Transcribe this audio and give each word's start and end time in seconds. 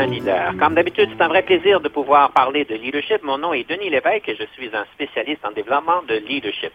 Leader. 0.00 0.54
Comme 0.58 0.74
d'habitude, 0.74 1.10
c'est 1.12 1.22
un 1.22 1.28
vrai 1.28 1.42
plaisir 1.42 1.80
de 1.80 1.88
pouvoir 1.88 2.30
parler 2.32 2.64
de 2.64 2.74
leadership. 2.74 3.22
Mon 3.22 3.38
nom 3.38 3.52
est 3.52 3.68
Denis 3.68 3.90
Lévesque 3.90 4.28
et 4.28 4.36
je 4.36 4.44
suis 4.54 4.74
un 4.74 4.84
spécialiste 4.94 5.44
en 5.44 5.52
développement 5.52 6.02
de 6.08 6.14
leadership. 6.14 6.72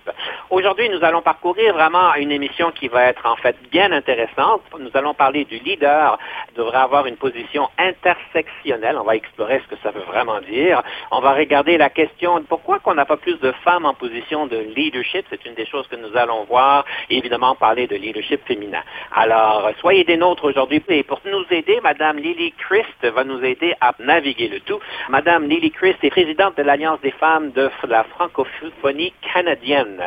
Aujourd'hui, 0.49 0.89
nous 0.89 1.03
allons 1.03 1.21
parcourir 1.21 1.73
vraiment 1.73 2.13
une 2.15 2.31
émission 2.31 2.71
qui 2.71 2.87
va 2.87 3.05
être 3.05 3.25
en 3.25 3.35
fait 3.35 3.55
bien 3.71 3.91
intéressante. 3.91 4.61
Nous 4.79 4.91
allons 4.93 5.13
parler 5.13 5.45
du 5.45 5.57
leader 5.57 6.19
devrait 6.55 6.77
avoir 6.77 7.05
une 7.07 7.17
position 7.17 7.69
intersectionnelle. 7.77 8.97
On 8.99 9.03
va 9.03 9.15
explorer 9.15 9.61
ce 9.63 9.75
que 9.75 9.81
ça 9.81 9.91
veut 9.91 10.01
vraiment 10.01 10.39
dire. 10.41 10.81
On 11.11 11.19
va 11.19 11.33
regarder 11.33 11.77
la 11.77 11.89
question 11.89 12.39
de 12.39 12.45
pourquoi 12.45 12.79
qu'on 12.79 12.93
n'a 12.93 13.05
pas 13.05 13.17
plus 13.17 13.39
de 13.39 13.51
femmes 13.63 13.85
en 13.85 13.93
position 13.93 14.47
de 14.47 14.57
leadership? 14.75 15.25
C'est 15.29 15.45
une 15.45 15.55
des 15.55 15.65
choses 15.65 15.87
que 15.87 15.95
nous 15.95 16.15
allons 16.15 16.43
voir. 16.45 16.85
Et 17.09 17.17
évidemment, 17.17 17.55
parler 17.55 17.87
de 17.87 17.95
leadership 17.95 18.45
féminin. 18.45 18.83
Alors, 19.15 19.69
soyez 19.79 20.03
des 20.03 20.17
nôtres 20.17 20.45
aujourd'hui. 20.45 20.83
Et 20.89 21.03
pour 21.03 21.21
nous 21.25 21.45
aider, 21.51 21.79
Madame 21.81 22.17
Lily 22.17 22.53
Christ 22.57 23.06
va 23.09 23.23
nous 23.23 23.43
aider 23.43 23.73
à 23.81 23.93
naviguer 23.99 24.47
le 24.47 24.59
tout. 24.61 24.79
Madame 25.09 25.47
Lily 25.47 25.71
Christ 25.71 25.97
est 26.03 26.09
présidente 26.09 26.57
de 26.57 26.63
l'Alliance 26.63 27.01
des 27.01 27.11
femmes 27.11 27.51
de 27.51 27.69
la 27.87 28.03
francophonie 28.03 29.13
canadienne. 29.33 30.01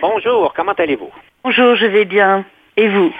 Bonjour, 0.00 0.52
comment 0.54 0.72
allez-vous? 0.72 1.10
Bonjour, 1.44 1.74
je 1.76 1.86
vais 1.86 2.04
bien. 2.04 2.44
Et 2.78 2.86
vous? 2.86 3.12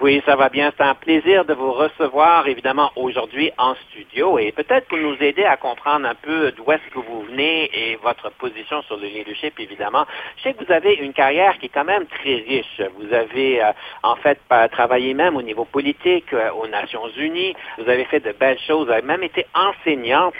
Oui, 0.00 0.20
ça 0.26 0.34
va 0.34 0.48
bien. 0.48 0.72
C'est 0.76 0.82
un 0.82 0.96
plaisir 0.96 1.44
de 1.44 1.54
vous 1.54 1.70
recevoir, 1.70 2.48
évidemment, 2.48 2.90
aujourd'hui 2.96 3.52
en 3.58 3.76
studio 3.76 4.40
et 4.40 4.50
peut-être 4.50 4.88
pour 4.88 4.98
nous 4.98 5.14
aider 5.20 5.44
à 5.44 5.56
comprendre 5.56 6.08
un 6.08 6.16
peu 6.16 6.50
d'où 6.50 6.64
est-ce 6.72 6.92
que 6.92 6.98
vous 6.98 7.22
venez 7.22 7.70
et 7.72 7.94
votre 8.02 8.32
position 8.32 8.82
sur 8.82 8.96
le 8.96 9.06
leadership, 9.06 9.54
évidemment. 9.60 10.04
Je 10.38 10.42
sais 10.42 10.54
que 10.54 10.64
vous 10.64 10.72
avez 10.72 10.94
une 10.94 11.12
carrière 11.12 11.56
qui 11.58 11.66
est 11.66 11.72
quand 11.72 11.84
même 11.84 12.06
très 12.06 12.34
riche. 12.34 12.82
Vous 12.98 13.14
avez, 13.14 13.62
euh, 13.62 13.70
en 14.02 14.16
fait, 14.16 14.40
travaillé 14.72 15.14
même 15.14 15.36
au 15.36 15.42
niveau 15.42 15.64
politique 15.64 16.32
euh, 16.32 16.50
aux 16.50 16.66
Nations 16.66 17.08
Unies. 17.16 17.54
Vous 17.78 17.88
avez 17.88 18.06
fait 18.06 18.18
de 18.18 18.32
belles 18.32 18.58
choses. 18.66 18.86
Vous 18.86 18.92
avez 18.92 19.06
même 19.06 19.22
été 19.22 19.46
enseignante. 19.54 20.34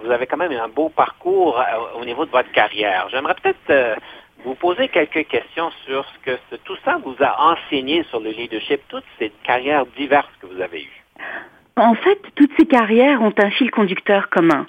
Vous 0.00 0.10
avez 0.10 0.26
quand 0.26 0.36
même 0.36 0.52
un 0.52 0.68
beau 0.68 0.90
parcours 0.90 1.58
euh, 1.58 1.98
au 1.98 2.04
niveau 2.04 2.26
de 2.26 2.30
votre 2.30 2.52
carrière. 2.52 3.08
J'aimerais 3.10 3.36
peut-être 3.42 3.96
vous 4.44 4.54
posez 4.54 4.88
quelques 4.88 5.26
questions 5.28 5.70
sur 5.84 6.04
ce 6.04 6.18
que 6.30 6.56
tout 6.64 6.76
ça 6.84 6.98
vous 6.98 7.16
a 7.20 7.52
enseigné 7.52 8.04
sur 8.04 8.20
le 8.20 8.30
leadership, 8.30 8.80
toutes 8.88 9.04
ces 9.18 9.30
carrières 9.42 9.86
diverses 9.86 10.30
que 10.40 10.46
vous 10.46 10.60
avez 10.60 10.82
eues. 10.82 11.04
En 11.78 11.94
fait, 11.94 12.18
toutes 12.34 12.50
ces 12.58 12.66
carrières 12.66 13.22
ont 13.22 13.32
un 13.38 13.50
fil 13.50 13.70
conducteur 13.70 14.28
commun. 14.30 14.66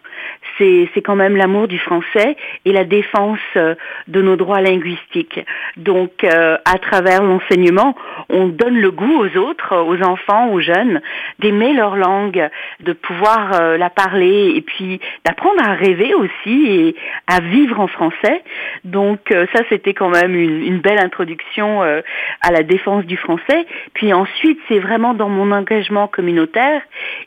C'est 0.57 1.01
quand 1.03 1.15
même 1.15 1.37
l'amour 1.37 1.69
du 1.69 1.79
français 1.79 2.35
et 2.65 2.73
la 2.73 2.83
défense 2.83 3.39
euh, 3.55 3.75
de 4.09 4.21
nos 4.21 4.35
droits 4.35 4.59
linguistiques. 4.59 5.39
Donc, 5.77 6.25
euh, 6.25 6.57
à 6.65 6.77
travers 6.79 7.23
l'enseignement, 7.23 7.95
on 8.29 8.47
donne 8.47 8.77
le 8.77 8.91
goût 8.91 9.23
aux 9.23 9.37
autres, 9.37 9.73
aux 9.77 10.03
enfants, 10.03 10.49
aux 10.49 10.59
jeunes, 10.59 11.01
d'aimer 11.39 11.71
leur 11.73 11.95
langue, 11.95 12.49
de 12.81 12.91
pouvoir 12.91 13.53
euh, 13.53 13.77
la 13.77 13.89
parler 13.89 14.51
et 14.53 14.61
puis 14.61 14.99
d'apprendre 15.23 15.63
à 15.63 15.75
rêver 15.75 16.13
aussi 16.13 16.67
et 16.67 16.95
à 17.27 17.39
vivre 17.39 17.79
en 17.79 17.87
français. 17.87 18.43
Donc, 18.83 19.19
ça, 19.29 19.61
c'était 19.69 19.93
quand 19.93 20.09
même 20.09 20.35
une, 20.35 20.61
une, 20.61 20.79
belle 20.79 20.99
introduction 20.99 21.81
à 21.81 22.51
la 22.51 22.63
défense 22.63 23.05
du 23.05 23.17
français. 23.17 23.65
Puis 23.93 24.11
ensuite, 24.13 24.59
c'est 24.67 24.79
vraiment 24.79 25.13
dans 25.13 25.29
mon 25.29 25.51
engagement 25.51 26.07
communautaire 26.07 26.81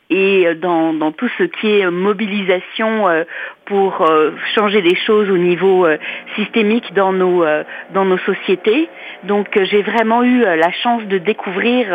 et 0.09 0.47
euh, 0.47 0.55
dans, 0.55 1.11
tout 1.11 1.29
ce 1.37 1.43
qui 1.43 1.79
est 1.79 1.89
mobilisation 1.89 3.07
euh, 3.07 3.23
pour 3.65 4.01
euh, 4.01 4.31
changer 4.55 4.81
des 4.81 4.95
choses 4.95 5.29
au 5.29 5.37
niveau 5.37 5.87
systémique 6.35 6.93
dans 6.93 7.13
nos, 7.13 7.45
dans 7.93 8.05
nos 8.05 8.17
sociétés. 8.19 8.89
Donc 9.23 9.47
j'ai 9.63 9.81
vraiment 9.81 10.23
eu 10.23 10.41
la 10.41 10.71
chance 10.71 11.03
de 11.03 11.17
découvrir 11.17 11.87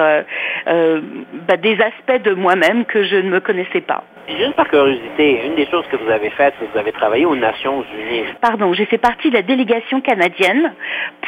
bah, 0.67 1.57
des 1.57 1.79
aspects 1.81 2.23
de 2.25 2.35
moi-même 2.35 2.85
que 2.85 3.05
je 3.05 3.17
ne 3.17 3.31
me 3.31 3.41
connaissais 3.41 3.81
pas. 3.81 4.05
Juste 4.29 4.55
par 4.55 4.69
curiosité, 4.69 5.41
une 5.47 5.55
des 5.55 5.67
choses 5.67 5.87
que 5.91 5.97
vous 5.97 6.11
avez 6.11 6.29
faites, 6.31 6.55
vous 6.61 6.79
avez 6.79 6.93
travaillé 6.93 7.25
aux 7.25 7.37
Nations 7.37 7.83
Unies. 7.99 8.25
Pardon, 8.43 8.75
j'ai 8.75 8.85
fait 8.85 8.99
partie 8.99 9.31
de 9.31 9.35
la 9.35 9.43
délégation 9.43 10.01
canadienne 10.01 10.73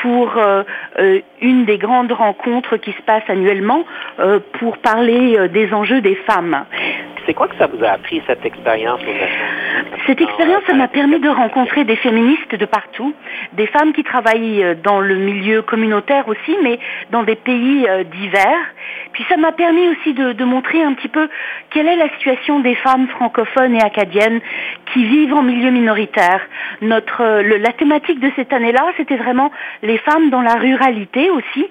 pour 0.02 0.38
une 1.40 1.64
des 1.64 1.78
grandes 1.78 2.12
rencontres 2.12 2.76
qui 2.76 2.92
se 2.92 3.02
passent 3.02 3.28
annuellement 3.28 3.84
pour 4.58 4.78
parler 4.78 5.48
des 5.48 5.72
enjeux 5.72 6.00
des 6.00 6.14
femmes. 6.14 6.64
C'est 7.26 7.34
quoi 7.34 7.48
que 7.48 7.56
ça 7.56 7.66
vous 7.66 7.84
a 7.84 7.90
appris, 7.90 8.22
cette 8.26 8.44
expérience 8.44 9.00
Cette 10.06 10.20
expérience, 10.30 10.62
ça 10.66 10.74
m'a 10.74 10.88
permis 10.88 11.18
de 11.18 11.28
rencontrer 11.28 11.84
des 11.84 11.96
féministes 11.96 12.54
de 12.54 12.64
partout, 12.64 13.12
des 13.54 13.66
femmes 13.66 13.92
qui 13.92 14.04
travaillent 14.04 14.62
euh, 14.62 14.74
dans 14.74 15.00
le 15.00 15.16
milieu 15.16 15.62
communautaire 15.62 16.28
aussi, 16.28 16.56
mais 16.62 16.78
dans 17.10 17.24
des 17.24 17.34
pays 17.34 17.86
euh, 17.88 18.04
divers. 18.04 18.66
Puis 19.12 19.24
ça 19.28 19.36
m'a 19.36 19.52
permis 19.52 19.88
aussi 19.88 20.14
de, 20.14 20.44
montrer 20.44 20.82
un 20.82 20.94
petit 20.94 21.08
peu 21.08 21.28
quelle 21.70 21.86
est 21.86 21.96
la 21.96 22.08
situation 22.10 22.60
des 22.60 22.74
femmes 22.76 23.08
francophones 23.08 23.74
et 23.74 23.82
acadiennes 23.82 24.40
qui 24.92 25.04
vivent 25.04 25.34
en 25.34 25.42
milieu 25.42 25.70
minoritaire. 25.70 26.40
Notre, 26.80 27.22
euh, 27.22 27.58
la 27.58 27.72
thématique 27.72 28.20
de 28.20 28.30
cette 28.36 28.52
année-là, 28.52 28.92
c'était 28.96 29.16
vraiment 29.16 29.50
les 29.82 29.98
femmes 29.98 30.30
dans 30.30 30.42
la 30.42 30.54
ruralité 30.54 31.30
aussi. 31.30 31.66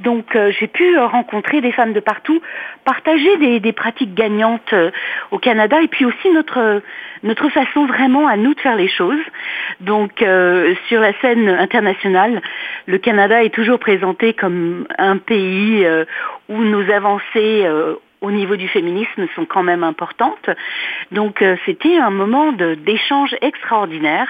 Donc 0.00 0.36
euh, 0.36 0.52
j'ai 0.58 0.66
pu 0.66 0.96
euh, 0.96 1.06
rencontrer 1.06 1.60
des 1.60 1.72
femmes 1.72 1.92
de 1.92 2.00
partout, 2.00 2.40
partager 2.84 3.60
des, 3.60 3.72
pratiques 3.72 4.14
gagnantes 4.14 4.72
euh, 4.72 4.90
au 5.30 5.38
Canada 5.38 5.80
et 5.82 5.88
puis 5.88 6.04
aussi 6.04 6.30
notre 6.30 6.82
notre 7.22 7.48
façon 7.48 7.86
vraiment 7.86 8.28
à 8.28 8.36
nous 8.36 8.54
de 8.54 8.60
faire 8.60 8.76
les 8.76 8.88
choses. 8.88 9.24
Donc 9.80 10.22
sur 10.88 11.00
la 11.00 11.12
scène 11.20 11.48
internationale, 11.48 12.42
le 12.86 12.98
Canada 12.98 13.42
est 13.42 13.54
toujours 13.54 13.78
présenté 13.78 14.34
comme 14.34 14.86
un 14.98 15.16
pays 15.16 15.84
où 16.48 16.58
nos 16.62 16.88
avancées 16.92 17.66
au 18.20 18.30
niveau 18.30 18.56
du 18.56 18.68
féminisme 18.68 19.26
sont 19.34 19.46
quand 19.46 19.62
même 19.62 19.82
importantes. 19.82 20.50
Donc 21.10 21.42
c'était 21.64 21.96
un 21.96 22.10
moment 22.10 22.52
d'échange 22.52 23.34
extraordinaire 23.40 24.28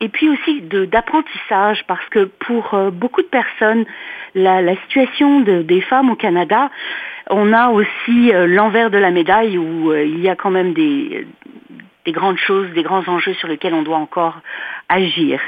et 0.00 0.08
puis 0.08 0.28
aussi 0.28 0.62
d'apprentissage 0.62 1.84
parce 1.86 2.06
que 2.10 2.24
pour 2.24 2.74
euh, 2.74 2.90
beaucoup 2.90 3.22
de 3.22 3.28
personnes, 3.28 3.84
la, 4.34 4.76
situation 4.82 5.40
de, 5.40 5.62
des 5.62 5.80
femmes 5.80 6.10
au 6.10 6.16
Canada, 6.16 6.70
on 7.30 7.52
a 7.52 7.68
aussi 7.70 8.32
euh, 8.32 8.46
l'envers 8.46 8.90
de 8.90 8.98
la 8.98 9.10
médaille 9.10 9.58
où 9.58 9.90
euh, 9.90 10.04
il 10.04 10.20
y 10.20 10.28
a 10.28 10.36
quand 10.36 10.50
même 10.50 10.72
des 10.72 11.26
grandes 12.08 12.38
choses, 12.38 12.70
des 12.70 12.82
grands 12.82 13.06
enjeux 13.06 13.34
sur 13.34 13.48
lesquels 13.48 13.74
on 13.74 13.82
doit 13.82 13.98
encore 13.98 14.40
agir. 14.88 15.40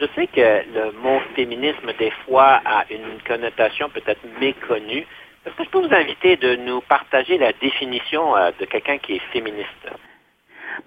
Je 0.00 0.06
sais 0.16 0.26
que 0.26 0.40
le 0.40 0.90
mot 1.02 1.20
féminisme, 1.36 1.92
des 1.98 2.10
fois, 2.26 2.60
a 2.64 2.84
une 2.90 3.20
connotation 3.24 3.88
peut-être 3.90 4.20
méconnue. 4.40 5.06
Est-ce 5.46 5.54
que 5.54 5.64
je 5.64 5.68
peux 5.68 5.86
vous 5.86 5.94
inviter 5.94 6.36
de 6.36 6.56
nous 6.56 6.80
partager 6.80 7.38
la 7.38 7.52
définition 7.52 8.32
de 8.58 8.64
quelqu'un 8.64 8.98
qui 8.98 9.14
est 9.14 9.22
féministe? 9.32 9.88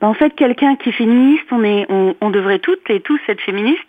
Ben, 0.02 0.08
en 0.08 0.14
fait, 0.14 0.32
quelqu'un 0.36 0.76
qui 0.76 0.90
est 0.90 0.94
féministe, 0.94 1.46
on, 1.52 1.64
est, 1.64 1.88
on, 1.90 2.30
devrait 2.30 2.60
toutes 2.60 2.90
et 2.90 3.00
tous 3.00 3.20
être 3.28 3.42
féministes. 3.42 3.80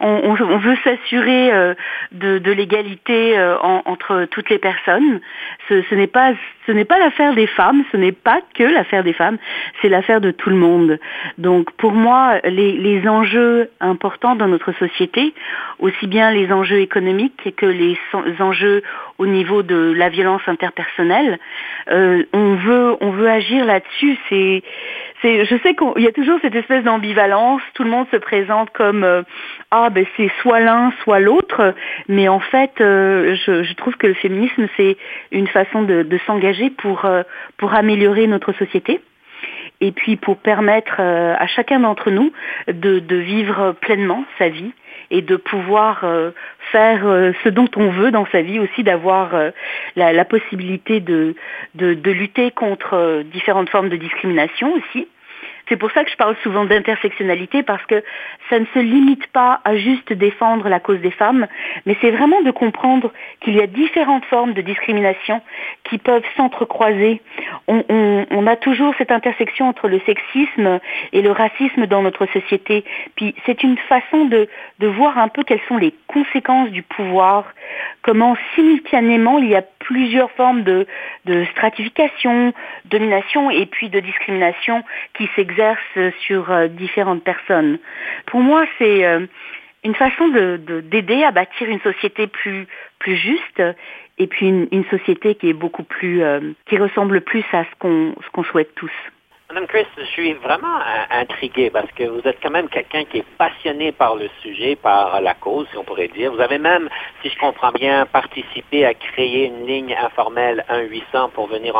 On, 0.00 0.34
veut 0.34 0.76
s'assurer 0.84 1.52
euh, 1.52 1.74
de, 2.12 2.50
l'égalité 2.50 3.38
euh, 3.38 3.56
entre 3.58 4.26
toutes 4.30 4.48
les 4.50 4.58
personnes. 4.58 5.20
Ce, 5.68 5.94
n'est 5.94 6.06
pas 6.06 6.32
ce 6.66 6.72
n'est 6.72 6.84
pas 6.84 6.98
l'affaire 6.98 7.34
des 7.34 7.46
femmes, 7.46 7.84
ce 7.92 7.96
n'est 7.96 8.12
pas 8.12 8.40
que 8.54 8.62
l'affaire 8.62 9.04
des 9.04 9.12
femmes, 9.12 9.38
c'est 9.80 9.88
l'affaire 9.88 10.20
de 10.20 10.30
tout 10.30 10.50
le 10.50 10.56
monde. 10.56 10.98
Donc 11.38 11.70
pour 11.72 11.92
moi, 11.92 12.38
les, 12.44 13.08
enjeux 13.08 13.70
importants 13.80 14.36
dans 14.36 14.48
notre 14.48 14.72
société, 14.72 15.34
aussi 15.78 16.06
bien 16.06 16.30
les 16.30 16.52
enjeux 16.52 16.80
économiques 16.80 17.54
que 17.56 17.66
les 17.66 17.98
enjeux 18.38 18.82
au 19.18 19.26
niveau 19.26 19.62
de 19.62 19.92
la 19.96 20.08
violence 20.08 20.42
interpersonnelle, 20.46 21.38
euh, 21.90 22.24
on 22.32 22.54
veut 22.54 22.96
on 23.00 23.10
veut 23.10 23.28
agir 23.28 23.64
là-dessus. 23.64 24.16
C'est 24.28 24.62
je 25.22 25.58
sais 25.62 25.74
qu'il 25.74 26.02
y 26.02 26.06
a 26.06 26.12
toujours 26.12 26.38
cette 26.40 26.54
espèce 26.54 26.84
d'ambivalence. 26.84 27.62
Tout 27.74 27.84
le 27.84 27.90
monde 27.90 28.06
se 28.10 28.16
présente 28.16 28.70
comme 28.70 29.04
euh, 29.04 29.22
ah 29.70 29.90
ben 29.90 30.06
c'est 30.16 30.30
soit 30.40 30.60
l'un 30.60 30.92
soit 31.02 31.20
l'autre, 31.20 31.74
mais 32.08 32.28
en 32.28 32.40
fait, 32.40 32.72
euh, 32.80 33.36
je, 33.46 33.72
trouve 33.74 33.96
que 33.96 34.06
le 34.06 34.14
féminisme 34.14 34.66
c'est 34.76 34.96
une 35.30 35.48
façon 35.48 35.82
de, 35.82 36.18
s'engager 36.26 36.70
pour 36.70 37.04
euh, 37.04 37.22
pour 37.56 37.74
améliorer 37.74 38.26
notre 38.26 38.52
société 38.52 39.00
et 39.80 39.92
puis 39.92 40.16
pour 40.16 40.36
permettre 40.36 41.00
à 41.00 41.46
chacun 41.46 41.80
d'entre 41.80 42.10
nous 42.10 42.30
de, 42.68 43.16
vivre 43.16 43.72
pleinement 43.80 44.26
sa 44.38 44.50
vie 44.50 44.72
et 45.10 45.22
de 45.22 45.36
pouvoir 45.36 46.04
faire 46.72 47.00
ce 47.42 47.48
dont 47.48 47.68
on 47.76 47.90
veut 47.90 48.10
dans 48.10 48.26
sa 48.30 48.42
vie 48.42 48.58
aussi, 48.58 48.82
d'avoir 48.82 49.32
la, 49.96 50.24
possibilité 50.24 51.00
de, 51.00 51.34
de, 51.74 52.10
lutter 52.10 52.50
contre 52.50 53.22
différentes 53.32 53.70
formes 53.70 53.88
de 53.88 53.96
discrimination 53.96 54.72
aussi 54.74 55.08
c'est 55.70 55.76
pour 55.76 55.92
ça 55.92 56.04
que 56.04 56.10
je 56.10 56.16
parle 56.16 56.36
souvent 56.42 56.64
d'intersectionnalité 56.64 57.62
parce 57.62 57.84
que 57.86 58.02
ça 58.50 58.58
ne 58.58 58.66
se 58.74 58.80
limite 58.80 59.28
pas 59.28 59.60
à 59.64 59.76
juste 59.76 60.12
défendre 60.12 60.68
la 60.68 60.80
cause 60.80 61.00
des 61.00 61.12
femmes, 61.12 61.46
mais 61.86 61.96
c'est 62.00 62.10
vraiment 62.10 62.42
de 62.42 62.50
comprendre 62.50 63.12
qu'il 63.40 63.54
y 63.54 63.62
a 63.62 63.68
différentes 63.68 64.24
formes 64.24 64.52
de 64.52 64.62
discrimination 64.62 65.40
qui 65.84 65.98
peuvent 65.98 66.24
s'entrecroiser. 66.36 67.22
On, 67.68 68.46
a 68.46 68.56
toujours 68.56 68.94
cette 68.98 69.12
intersection 69.12 69.68
entre 69.68 69.86
le 69.86 70.00
sexisme 70.00 70.80
et 71.12 71.22
le 71.22 71.30
racisme 71.30 71.86
dans 71.86 72.02
notre 72.02 72.26
société. 72.26 72.84
Puis 73.14 73.34
c'est 73.46 73.62
une 73.62 73.76
façon 73.76 74.24
de, 74.24 74.48
de 74.80 74.86
voir 74.88 75.18
un 75.18 75.28
peu 75.28 75.44
quelles 75.44 75.60
sont 75.68 75.76
les 75.76 75.94
conséquences 76.08 76.70
du 76.70 76.82
pouvoir, 76.82 77.44
comment 78.02 78.36
simultanément 78.56 79.38
il 79.38 79.50
y 79.50 79.54
a 79.54 79.62
plusieurs 79.78 80.30
formes 80.32 80.62
de, 80.62 80.86
de 81.26 81.44
stratification, 81.52 82.52
domination 82.86 83.50
et 83.50 83.66
puis 83.66 83.88
de 83.88 84.00
discrimination 84.00 84.82
qui 85.14 85.28
s'exercent 85.36 85.59
sur 86.26 86.50
euh, 86.50 86.68
différentes 86.68 87.24
personnes. 87.24 87.78
Pour 88.26 88.40
moi, 88.40 88.64
c'est 88.78 89.04
euh, 89.04 89.26
une 89.84 89.94
façon 89.94 90.28
d'aider 90.28 91.24
à 91.24 91.30
bâtir 91.30 91.68
une 91.68 91.80
société 91.80 92.26
plus, 92.26 92.66
plus 92.98 93.16
juste 93.16 93.62
et 94.18 94.26
puis 94.26 94.48
une, 94.48 94.84
société 94.90 95.34
qui 95.34 95.48
est 95.48 95.54
beaucoup 95.54 95.82
plus, 95.82 96.22
euh, 96.22 96.40
qui 96.66 96.76
ressemble 96.76 97.22
plus 97.22 97.44
à 97.52 97.64
ce 97.64 97.78
qu'on 97.78 98.14
ce 98.22 98.30
qu'on 98.32 98.44
souhaite 98.44 98.74
tous. 98.74 98.92
Madame 99.50 99.66
Chris, 99.66 99.86
je 99.98 100.04
suis 100.04 100.32
vraiment 100.34 100.78
intrigué 101.10 101.70
parce 101.70 101.90
que 101.96 102.04
vous 102.04 102.20
êtes 102.20 102.38
quand 102.40 102.52
même 102.52 102.68
quelqu'un 102.68 103.02
qui 103.02 103.18
est 103.18 103.26
passionné 103.36 103.90
par 103.90 104.14
le 104.14 104.30
sujet, 104.42 104.76
par 104.76 105.20
la 105.20 105.34
cause, 105.34 105.66
si 105.72 105.76
on 105.76 105.82
pourrait 105.82 106.06
dire. 106.06 106.32
Vous 106.32 106.40
avez 106.40 106.58
même, 106.58 106.88
si 107.20 107.30
je 107.30 107.36
comprends 107.36 107.72
bien, 107.72 108.06
participé 108.06 108.86
à 108.86 108.94
créer 108.94 109.46
une 109.46 109.66
ligne 109.66 109.92
informelle 110.00 110.64
1-800 110.70 111.30
pour 111.32 111.48
venir 111.48 111.74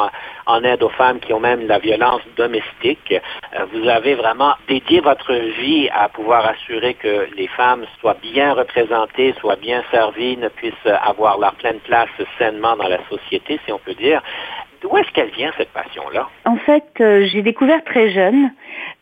en, 0.46 0.64
aide 0.64 0.82
aux 0.82 0.88
femmes 0.88 1.20
qui 1.20 1.32
ont 1.32 1.38
même 1.38 1.64
la 1.69 1.78
violence 1.78 2.22
domestique. 2.37 3.14
Euh, 3.14 3.64
vous 3.72 3.88
avez 3.88 4.17
vraiment 4.17 4.55
dédié 4.67 5.00
votre 5.00 5.32
vie 5.32 5.88
à 5.94 6.08
pouvoir 6.08 6.46
assurer 6.46 6.94
que 6.94 7.28
les 7.37 7.46
femmes 7.46 7.87
soient 8.00 8.17
bien 8.20 8.52
représentées, 8.52 9.32
soient 9.38 9.55
bien 9.55 9.84
servies, 9.93 10.37
ne 10.37 10.49
puissent 10.49 10.75
avoir 11.05 11.38
leur 11.38 11.55
pleine 11.55 11.78
place 11.78 12.11
sainement 12.37 12.75
dans 12.75 12.88
la 12.88 12.99
société, 13.08 13.61
si 13.64 13.70
on 13.70 13.78
peut 13.78 13.94
dire. 13.94 14.20
D'où 14.81 14.97
est-ce 14.97 15.11
qu'elle 15.12 15.31
vient 15.31 15.53
cette 15.56 15.71
passion-là? 15.71 16.29
En 16.44 16.56
fait, 16.56 16.85
euh, 17.00 17.27
j'ai 17.27 17.43
découvert 17.43 17.85
très 17.85 18.11
jeune 18.11 18.50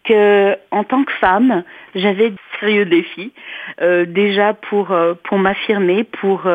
que, 0.05 0.57
en 0.71 0.85
tant 0.85 1.05
que 1.05 1.13
femme, 1.13 1.63
j'avais 1.95 2.31
de 2.31 2.37
sérieux 2.59 2.85
défis 2.85 3.33
euh, 3.81 4.05
déjà 4.05 4.55
pour 4.55 4.91
euh, 4.91 5.15
pour 5.25 5.39
m'affirmer, 5.39 6.05
pour 6.05 6.49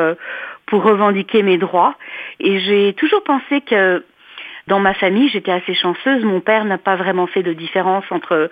pour 0.65 0.83
revendiquer 0.83 1.43
mes 1.43 1.57
droits, 1.57 1.95
et 2.39 2.59
j'ai 2.59 2.93
toujours 2.93 3.23
pensé 3.23 3.61
que 3.61 4.03
dans 4.67 4.79
ma 4.79 4.93
famille, 4.93 5.27
j'étais 5.29 5.51
assez 5.51 5.73
chanceuse. 5.73 6.23
Mon 6.23 6.39
père 6.39 6.63
n'a 6.63 6.77
pas 6.77 6.95
vraiment 6.95 7.27
fait 7.27 7.43
de 7.43 7.51
différence 7.51 8.05
entre 8.11 8.49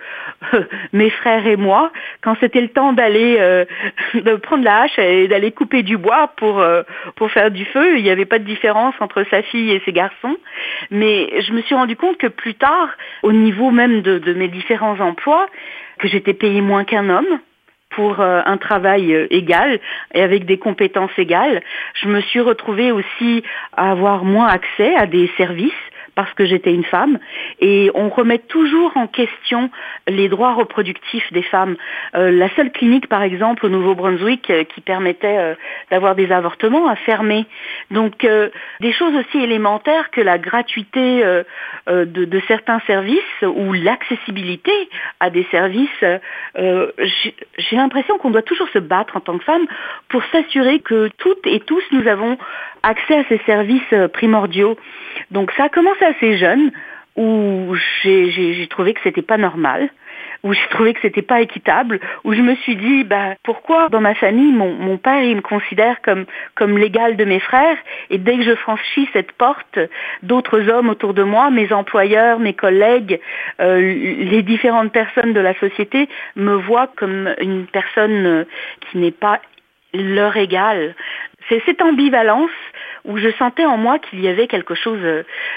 euh, 0.52 0.64
mes 0.92 1.08
frères 1.08 1.46
et 1.46 1.56
moi. 1.56 1.90
Quand 2.20 2.36
c'était 2.40 2.60
le 2.60 2.68
temps 2.68 2.92
d'aller 2.92 3.36
euh, 3.40 3.64
prendre 4.42 4.62
la 4.62 4.82
hache 4.82 4.98
et 4.98 5.26
d'aller 5.28 5.52
couper 5.52 5.82
du 5.82 5.96
bois 5.96 6.28
pour 6.36 6.60
euh, 6.60 6.82
pour 7.16 7.30
faire 7.30 7.50
du 7.50 7.64
feu, 7.64 7.96
il 7.96 8.04
n'y 8.04 8.10
avait 8.10 8.26
pas 8.26 8.38
de 8.38 8.44
différence 8.44 8.94
entre 9.00 9.24
sa 9.30 9.42
fille 9.42 9.70
et 9.70 9.80
ses 9.86 9.92
garçons. 9.92 10.36
Mais 10.90 11.40
je 11.40 11.52
me 11.52 11.62
suis 11.62 11.74
rendu 11.74 11.96
compte 11.96 12.18
que 12.18 12.26
plus 12.26 12.54
tard, 12.54 12.90
au 13.22 13.32
niveau 13.32 13.70
même 13.70 14.02
de, 14.02 14.18
de 14.18 14.34
mes 14.34 14.48
différents 14.48 15.00
emplois, 15.00 15.46
que 15.98 16.08
j'étais 16.08 16.34
payée 16.34 16.60
moins 16.60 16.84
qu'un 16.84 17.08
homme 17.08 17.38
pour 17.90 18.20
un 18.20 18.56
travail 18.56 19.26
égal 19.28 19.78
et 20.14 20.22
avec 20.22 20.46
des 20.46 20.56
compétences 20.56 21.10
égales. 21.18 21.62
Je 22.02 22.08
me 22.08 22.22
suis 22.22 22.40
retrouvée 22.40 22.90
aussi 22.90 23.44
à 23.76 23.90
avoir 23.90 24.24
moins 24.24 24.46
accès 24.46 24.94
à 24.96 25.04
des 25.04 25.30
services 25.36 25.72
parce 26.14 26.32
que 26.34 26.44
j'étais 26.44 26.72
une 26.72 26.84
femme. 26.84 27.18
Et 27.60 27.90
on 27.94 28.08
remet 28.08 28.38
toujours 28.38 28.96
en 28.96 29.06
question 29.06 29.70
les 30.08 30.28
droits 30.28 30.54
reproductifs 30.54 31.32
des 31.32 31.42
femmes. 31.42 31.76
Euh, 32.14 32.30
la 32.30 32.48
seule 32.54 32.70
clinique, 32.72 33.08
par 33.08 33.22
exemple, 33.22 33.66
au 33.66 33.68
Nouveau-Brunswick, 33.68 34.50
euh, 34.50 34.64
qui 34.64 34.80
permettait 34.80 35.38
euh, 35.38 35.54
d'avoir 35.90 36.14
des 36.14 36.30
avortements, 36.30 36.88
a 36.88 36.96
fermé. 36.96 37.46
Donc, 37.90 38.26
des 38.80 38.92
choses 38.92 39.14
aussi 39.16 39.38
élémentaires 39.38 40.10
que 40.10 40.20
la 40.20 40.38
gratuité 40.38 41.22
de, 41.86 42.04
de, 42.04 42.42
certains 42.48 42.80
services 42.86 43.20
ou 43.42 43.72
l'accessibilité 43.72 44.72
à 45.20 45.30
des 45.30 45.46
services, 45.50 46.04
j'ai 46.54 47.76
l'impression 47.76 48.18
qu'on 48.18 48.30
doit 48.30 48.42
toujours 48.42 48.68
se 48.70 48.78
battre 48.78 49.16
en 49.16 49.20
tant 49.20 49.38
que 49.38 49.44
femme 49.44 49.66
pour 50.08 50.22
s'assurer 50.32 50.80
que 50.80 51.08
toutes 51.18 51.46
et 51.46 51.60
tous 51.60 51.82
nous 51.92 52.06
avons 52.06 52.38
accès 52.82 53.16
à 53.16 53.24
ces 53.28 53.40
services 53.46 53.94
primordiaux. 54.12 54.76
Donc 55.30 55.52
ça 55.52 55.64
a 55.64 55.68
commencé 55.68 56.04
assez 56.04 56.36
jeune, 56.38 56.70
où 57.16 57.74
j'ai 58.02 58.66
trouvé 58.70 58.94
que 58.94 59.00
c'était 59.02 59.22
pas 59.22 59.36
normal 59.36 59.90
où 60.42 60.52
j'ai 60.52 60.68
trouvé 60.70 60.92
que 60.92 61.00
c'était 61.00 61.22
pas 61.22 61.40
équitable, 61.40 62.00
où 62.24 62.34
je 62.34 62.40
me 62.40 62.54
suis 62.56 62.76
dit, 62.76 63.04
bah, 63.04 63.34
pourquoi 63.44 63.88
dans 63.90 64.00
ma 64.00 64.14
famille, 64.14 64.52
mon, 64.52 64.72
mon 64.72 64.98
père, 64.98 65.22
il 65.22 65.36
me 65.36 65.40
considère 65.40 66.00
comme, 66.02 66.26
comme 66.54 66.78
l'égal 66.78 67.16
de 67.16 67.24
mes 67.24 67.40
frères, 67.40 67.76
et 68.10 68.18
dès 68.18 68.36
que 68.36 68.42
je 68.42 68.54
franchis 68.54 69.08
cette 69.12 69.32
porte, 69.32 69.78
d'autres 70.22 70.68
hommes 70.68 70.88
autour 70.88 71.14
de 71.14 71.22
moi, 71.22 71.50
mes 71.50 71.72
employeurs, 71.72 72.38
mes 72.40 72.54
collègues, 72.54 73.20
euh, 73.60 73.80
les 73.80 74.42
différentes 74.42 74.92
personnes 74.92 75.32
de 75.32 75.40
la 75.40 75.54
société 75.60 76.08
me 76.36 76.54
voient 76.54 76.90
comme 76.96 77.34
une 77.40 77.66
personne 77.66 78.46
qui 78.80 78.98
n'est 78.98 79.12
pas 79.12 79.40
leur 79.94 80.36
égal. 80.36 80.94
C'est 81.48 81.62
cette 81.66 81.82
ambivalence 81.82 82.50
où 83.04 83.18
je 83.18 83.30
sentais 83.32 83.64
en 83.64 83.76
moi 83.76 83.98
qu'il 83.98 84.20
y 84.20 84.28
avait 84.28 84.46
quelque 84.46 84.74
chose 84.74 85.00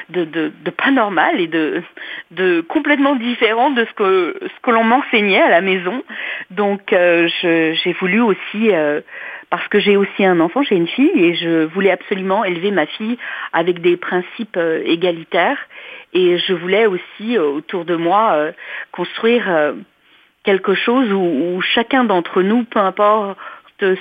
de, 0.09 0.25
de, 0.25 0.51
pas 0.71 0.91
normal 0.91 1.39
et 1.39 1.47
de, 1.47 2.61
complètement 2.61 3.15
différent 3.15 3.69
de 3.69 3.85
ce 3.85 3.93
que, 3.93 4.39
ce 4.41 4.61
que 4.61 4.71
l'on 4.71 4.83
m'enseignait 4.83 5.41
à 5.41 5.49
la 5.49 5.61
maison. 5.61 6.03
Donc 6.51 6.91
euh, 6.93 7.27
j'ai 7.43 7.93
voulu 7.99 8.21
aussi, 8.21 8.71
euh, 8.71 9.01
parce 9.49 9.67
que 9.67 9.79
j'ai 9.79 9.95
aussi 9.95 10.25
un 10.25 10.39
enfant, 10.39 10.63
j'ai 10.63 10.75
une 10.75 10.87
fille, 10.87 11.11
et 11.15 11.35
je 11.35 11.65
voulais 11.65 11.91
absolument 11.91 12.43
élever 12.43 12.71
ma 12.71 12.87
fille 12.87 13.17
avec 13.53 13.81
des 13.81 13.97
principes 13.97 14.57
euh, 14.57 14.81
égalitaires. 14.85 15.59
Et 16.13 16.37
je 16.37 16.53
voulais 16.53 16.87
aussi, 16.87 17.37
autour 17.37 17.83
de 17.83 17.97
moi, 17.97 18.51
construire 18.93 19.73
quelque 20.43 20.73
chose 20.73 21.11
où, 21.11 21.17
où 21.17 21.61
chacun 21.61 22.05
d'entre 22.05 22.41
nous, 22.41 22.63
peu 22.63 22.79
importe 22.79 23.37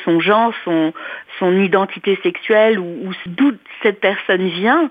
son 0.04 0.20
genre, 0.20 0.52
son, 0.64 0.92
son 1.38 1.56
identité 1.58 2.18
sexuelle 2.22 2.78
ou, 2.78 3.12
d'où 3.26 3.52
cette 3.82 4.00
personne 4.00 4.48
vient, 4.48 4.90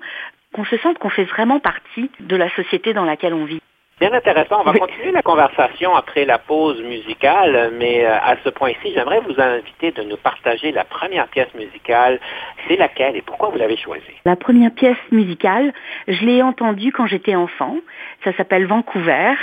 qu'on 0.54 0.66
se 0.66 0.78
sente 0.78 1.00
qu'on 1.00 1.10
fait 1.10 1.24
vraiment 1.26 1.60
partie 1.60 2.12
de 2.20 2.36
la 2.36 2.50
société 2.56 2.94
dans 2.94 3.06
laquelle 3.06 3.34
on 3.34 3.46
vit. 3.46 3.62
Bien 4.00 4.12
intéressant. 4.12 4.62
On 4.62 4.64
va 4.64 4.78
continuer 4.78 5.12
la 5.12 5.22
conversation 5.22 5.96
après 5.96 6.26
la 6.26 6.40
pause 6.40 6.82
musicale, 6.82 7.72
mais 7.78 8.04
euh, 8.04 8.14
à 8.14 8.36
ce 8.44 8.50
point-ci, 8.50 8.92
j'aimerais 8.94 9.22
vous 9.22 9.40
inviter 9.40 9.92
de 9.92 10.02
nous 10.04 10.18
partager 10.18 10.72
la 10.72 10.84
première 10.84 11.28
pièce 11.28 11.54
musicale. 11.54 12.20
C'est 12.68 12.76
laquelle 12.76 13.16
et 13.16 13.22
pourquoi 13.22 13.50
vous 13.50 13.58
l'avez 13.58 13.78
choisie? 13.78 14.14
La 14.26 14.36
première 14.36 14.72
pièce 14.72 14.98
musicale, 15.12 15.74
je 16.08 16.26
l'ai 16.26 16.42
entendue 16.42 16.92
quand 16.92 17.06
j'étais 17.06 17.36
enfant. 17.36 17.78
Ça 18.24 18.34
s'appelle 18.34 18.66
Vancouver 18.66 19.36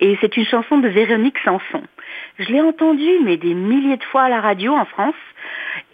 et 0.00 0.16
c'est 0.20 0.36
une 0.36 0.46
chanson 0.46 0.78
de 0.78 0.88
Véronique 0.88 1.38
Sanson. 1.44 1.82
Je 2.38 2.52
l'ai 2.52 2.60
entendue, 2.60 3.20
mais 3.22 3.36
des 3.36 3.54
milliers 3.54 3.96
de 3.96 4.04
fois 4.04 4.22
à 4.22 4.28
la 4.28 4.40
radio 4.40 4.74
en 4.74 4.84
France. 4.84 5.14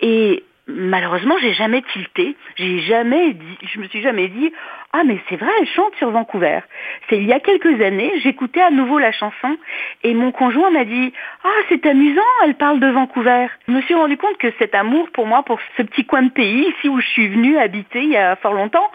Et 0.00 0.44
malheureusement, 0.66 1.36
j'ai 1.40 1.52
jamais 1.52 1.82
tilté. 1.92 2.36
J'ai 2.56 2.80
jamais 2.80 3.34
dit, 3.34 3.58
je 3.72 3.80
me 3.80 3.88
suis 3.88 4.02
jamais 4.02 4.28
dit, 4.28 4.52
ah 4.92 5.04
mais 5.04 5.18
c'est 5.28 5.36
vrai, 5.36 5.50
elle 5.60 5.68
chante 5.68 5.94
sur 5.96 6.10
Vancouver. 6.10 6.60
C'est 7.08 7.16
il 7.16 7.26
y 7.26 7.32
a 7.32 7.38
quelques 7.38 7.80
années, 7.80 8.12
j'écoutais 8.22 8.60
à 8.60 8.70
nouveau 8.70 8.98
la 8.98 9.12
chanson 9.12 9.56
et 10.02 10.14
mon 10.14 10.32
conjoint 10.32 10.70
m'a 10.70 10.84
dit, 10.84 11.12
ah 11.44 11.60
c'est 11.68 11.86
amusant, 11.86 12.20
elle 12.44 12.56
parle 12.56 12.80
de 12.80 12.88
Vancouver. 12.88 13.46
Je 13.68 13.72
me 13.72 13.82
suis 13.82 13.94
rendu 13.94 14.16
compte 14.16 14.36
que 14.38 14.52
cet 14.58 14.74
amour 14.74 15.08
pour 15.12 15.26
moi, 15.26 15.44
pour 15.44 15.60
ce 15.76 15.82
petit 15.82 16.04
coin 16.04 16.22
de 16.22 16.30
pays 16.30 16.74
ici 16.76 16.88
où 16.88 17.00
je 17.00 17.06
suis 17.06 17.28
venue 17.28 17.56
habiter 17.56 18.02
il 18.02 18.10
y 18.10 18.16
a 18.16 18.34
fort 18.34 18.52
longtemps, 18.52 18.90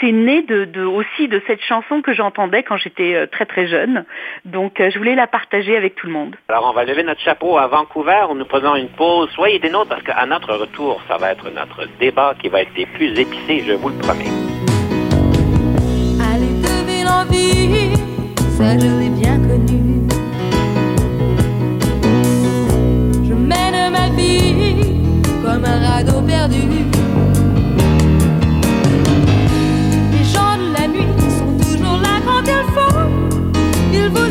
c'est 0.00 0.12
né 0.12 0.46
aussi 0.86 1.28
de 1.28 1.42
cette 1.46 1.62
chanson 1.62 2.00
que 2.00 2.14
j'entendais 2.14 2.62
quand 2.62 2.78
j'étais 2.78 3.14
euh, 3.14 3.26
très 3.26 3.44
très 3.44 3.66
jeune. 3.66 4.06
Donc 4.46 4.80
euh, 4.80 4.90
je 4.90 4.98
voulais 4.98 5.14
la 5.14 5.26
partager 5.26 5.76
avec 5.76 5.94
tout 5.94 6.06
le 6.06 6.12
monde. 6.14 6.36
Alors 6.48 6.70
on 6.70 6.72
va 6.72 6.84
lever 6.84 7.02
notre 7.02 7.20
chapeau 7.20 7.58
à 7.58 7.66
Vancouver, 7.66 8.26
nous 8.34 8.46
prenons 8.46 8.76
une 8.76 8.88
pause. 8.88 9.28
Soyez 9.34 9.58
des 9.58 9.68
nôtres 9.68 9.90
parce 9.90 10.02
qu'à 10.02 10.24
notre 10.24 10.54
retour, 10.54 11.02
ça 11.06 11.18
va 11.18 11.32
être 11.32 11.50
notre 11.50 11.86
débat 11.98 12.34
qui 12.40 12.48
va 12.48 12.62
être 12.62 12.72
des 12.72 12.86
plus 12.86 13.18
épicés, 13.18 13.62
je 13.66 13.74
vous 13.74 13.90
le 13.90 13.98
promets. 13.98 14.53
Ça 18.56 18.78
je 18.78 18.86
l'ai 19.00 19.10
bien 19.10 19.38
connu. 19.38 20.02
Je 23.26 23.34
mène 23.34 23.92
ma 23.92 24.08
vie 24.10 24.76
comme 25.42 25.64
un 25.64 25.78
radeau 25.86 26.20
perdu. 26.22 26.62
Les 30.12 30.24
gens 30.24 30.56
de 30.56 30.72
la 30.78 30.86
nuit 30.88 31.08
sont 31.38 31.54
toujours 31.58 31.98
là 32.00 32.20
quand 32.24 32.44
il 32.46 32.64
faut. 32.74 33.00
Ils 33.92 34.08
vous 34.08 34.30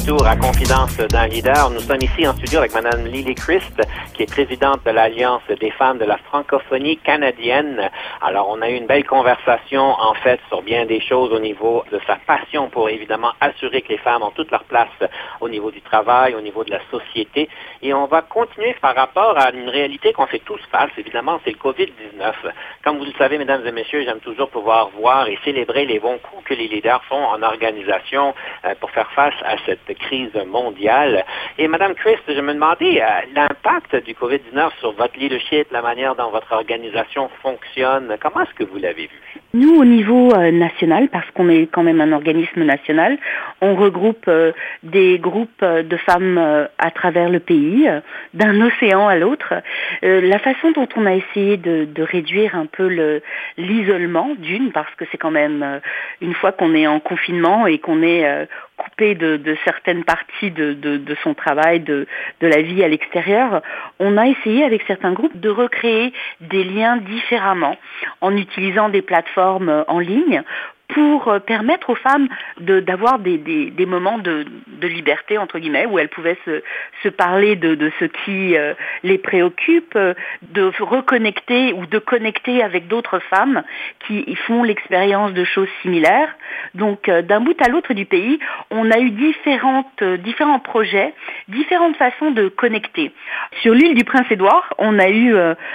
retour 0.00 0.26
à 0.26 0.36
Confidence 0.36 0.96
d'un 0.98 1.26
leader, 1.26 1.70
nous 1.70 1.80
sommes 1.80 2.02
ici 2.02 2.26
en 2.26 2.32
studio 2.34 2.60
avec 2.60 2.74
Madame 2.74 3.06
Lily 3.06 3.34
Christ, 3.34 3.82
qui 4.14 4.22
est 4.22 4.30
présidente 4.30 4.80
de 4.84 4.90
l'Alliance 4.90 5.42
des 5.60 5.70
femmes 5.72 5.98
de 5.98 6.04
la 6.04 6.18
francophonie 6.18 6.98
canadienne. 6.98 7.90
Alors, 8.20 8.48
on 8.50 8.60
a 8.62 8.68
eu 8.68 8.74
une 8.74 8.86
belle 8.86 9.04
conversation, 9.04 9.82
en 9.82 10.14
fait, 10.14 10.40
sur 10.48 10.62
bien 10.62 10.86
des 10.86 11.00
choses 11.00 11.32
au 11.32 11.40
niveau 11.40 11.84
de 11.90 12.00
sa 12.06 12.16
passion 12.16 12.68
pour, 12.68 12.88
évidemment, 12.90 13.32
assurer 13.40 13.82
que 13.82 13.88
les 13.88 13.98
femmes 13.98 14.22
ont 14.22 14.30
toute 14.30 14.50
leur 14.50 14.64
place 14.64 14.88
au 15.40 15.48
niveau 15.48 15.70
du 15.70 15.80
travail, 15.80 16.34
au 16.34 16.40
niveau 16.40 16.64
de 16.64 16.70
la 16.70 16.80
société. 16.90 17.48
Et 17.82 17.92
on 17.92 18.06
va 18.06 18.22
continuer 18.22 18.76
par 18.80 18.94
rapport 18.94 19.36
à 19.38 19.50
une 19.50 19.68
réalité 19.68 20.12
qu'on 20.12 20.26
fait 20.26 20.42
tous 20.44 20.60
face, 20.70 20.90
évidemment, 20.96 21.40
c'est 21.44 21.52
le 21.52 21.58
COVID-19. 21.58 22.32
Comme 22.84 22.98
vous 22.98 23.04
le 23.04 23.14
savez, 23.18 23.38
mesdames 23.38 23.66
et 23.66 23.72
messieurs, 23.72 24.04
j'aime 24.04 24.20
toujours 24.20 24.50
pouvoir 24.50 24.90
voir 24.90 25.28
et 25.28 25.38
célébrer 25.44 25.86
les 25.86 25.98
bons 25.98 26.18
coups 26.18 26.44
que 26.44 26.54
les 26.54 26.68
leaders 26.68 27.02
font 27.04 27.24
en 27.24 27.42
organisation 27.42 28.34
euh, 28.64 28.74
pour 28.80 28.90
faire 28.90 29.10
face 29.12 29.34
à 29.44 29.56
cette 29.66 29.87
crise 29.94 30.34
mondiale. 30.46 31.24
Et 31.58 31.68
Madame 31.68 31.94
Christ, 31.94 32.22
je 32.28 32.40
me 32.40 32.54
demandais 32.54 33.02
l'impact 33.34 33.96
du 34.04 34.14
COVID-19 34.14 34.70
sur 34.80 34.92
votre 34.92 35.18
leadership, 35.18 35.68
la 35.70 35.82
manière 35.82 36.14
dont 36.14 36.30
votre 36.30 36.52
organisation 36.52 37.28
fonctionne. 37.42 38.16
Comment 38.20 38.42
est-ce 38.42 38.54
que 38.54 38.64
vous 38.64 38.78
l'avez 38.78 39.06
vu? 39.06 39.40
Nous, 39.54 39.74
au 39.76 39.84
niveau 39.84 40.34
national, 40.36 41.08
parce 41.08 41.28
qu'on 41.32 41.48
est 41.48 41.66
quand 41.66 41.82
même 41.82 42.00
un 42.00 42.12
organisme 42.12 42.64
national, 42.64 43.18
on 43.60 43.74
regroupe 43.74 44.30
des 44.82 45.18
groupes 45.18 45.64
de 45.64 45.96
femmes 45.96 46.68
à 46.78 46.90
travers 46.90 47.30
le 47.30 47.40
pays, 47.40 47.88
d'un 48.34 48.60
océan 48.60 49.08
à 49.08 49.16
l'autre. 49.16 49.54
la 50.02 50.38
façon 50.38 50.70
dont 50.72 50.88
on 50.96 51.06
a 51.06 51.14
essayé 51.14 51.56
de, 51.56 52.02
réduire 52.02 52.54
un 52.54 52.66
peu 52.66 53.20
l'isolement, 53.56 54.34
d'une, 54.38 54.72
parce 54.72 54.94
que 54.96 55.04
c'est 55.10 55.18
quand 55.18 55.30
même 55.30 55.80
une 56.20 56.34
fois 56.34 56.52
qu'on 56.52 56.74
est 56.74 56.86
en 56.86 57.00
confinement 57.00 57.66
et 57.66 57.78
qu'on 57.78 58.02
est 58.02 58.26
euh, 58.26 58.46
coupé 58.78 59.14
de, 59.14 59.56
certaines 59.64 60.04
parties 60.04 60.50
de, 60.50 61.16
son 61.22 61.34
travail, 61.34 61.80
de, 61.80 62.06
la 62.40 62.62
vie 62.62 62.82
à 62.82 62.88
l'extérieur, 62.88 63.60
on 63.98 64.16
a 64.16 64.26
essayé 64.26 64.64
avec 64.64 64.82
certains 64.86 65.12
groupes 65.12 65.38
de 65.38 65.50
recréer 65.50 66.12
des 66.40 66.64
liens 66.64 66.96
différemment 66.96 67.76
en 68.20 68.34
utilisant 68.36 68.88
des 68.88 69.02
plateformes 69.02 69.84
en 69.88 69.98
ligne 69.98 70.42
pour 70.88 71.28
euh, 71.28 71.38
permettre 71.38 71.90
aux 71.90 71.94
femmes 71.94 72.28
d'avoir 72.58 73.18
des, 73.18 73.36
des, 73.38 73.86
moments 73.86 74.18
de, 74.18 74.46
de, 74.66 74.88
liberté, 74.88 75.38
entre 75.38 75.58
guillemets, 75.58 75.86
où 75.86 75.98
elles 75.98 76.08
pouvaient 76.08 76.38
se, 76.44 76.62
se 77.02 77.08
parler 77.08 77.56
de, 77.56 77.74
de, 77.74 77.92
ce 78.00 78.06
qui 78.06 78.56
euh, 78.56 78.74
les 79.02 79.18
préoccupe, 79.18 79.94
euh, 79.96 80.14
de 80.42 80.70
reconnecter 80.80 81.72
ou 81.74 81.86
de 81.86 81.98
connecter 81.98 82.62
avec 82.62 82.88
d'autres 82.88 83.18
femmes 83.18 83.62
qui 84.06 84.34
font 84.46 84.62
l'expérience 84.62 85.32
de 85.32 85.44
choses 85.44 85.68
similaires. 85.82 86.34
Donc, 86.74 87.10
d'un 87.10 87.40
bout 87.40 87.60
à 87.62 87.68
l'autre 87.68 87.92
du 87.92 88.06
pays, 88.06 88.38
on 88.70 88.90
a 88.90 88.98
eu 88.98 89.10
différentes, 89.10 90.02
différents 90.02 90.58
projets, 90.58 91.12
différentes 91.48 91.96
façons 91.96 92.30
de 92.30 92.48
connecter. 92.48 93.12
Sur 93.62 93.74
l'île 93.74 93.94
du 93.94 94.04
Prince-Édouard, 94.04 94.72
on 94.78 94.98
a 94.98 95.08
eu 95.08 95.34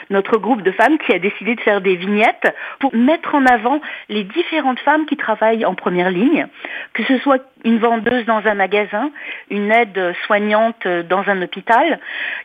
notre 0.09 0.37
groupe 0.37 0.61
de 0.61 0.71
femmes 0.71 0.97
qui 0.97 1.13
a 1.13 1.19
décidé 1.19 1.55
de 1.55 1.61
faire 1.61 1.81
des 1.81 1.95
vignettes 1.95 2.53
pour 2.79 2.95
mettre 2.95 3.35
en 3.35 3.45
avant 3.45 3.81
les 4.09 4.23
différentes 4.23 4.79
femmes 4.79 5.02
qui 5.05 5.17
travaillent 5.17 5.65
en 5.65 5.75
première 5.75 6.09
ligne, 6.09 6.47
que 6.93 7.03
ce 7.03 7.17
soit 7.19 7.41
une 7.63 7.79
vendeuse 7.79 8.25
dans 8.25 8.45
un 8.45 8.53
magasin, 8.55 9.11
une 9.49 9.71
aide 9.71 10.13
soignante 10.25 10.87
dans 10.87 11.23
un 11.27 11.41
hôpital 11.41 11.99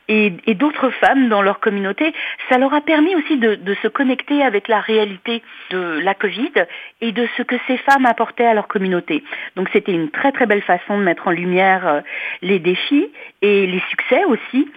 et, 0.08 0.30
d'autres 0.54 0.90
femmes 0.90 1.28
dans 1.28 1.42
leur 1.42 1.60
communauté. 1.60 2.12
Ça 2.48 2.58
leur 2.58 2.72
a 2.74 2.80
permis 2.80 3.14
aussi 3.14 3.36
de, 3.36 3.74
se 3.82 3.88
connecter 3.88 4.42
avec 4.42 4.68
la 4.68 4.80
réalité 4.80 5.42
de 5.70 6.00
la 6.02 6.14
Covid 6.14 6.52
et 7.00 7.12
de 7.12 7.28
ce 7.36 7.42
que 7.42 7.56
ces 7.66 7.76
femmes 7.78 8.06
apportaient 8.06 8.46
à 8.46 8.54
leur 8.54 8.66
communauté. 8.66 9.22
Donc 9.56 9.68
c'était 9.72 9.92
une 9.92 10.10
très 10.10 10.32
très 10.32 10.46
belle 10.46 10.62
façon 10.62 10.98
de 10.98 11.04
mettre 11.04 11.28
en 11.28 11.30
lumière 11.30 11.86
euh, 11.86 12.00
les 12.42 12.58
défis 12.58 13.08
et 13.42 13.66
les 13.66 13.82
succès 13.90 14.24
aussi. 14.24 14.68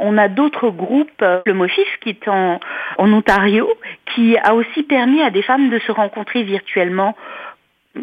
On 0.00 0.18
a 0.18 0.28
d'autres 0.28 0.70
groupes, 0.70 1.24
le 1.46 1.52
MOFIF 1.54 1.98
qui 2.00 2.10
est 2.10 2.28
en, 2.28 2.58
Ontario, 2.98 3.70
qui 4.06 4.36
a 4.38 4.54
aussi 4.54 4.82
permis 4.82 5.22
à 5.22 5.30
des 5.30 5.42
femmes 5.42 5.70
de 5.70 5.78
se 5.78 5.92
rencontrer 5.92 6.42
virtuellement 6.42 7.16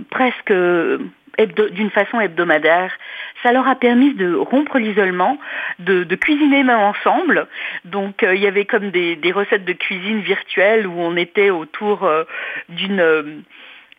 presque 0.09 0.53
d'une 1.45 1.91
façon 1.91 2.19
hebdomadaire. 2.19 2.91
Ça 3.43 3.51
leur 3.51 3.67
a 3.67 3.75
permis 3.75 4.13
de 4.13 4.33
rompre 4.33 4.79
l'isolement, 4.79 5.37
de, 5.79 6.03
cuisiner 6.15 6.63
même 6.63 6.79
ensemble. 6.79 7.47
Donc 7.85 8.23
euh, 8.23 8.35
il 8.35 8.41
y 8.41 8.47
avait 8.47 8.65
comme 8.65 8.89
des, 8.89 9.31
recettes 9.31 9.65
de 9.65 9.73
cuisine 9.73 10.21
virtuelles 10.21 10.87
où 10.87 10.99
on 10.99 11.15
était 11.15 11.51
autour 11.51 12.03
euh, 12.03 12.23
d'une 12.69 12.99
euh, 12.99 13.23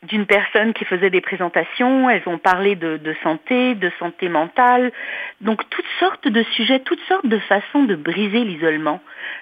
d'une 0.05 0.27
personne 0.27 0.73
qui 0.73 0.85
faisait 0.85 1.11
des 1.11 1.21
présentations, 1.21 2.09
elles 2.09 2.23
ont 2.27 2.39
parlé 2.39 2.77
de, 2.77 3.15
santé, 3.23 3.75
de 3.75 3.91
santé 3.99 4.29
mentale, 4.29 4.93
donc 5.41 5.69
toutes 5.71 5.89
sortes 5.99 6.29
de 6.29 6.43
sujets, 6.55 6.81
toutes 6.81 7.03
sortes 7.09 7.27
de 7.27 7.39
façons 7.39 7.83
de 7.83 7.97
briser 7.97 8.45
l'isolement. 8.45 9.01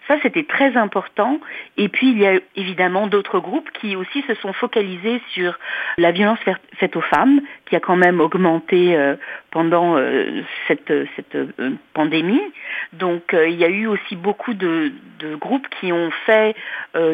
Ça, 0.08 0.16
c'était 0.22 0.44
très 0.44 0.76
important. 0.76 1.40
Et 1.76 1.88
puis, 1.88 2.10
il 2.10 2.18
y 2.18 2.26
a 2.26 2.38
évidemment 2.54 3.06
d'autres 3.06 3.38
groupes 3.38 3.70
qui 3.72 3.96
aussi 3.96 4.22
se 4.22 4.34
sont 4.36 4.52
focalisés 4.52 5.20
sur 5.32 5.58
la 5.98 6.12
violence 6.12 6.38
faite 6.76 6.96
aux 6.96 7.02
femmes, 7.02 7.40
qui 7.66 7.76
a 7.76 7.80
quand 7.80 7.96
même 7.96 8.20
augmenté 8.20 8.96
euh, 8.96 9.16
pendant 9.56 9.96
euh, 9.96 10.42
cette, 10.68 10.92
cette 11.16 11.34
euh, 11.34 11.70
pandémie. 11.94 12.42
Donc 12.92 13.32
il 13.32 13.54
y 13.54 13.64
a 13.64 13.70
eu 13.70 13.86
aussi 13.86 14.14
beaucoup 14.14 14.52
de, 14.52 14.92
de 15.20 15.34
groupes 15.34 15.66
qui 15.80 15.94
ont 15.94 16.10
fait 16.26 16.54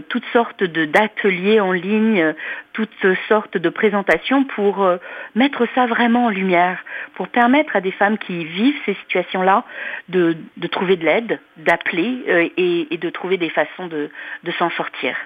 toutes 0.08 0.24
sortes 0.32 0.64
d'ateliers 0.64 1.60
en 1.60 1.72
ligne, 1.72 2.34
toutes 2.72 3.06
sortes 3.28 3.56
de 3.56 3.68
présentations 3.68 4.44
pour 4.44 4.86
mettre 5.34 5.66
ça 5.74 5.86
vraiment 5.86 6.26
en 6.26 6.28
lumière, 6.30 6.78
pour 7.14 7.28
permettre 7.28 7.74
à 7.76 7.80
des 7.80 7.92
femmes 7.92 8.18
qui 8.18 8.44
vivent 8.44 8.78
ces 8.86 8.94
situations-là 8.94 9.64
de, 10.08 10.36
de 10.56 10.66
trouver 10.66 10.96
de 10.96 11.04
l'aide, 11.04 11.40
d'appeler 11.56 12.52
et, 12.56 12.94
et, 12.94 12.98
de 12.98 13.10
trouver 13.10 13.36
des 13.36 13.50
façons 13.50 13.86
de, 13.86 14.10
de 14.44 14.52
s'en 14.52 14.70
sortir 14.70 15.16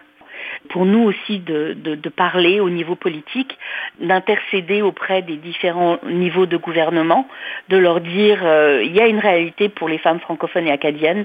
pour 0.69 0.85
nous 0.85 1.03
aussi 1.03 1.39
de, 1.39 1.75
de, 1.75 2.09
parler 2.09 2.61
au 2.61 2.71
niveau 2.71 2.95
politique, 2.95 3.59
d'intercéder 4.01 4.83
auprès 4.83 5.23
des 5.23 5.37
différents 5.37 5.99
niveaux 6.07 6.47
de 6.47 6.57
gouvernement, 6.57 7.29
de 7.69 7.77
leur 7.77 8.01
dire 8.01 8.41
euh, 8.45 8.83
il 8.83 8.95
y 8.95 9.01
a 9.01 9.07
une 9.07 9.19
réalité 9.19 9.69
pour 9.69 9.89
les 9.89 9.99
femmes 9.99 10.21
francophones 10.21 10.67
et 10.67 10.73
acadiennes, 10.73 11.25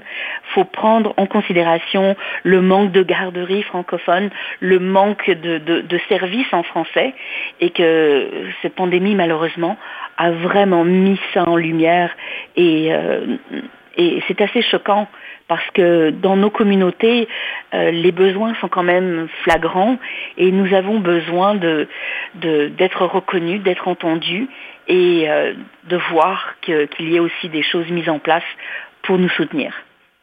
faut 0.54 0.64
prendre 0.64 1.14
en 1.16 1.26
considération 1.26 2.16
le 2.42 2.60
manque 2.60 2.92
de 2.92 3.02
garderies 3.02 3.62
francophones, 3.62 4.30
le 4.60 4.78
manque 4.78 5.30
de, 5.30 5.58
de, 5.58 6.00
services 6.08 6.52
en 6.52 6.62
français, 6.62 7.14
et 7.60 7.70
que 7.70 8.28
cette 8.60 8.74
pandémie 8.74 9.14
malheureusement 9.14 9.76
a 10.18 10.30
vraiment 10.30 10.84
mis 10.84 11.18
ça 11.32 11.48
en 11.48 11.56
lumière. 11.56 12.10
Et, 12.56 12.92
euh, 12.92 13.36
et 13.96 14.22
c'est 14.26 14.40
assez 14.40 14.62
choquant 14.62 15.08
parce 15.52 15.70
que 15.74 16.08
dans 16.08 16.34
nos 16.34 16.48
communautés, 16.48 17.28
euh, 17.74 17.90
les 17.90 18.10
besoins 18.10 18.54
sont 18.54 18.68
quand 18.68 18.82
même 18.82 19.28
flagrants 19.42 19.98
et 20.38 20.50
nous 20.50 20.72
avons 20.72 20.98
besoin 20.98 21.56
d'être 21.56 23.04
reconnus, 23.04 23.60
d'être 23.62 23.86
entendus 23.86 24.48
et 24.88 25.28
euh, 25.28 25.52
de 25.90 25.96
voir 26.10 26.54
qu'il 26.62 26.88
y 27.00 27.16
ait 27.16 27.20
aussi 27.20 27.50
des 27.50 27.62
choses 27.62 27.86
mises 27.90 28.08
en 28.08 28.18
place 28.18 28.48
pour 29.02 29.18
nous 29.18 29.28
soutenir. 29.28 29.74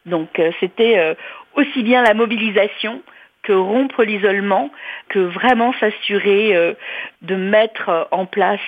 Donc 0.04 0.40
euh, 0.40 0.50
c'était 0.58 1.16
aussi 1.54 1.84
bien 1.84 2.02
la 2.02 2.14
mobilisation 2.14 3.00
que 3.42 3.52
rompre 3.52 4.02
l'isolement, 4.04 4.70
que 5.08 5.18
vraiment 5.18 5.72
s'assurer 5.74 6.76
de 7.22 7.34
mettre 7.34 8.08
en 8.10 8.26
place 8.26 8.60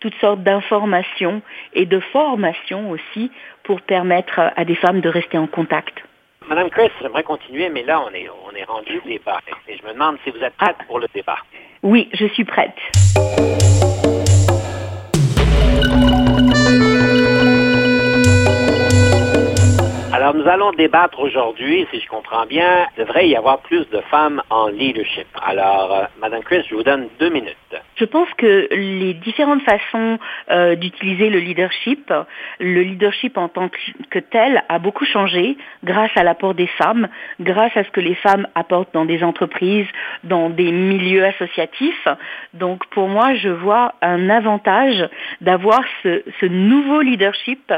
toutes 0.00 0.14
sortes 0.16 0.42
d'informations 0.42 1.42
et 1.72 1.86
de 1.86 2.00
formations 2.00 2.90
aussi 2.90 3.30
pour 3.62 3.80
permettre 3.80 4.40
à 4.56 4.64
des 4.64 4.74
femmes 4.74 5.00
de 5.00 5.08
rester 5.08 5.38
en 5.38 5.46
contact. 5.46 6.02
Madame 6.48 6.70
Chris, 6.70 6.90
j'aimerais 7.00 7.22
continuer, 7.22 7.68
mais 7.68 7.82
là, 7.82 8.02
on 8.02 8.12
est, 8.14 8.28
on 8.28 8.54
est 8.54 8.64
rendu 8.64 8.98
au 8.98 9.08
débat. 9.08 9.38
Et 9.68 9.76
je 9.76 9.86
me 9.86 9.92
demande 9.92 10.16
si 10.24 10.30
vous 10.30 10.42
êtes 10.42 10.54
prête 10.56 10.76
pour 10.86 10.98
le 10.98 11.06
débat. 11.14 11.38
Oui, 11.82 12.08
je 12.12 12.26
suis 12.26 12.44
prête. 12.44 12.76
Alors, 20.14 20.34
nous 20.34 20.46
allons 20.46 20.72
débattre 20.72 21.20
aujourd'hui, 21.20 21.86
si 21.90 21.98
je 21.98 22.06
comprends 22.06 22.44
bien, 22.44 22.86
devrait 22.98 23.28
y 23.28 23.34
avoir 23.34 23.60
plus 23.60 23.88
de 23.88 24.00
femmes 24.10 24.42
en 24.50 24.68
leadership. 24.68 25.26
Alors, 25.42 25.90
euh, 25.90 26.04
Madame 26.20 26.42
Chris, 26.42 26.62
je 26.68 26.74
vous 26.74 26.82
donne 26.82 27.08
deux 27.18 27.30
minutes. 27.30 27.56
Je 28.02 28.06
pense 28.06 28.28
que 28.36 28.66
les 28.72 29.14
différentes 29.14 29.62
façons 29.62 30.18
euh, 30.50 30.74
d'utiliser 30.74 31.30
le 31.30 31.38
leadership, 31.38 32.12
le 32.58 32.82
leadership 32.82 33.38
en 33.38 33.48
tant 33.48 33.70
que 34.10 34.18
tel 34.18 34.64
a 34.68 34.80
beaucoup 34.80 35.04
changé 35.04 35.56
grâce 35.84 36.10
à 36.16 36.24
l'apport 36.24 36.54
des 36.54 36.66
femmes, 36.66 37.06
grâce 37.38 37.76
à 37.76 37.84
ce 37.84 37.90
que 37.90 38.00
les 38.00 38.16
femmes 38.16 38.48
apportent 38.56 38.92
dans 38.92 39.04
des 39.04 39.22
entreprises, 39.22 39.86
dans 40.24 40.50
des 40.50 40.72
milieux 40.72 41.24
associatifs. 41.24 42.08
Donc 42.54 42.84
pour 42.86 43.06
moi, 43.06 43.36
je 43.36 43.50
vois 43.50 43.94
un 44.02 44.28
avantage 44.30 45.08
d'avoir 45.40 45.84
ce, 46.02 46.46
nouveau 46.46 47.02
leadership 47.02 47.72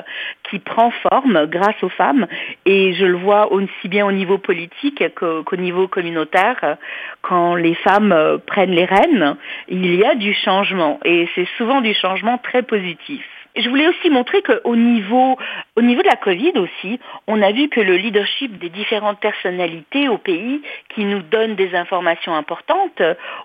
qui 0.48 0.58
prend 0.58 0.90
forme 0.90 1.44
grâce 1.48 1.82
aux 1.82 1.90
femmes 1.90 2.26
et 2.64 2.94
je 2.94 3.04
le 3.04 3.18
vois 3.18 3.52
aussi 3.52 3.88
bien 3.88 4.06
au 4.06 4.12
niveau 4.12 4.38
politique 4.38 5.02
qu'au 5.16 5.56
niveau 5.56 5.86
communautaire. 5.86 6.78
Quand 7.20 7.54
les 7.56 7.74
femmes 7.74 8.12
euh, 8.12 8.38
prennent 8.38 8.70
les 8.70 8.86
rênes, 8.86 9.36
il 9.68 9.94
y 9.94 10.04
a 10.04 10.13
du 10.14 10.34
changement 10.34 10.98
et 11.04 11.28
c'est 11.34 11.48
souvent 11.56 11.80
du 11.80 11.94
changement 11.94 12.38
très 12.38 12.62
positif. 12.62 13.24
Je 13.56 13.68
voulais 13.68 13.86
aussi 13.86 14.10
montrer 14.10 14.42
qu'au 14.42 14.74
niveau, 14.74 15.38
au 15.76 15.82
niveau 15.82 16.02
de 16.02 16.08
la 16.08 16.16
Covid 16.16 16.52
aussi, 16.56 16.98
on 17.28 17.40
a 17.40 17.52
vu 17.52 17.68
que 17.68 17.80
le 17.80 17.96
leadership 17.96 18.58
des 18.58 18.68
différentes 18.68 19.20
personnalités 19.20 20.08
au 20.08 20.18
pays 20.18 20.60
qui 20.88 21.04
nous 21.04 21.22
donnent 21.22 21.54
des 21.54 21.72
informations 21.76 22.34
importantes, 22.34 23.00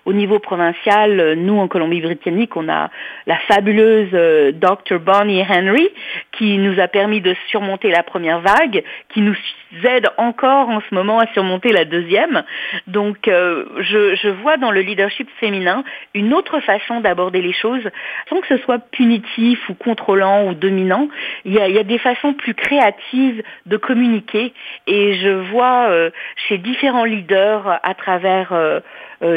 au 0.06 0.12
niveau 0.12 0.40
provincial, 0.40 1.34
nous 1.34 1.58
en 1.58 1.68
Colombie-Britannique, 1.68 2.56
on 2.56 2.68
a 2.68 2.90
la 3.26 3.38
fabuleuse 3.48 4.10
euh, 4.14 4.50
Dr. 4.50 4.98
Bonnie 4.98 5.44
Henry 5.48 5.88
qui 6.32 6.58
nous 6.58 6.80
a 6.80 6.88
permis 6.88 7.20
de 7.20 7.36
surmonter 7.48 7.90
la 7.90 8.02
première 8.02 8.40
vague, 8.40 8.82
qui 9.14 9.20
nous 9.20 9.36
aide 9.84 10.08
encore 10.16 10.68
en 10.68 10.80
ce 10.80 10.92
moment 10.92 11.20
à 11.20 11.26
surmonter 11.28 11.70
la 11.70 11.84
deuxième. 11.84 12.42
Donc 12.88 13.28
euh, 13.28 13.64
je, 13.78 14.16
je 14.16 14.28
vois 14.28 14.56
dans 14.56 14.72
le 14.72 14.80
leadership 14.80 15.28
féminin 15.38 15.84
une 16.14 16.34
autre 16.34 16.58
façon 16.60 17.00
d'aborder 17.00 17.40
les 17.42 17.52
choses 17.52 17.88
sans 18.28 18.40
que 18.40 18.48
ce 18.48 18.58
soit 18.64 18.80
punitif 18.90 19.68
ou 19.68 19.74
contre 19.74 19.99
contrôlant 20.00 20.46
ou 20.46 20.54
dominant. 20.54 21.08
Il 21.44 21.52
y 21.52 21.60
a, 21.60 21.82
des 21.82 21.98
façons 21.98 22.32
plus 22.32 22.54
créatives 22.54 23.42
de 23.66 23.76
communiquer 23.76 24.52
et 24.86 25.14
je 25.14 25.28
vois 25.50 25.88
euh, 25.88 26.10
chez 26.48 26.58
différents 26.58 27.04
leaders 27.04 27.80
à 27.82 27.94
travers 27.94 28.52
euh, 28.52 28.80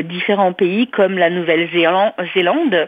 différents 0.03 0.53
pays 0.53 0.87
comme 0.87 1.17
la 1.17 1.29
Nouvelle-Zélande, 1.29 2.87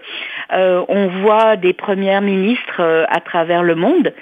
on 0.52 1.08
voit 1.22 1.58
des 1.58 1.74
premières 1.74 2.22
ministres 2.22 3.06
à 3.10 3.20
travers 3.20 3.64
le 3.64 3.76
monde 3.76 4.14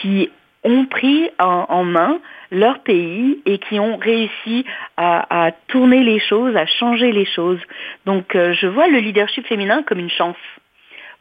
qui 0.00 0.30
ont 0.62 0.84
pris 0.84 1.30
en, 1.38 1.84
main 1.84 2.20
leur 2.50 2.80
pays 2.80 3.40
et 3.46 3.58
qui 3.58 3.80
ont 3.80 3.96
réussi 3.96 4.64
à, 4.96 5.50
tourner 5.68 6.02
les 6.02 6.20
choses, 6.20 6.54
à 6.56 6.66
changer 6.66 7.12
les 7.12 7.24
choses. 7.24 7.60
Donc 8.06 8.34
euh, 8.34 8.52
je 8.52 8.66
vois 8.66 8.88
le 8.88 8.98
leadership 8.98 9.46
féminin 9.46 9.82
comme 9.82 9.98
une 9.98 10.10
chance 10.10 10.36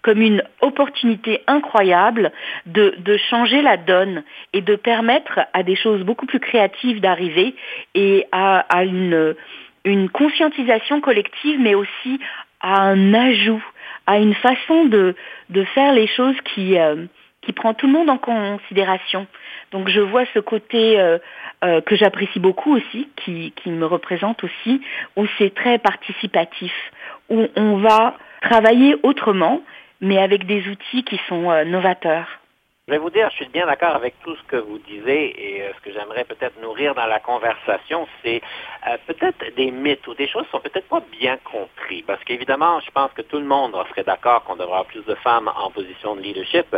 comme 0.02 0.22
une 0.22 0.44
opportunité 0.62 1.42
incroyable 1.48 2.32
de, 2.66 2.94
changer 3.30 3.62
la 3.62 3.78
donne 3.78 4.24
et 4.54 4.62
de 4.62 4.76
permettre 4.76 5.42
à 5.54 5.64
des 5.64 5.76
choses 5.76 6.04
beaucoup 6.04 6.26
plus 6.26 6.40
créatives 6.40 7.02
d'arriver 7.02 7.56
et 7.96 8.26
à, 8.32 8.84
une, 8.84 9.36
une 9.84 10.10
conscientisation 10.10 11.02
collective, 11.02 11.60
mais 11.60 11.76
aussi 11.76 12.20
à 12.62 12.82
un 12.82 13.14
ajout, 13.14 13.64
à 14.08 14.18
une 14.18 14.36
façon 14.36 14.86
de, 14.86 15.16
de 15.50 15.64
faire 15.66 15.94
les 15.94 16.08
choses 16.08 16.36
qui, 16.54 16.78
euh, 16.78 17.06
qui 17.42 17.54
prend 17.54 17.74
tout 17.74 17.88
le 17.88 17.94
monde 17.94 18.10
en 18.10 18.18
considération. 18.18 19.28
Donc 19.72 19.90
je 19.90 20.00
vois 20.00 20.26
ce 20.34 20.40
côté 20.40 21.00
euh, 21.00 21.18
euh, 21.64 21.82
que 21.82 21.96
j'apprécie 21.96 22.40
beaucoup 22.40 22.76
aussi, 22.76 23.10
qui, 23.18 23.54
qui 23.56 23.70
me 23.70 23.86
représente 23.86 24.44
aussi, 24.44 24.82
où 25.16 25.26
c'est 25.38 25.54
très 25.54 25.78
participatif, 25.78 26.74
où 27.30 27.48
on 27.56 27.78
va 27.78 28.18
travailler 28.42 28.96
autrement, 29.04 29.62
mais 30.02 30.20
avec 30.20 30.46
des 30.46 30.68
outils 30.68 31.04
qui 31.04 31.20
sont 31.28 31.52
euh, 31.52 31.66
novateurs. 31.66 32.39
Je 32.90 32.96
vais 32.96 33.02
vous 33.02 33.12
dire, 33.12 33.30
je 33.30 33.36
suis 33.36 33.50
bien 33.50 33.68
d'accord 33.68 33.96
avec 33.96 34.16
tout 34.24 34.36
ce 34.36 34.42
que 34.48 34.56
vous 34.56 34.80
disiez 34.80 35.36
et 35.38 35.62
euh, 35.62 35.72
ce 35.78 35.82
que 35.82 35.94
j'aimerais 35.94 36.24
peut-être 36.24 36.60
nourrir 36.60 36.96
dans 36.96 37.06
la 37.06 37.20
conversation, 37.20 38.08
c'est 38.24 38.42
euh, 38.88 38.98
peut-être 39.06 39.56
des 39.56 39.70
mythes 39.70 40.08
ou 40.08 40.16
des 40.16 40.28
choses 40.28 40.46
qui 40.46 40.50
sont 40.50 40.60
peut-être 40.60 40.88
pas 40.88 41.04
bien 41.12 41.38
compris. 41.44 42.02
Parce 42.02 42.24
qu'évidemment, 42.24 42.80
je 42.80 42.90
pense 42.90 43.12
que 43.12 43.22
tout 43.22 43.38
le 43.38 43.46
monde 43.46 43.76
serait 43.90 44.04
d'accord 44.04 44.44
qu'on 44.44 44.56
devrait 44.56 44.70
avoir 44.70 44.86
plus 44.86 45.06
de 45.06 45.14
femmes 45.14 45.52
en 45.56 45.70
position 45.70 46.16
de 46.16 46.22
leadership. 46.22 46.76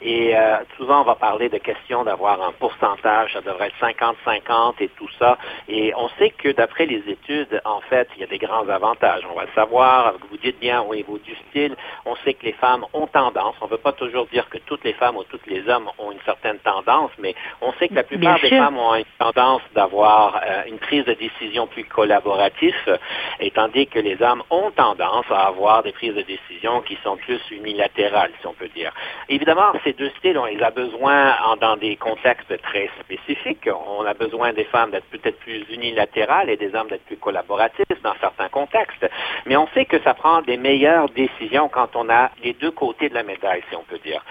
Et 0.00 0.34
euh, 0.34 0.56
souvent, 0.78 1.02
on 1.02 1.04
va 1.04 1.16
parler 1.16 1.50
de 1.50 1.58
questions 1.58 2.04
d'avoir 2.04 2.40
un 2.40 2.52
pourcentage, 2.52 3.34
ça 3.34 3.42
devrait 3.42 3.68
être 3.68 4.14
50-50 4.26 4.76
et 4.80 4.88
tout 4.96 5.10
ça. 5.18 5.36
Et 5.68 5.92
on 5.94 6.08
sait 6.18 6.30
que 6.30 6.52
d'après 6.52 6.86
les 6.86 7.02
études, 7.06 7.60
en 7.66 7.82
fait, 7.82 8.08
il 8.16 8.22
y 8.22 8.24
a 8.24 8.28
des 8.28 8.38
grands 8.38 8.66
avantages. 8.66 9.24
On 9.30 9.34
va 9.34 9.44
le 9.44 9.52
savoir, 9.54 10.14
vous 10.30 10.38
dites 10.38 10.58
bien 10.58 10.80
au 10.80 10.94
niveau 10.94 11.18
du 11.18 11.34
style, 11.50 11.76
on 12.06 12.16
sait 12.24 12.32
que 12.32 12.46
les 12.46 12.54
femmes 12.54 12.86
ont 12.94 13.08
tendance, 13.08 13.56
on 13.60 13.66
ne 13.66 13.72
veut 13.72 13.76
pas 13.76 13.92
toujours 13.92 14.24
dire 14.28 14.48
que 14.48 14.56
toutes 14.56 14.84
les 14.84 14.94
femmes 14.94 15.18
ou 15.18 15.24
toutes 15.24 15.46
les 15.49 15.49
hommes 15.68 15.88
ont 15.98 16.12
une 16.12 16.20
certaine 16.24 16.58
tendance, 16.58 17.10
mais 17.18 17.34
on 17.60 17.72
sait 17.74 17.88
que 17.88 17.94
la 17.94 18.02
plupart 18.02 18.40
des 18.40 18.50
femmes 18.50 18.78
ont 18.78 18.94
une 18.94 19.04
tendance 19.18 19.62
d'avoir 19.74 20.36
euh, 20.36 20.62
une 20.66 20.78
prise 20.78 21.04
de 21.04 21.14
décision 21.14 21.66
plus 21.66 21.84
collaborative, 21.84 22.98
et 23.40 23.50
tandis 23.50 23.86
que 23.86 23.98
les 23.98 24.20
hommes 24.22 24.42
ont 24.50 24.70
tendance 24.70 25.26
à 25.30 25.46
avoir 25.48 25.82
des 25.82 25.92
prises 25.92 26.14
de 26.14 26.22
décision 26.22 26.82
qui 26.82 26.98
sont 27.02 27.16
plus 27.16 27.40
unilatérales, 27.50 28.30
si 28.40 28.46
on 28.46 28.54
peut 28.54 28.68
dire. 28.68 28.92
Évidemment, 29.28 29.72
ces 29.84 29.92
deux 29.92 30.10
styles, 30.18 30.38
on 30.38 30.44
les 30.44 30.62
a 30.62 30.70
besoin 30.70 31.34
dans 31.60 31.76
des 31.76 31.96
contextes 31.96 32.60
très 32.62 32.90
spécifiques. 33.00 33.68
On 33.98 34.04
a 34.04 34.14
besoin 34.14 34.52
des 34.52 34.64
femmes 34.64 34.90
d'être 34.90 35.08
peut-être 35.10 35.38
plus 35.40 35.64
unilatérales 35.70 36.50
et 36.50 36.56
des 36.56 36.74
hommes 36.74 36.88
d'être 36.88 37.04
plus 37.04 37.16
collaboratifs 37.16 38.02
dans 38.02 38.14
certains 38.20 38.48
contextes. 38.48 39.08
Mais 39.46 39.56
on 39.56 39.68
sait 39.68 39.84
que 39.84 40.00
ça 40.02 40.14
prend 40.14 40.42
des 40.42 40.56
meilleures 40.56 41.08
décisions 41.10 41.68
quand 41.68 41.96
on 41.96 42.08
a 42.08 42.30
les 42.42 42.54
deux 42.54 42.70
côtés 42.70 43.08
de 43.08 43.14
la 43.14 43.22
médaille, 43.22 43.62
si 43.68 43.76
on 43.76 43.84
peut 43.84 43.98
dire. 43.98 44.22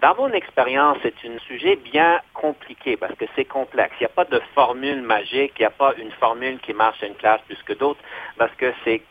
Dans 0.00 0.14
mon 0.16 0.32
expérience, 0.32 0.96
c'est 1.02 1.14
un 1.28 1.38
sujet 1.40 1.76
bien 1.76 2.18
compliqué 2.32 2.96
parce 2.96 3.14
que 3.14 3.26
c'est 3.36 3.44
complexe. 3.44 3.94
Il 4.00 4.04
n'y 4.04 4.06
a 4.06 4.08
pas 4.08 4.24
de 4.24 4.40
formule 4.54 5.02
magique, 5.02 5.52
il 5.58 5.62
n'y 5.62 5.66
a 5.66 5.70
pas 5.70 5.92
une 5.98 6.10
formule 6.12 6.58
qui 6.60 6.72
marche 6.72 7.02
à 7.02 7.06
une 7.06 7.14
classe 7.14 7.42
plus 7.42 7.62
que 7.62 7.74
d'autres 7.74 8.00
parce 8.38 8.54
que 8.56 8.72
c'est 8.84 9.02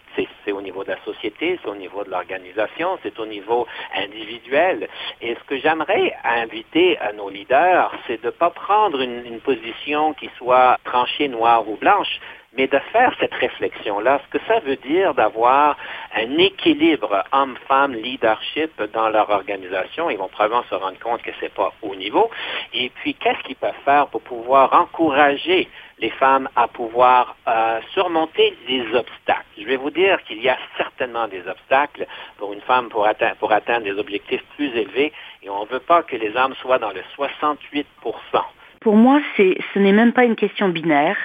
c'est 0.46 0.52
au 0.52 0.62
niveau 0.62 0.84
de 0.84 0.89
la 0.89 1.02
société, 1.06 1.58
c'est 1.62 1.70
au 1.70 1.76
niveau 1.76 2.04
de 2.04 2.10
l'organisation, 2.10 3.00
c'est 3.02 3.17
au 3.17 3.26
niveau 3.26 3.65
individuel. 3.96 4.89
Et 5.22 5.36
ce 5.36 5.44
que 5.46 5.58
j'aimerais 5.58 6.13
inviter 6.26 6.98
à 6.98 7.13
nos 7.13 7.30
leaders, 7.30 7.94
c'est 8.08 8.20
de 8.20 8.26
ne 8.26 8.32
pas 8.32 8.50
prendre 8.50 9.00
une, 9.00 9.26
une 9.26 9.39
position 9.39 10.13
qui 10.13 10.30
soit 10.38 10.78
tranchée 10.84 11.30
noire 11.30 11.65
ou 11.70 11.78
blanche, 11.78 12.20
mais 12.57 12.67
de 12.67 12.79
faire 12.91 13.13
cette 13.19 13.33
réflexion-là, 13.33 14.19
ce 14.25 14.37
que 14.37 14.45
ça 14.45 14.59
veut 14.59 14.75
dire 14.75 15.13
d'avoir 15.13 15.77
un 16.15 16.37
équilibre 16.37 17.23
homme-femme 17.31 17.93
leadership 17.93 18.71
dans 18.93 19.09
leur 19.09 19.29
organisation, 19.29 20.09
ils 20.09 20.17
vont 20.17 20.27
probablement 20.27 20.63
se 20.69 20.75
rendre 20.75 20.99
compte 20.99 21.21
que 21.21 21.31
c'est 21.39 21.53
pas 21.53 21.71
au 21.81 21.95
niveau. 21.95 22.29
Et 22.73 22.89
puis, 22.89 23.13
qu'est-ce 23.15 23.41
qu'ils 23.43 23.55
peuvent 23.55 23.73
faire 23.85 24.07
pour 24.07 24.21
pouvoir 24.21 24.73
encourager 24.73 25.69
les 25.99 26.09
femmes 26.09 26.49
à 26.55 26.67
pouvoir 26.67 27.37
euh, 27.47 27.79
surmonter 27.93 28.57
les 28.67 28.81
obstacles? 28.95 29.45
Je 29.57 29.63
vais 29.63 29.77
vous 29.77 29.91
dire 29.91 30.21
qu'il 30.23 30.41
y 30.41 30.49
a 30.49 30.57
certainement 30.77 31.27
des 31.29 31.47
obstacles 31.47 32.05
pour 32.37 32.51
une 32.51 32.61
femme 32.61 32.89
pour 32.89 33.05
atteindre 33.05 33.83
des 33.83 33.97
objectifs 33.97 34.43
plus 34.55 34.75
élevés 34.75 35.13
et 35.43 35.49
on 35.49 35.63
ne 35.63 35.69
veut 35.69 35.79
pas 35.79 36.03
que 36.03 36.15
les 36.15 36.35
hommes 36.35 36.55
soient 36.55 36.79
dans 36.79 36.91
le 36.91 37.01
68% 37.17 37.85
Pour 38.81 38.95
moi, 38.95 39.21
ce 39.37 39.79
n'est 39.79 39.91
même 39.93 40.11
pas 40.11 40.25
une 40.25 40.35
question 40.35 40.69
binaire. 40.69 41.17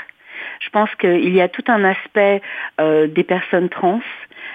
Je 0.60 0.70
pense 0.70 0.94
qu'il 0.96 1.34
y 1.34 1.40
a 1.40 1.48
tout 1.48 1.64
un 1.68 1.84
aspect 1.84 2.42
euh, 2.80 3.06
des 3.06 3.24
personnes 3.24 3.68
trans, 3.68 4.00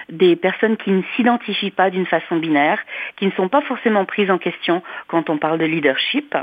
des 0.10 0.36
personnes 0.36 0.78
qui 0.78 0.92
ne 0.92 1.02
s'identifient 1.16 1.72
pas 1.72 1.90
d'une 1.90 2.06
façon 2.06 2.38
binaire, 2.38 2.80
qui 3.16 3.26
ne 3.26 3.32
sont 3.32 3.48
pas 3.48 3.62
forcément 3.62 4.06
prises 4.06 4.30
en 4.30 4.38
question 4.38 4.84
quand 5.08 5.30
on 5.30 5.38
parle 5.38 5.58
de 5.58 5.66
leadership. 5.66 6.36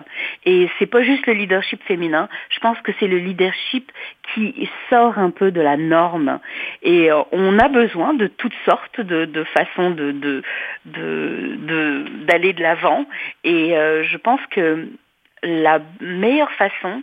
Et 0.44 0.68
c'est 0.78 0.86
pas 0.86 1.02
juste 1.02 1.26
le 1.26 1.34
leadership 1.34 1.82
féminin, 1.84 2.28
je 2.50 2.60
pense 2.60 2.80
que 2.80 2.92
c'est 2.98 3.06
le 3.06 3.18
leadership 3.18 3.92
qui 4.34 4.68
sort 4.90 5.18
un 5.18 5.30
peu 5.30 5.50
de 5.50 5.60
la 5.60 5.76
norme. 5.76 6.40
Et 6.82 7.10
euh, 7.10 7.22
on 7.32 7.58
a 7.58 7.68
besoin 7.68 8.14
de 8.14 8.26
toutes 8.26 8.56
sortes 8.64 9.00
de, 9.00 9.44
façons 9.44 9.90
de, 9.90 10.42
d'aller 10.84 12.52
de, 12.52 12.62
l'avant. 12.62 13.06
Et 13.44 13.76
euh, 13.76 14.02
je 14.04 14.16
pense 14.16 14.40
que 14.50 14.88
la 15.42 15.80
meilleure 16.00 16.52
façon 16.52 17.02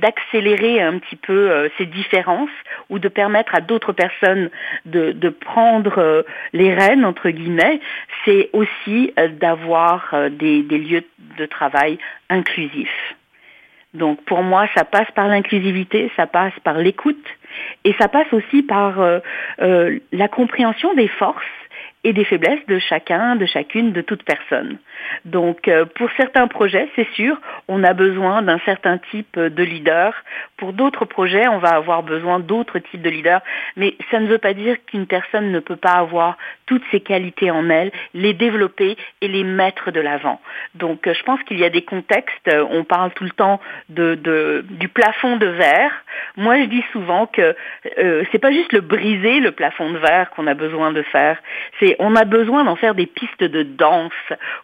d'accélérer 0.00 0.80
un 0.80 0.98
petit 0.98 1.16
peu 1.16 1.50
euh, 1.50 1.68
ces 1.78 1.86
différences 1.86 2.50
ou 2.88 2.98
de 2.98 3.08
permettre 3.08 3.54
à 3.54 3.60
d'autres 3.60 3.92
personnes 3.92 4.50
de, 4.84 5.28
prendre 5.28 5.98
euh, 5.98 6.22
les 6.52 6.74
rênes, 6.74 7.04
entre 7.04 7.30
guillemets, 7.30 7.80
c'est 8.24 8.50
aussi 8.52 9.12
euh, 9.18 9.28
d'avoir 9.28 10.14
des, 10.30 10.62
des, 10.62 10.78
lieux 10.78 11.04
de 11.38 11.46
travail 11.46 11.98
inclusifs. 12.28 13.16
Donc 13.94 14.24
pour 14.24 14.42
moi, 14.42 14.68
ça 14.74 14.84
passe 14.84 15.10
par 15.14 15.26
l'inclusivité, 15.28 16.10
ça 16.16 16.26
passe 16.26 16.52
par 16.62 16.78
l'écoute 16.78 17.26
et 17.84 17.94
ça 17.98 18.06
passe 18.06 18.32
aussi 18.32 18.62
par 18.62 19.00
la 19.58 20.28
compréhension 20.28 20.94
des 20.94 21.08
forces 21.08 21.42
et 22.02 22.12
des 22.12 22.24
faiblesses 22.24 22.64
de 22.66 22.78
chacun, 22.78 23.36
de 23.36 23.46
chacune, 23.46 23.92
de 23.92 24.00
toute 24.00 24.22
personne. 24.22 24.78
Donc 25.24 25.68
euh, 25.68 25.84
pour 25.84 26.08
certains 26.16 26.46
projets, 26.48 26.88
c'est 26.96 27.08
sûr, 27.12 27.38
on 27.68 27.84
a 27.84 27.92
besoin 27.92 28.42
d'un 28.42 28.58
certain 28.60 28.98
type 29.10 29.38
de 29.38 29.62
leader. 29.62 30.14
Pour 30.56 30.72
d'autres 30.72 31.04
projets, 31.04 31.46
on 31.48 31.58
va 31.58 31.70
avoir 31.70 32.02
besoin 32.02 32.40
d'autres 32.40 32.78
types 32.78 33.02
de 33.02 33.10
leaders. 33.10 33.42
Mais 33.76 33.96
ça 34.10 34.20
ne 34.20 34.26
veut 34.28 34.38
pas 34.38 34.54
dire 34.54 34.76
qu'une 34.86 35.06
personne 35.06 35.52
ne 35.52 35.60
peut 35.60 35.76
pas 35.76 35.92
avoir 35.92 36.36
toutes 36.66 36.84
ces 36.90 37.00
qualités 37.00 37.50
en 37.50 37.68
elle, 37.68 37.90
les 38.14 38.32
développer 38.32 38.96
et 39.20 39.28
les 39.28 39.44
mettre 39.44 39.90
de 39.90 40.00
l'avant. 40.00 40.40
Donc 40.76 41.06
euh, 41.06 41.14
je 41.14 41.22
pense 41.24 41.42
qu'il 41.42 41.58
y 41.58 41.64
a 41.64 41.70
des 41.70 41.82
contextes, 41.82 42.48
euh, 42.48 42.64
on 42.70 42.84
parle 42.84 43.10
tout 43.12 43.24
le 43.24 43.30
temps 43.30 43.60
de, 43.88 44.14
de 44.14 44.64
du 44.70 44.88
plafond 44.88 45.36
de 45.36 45.46
verre. 45.46 45.92
Moi 46.36 46.60
je 46.60 46.64
dis 46.66 46.84
souvent 46.92 47.26
que 47.26 47.56
euh, 47.98 48.24
c'est 48.30 48.38
pas 48.38 48.52
juste 48.52 48.72
le 48.72 48.80
briser 48.80 49.40
le 49.40 49.50
plafond 49.50 49.90
de 49.90 49.98
verre 49.98 50.30
qu'on 50.30 50.46
a 50.46 50.54
besoin 50.54 50.92
de 50.92 51.02
faire, 51.02 51.38
c'est 51.80 51.89
on 51.98 52.16
a 52.16 52.24
besoin 52.24 52.64
d'en 52.64 52.76
faire 52.76 52.94
des 52.94 53.06
pistes 53.06 53.44
de 53.44 53.62
danse 53.62 54.12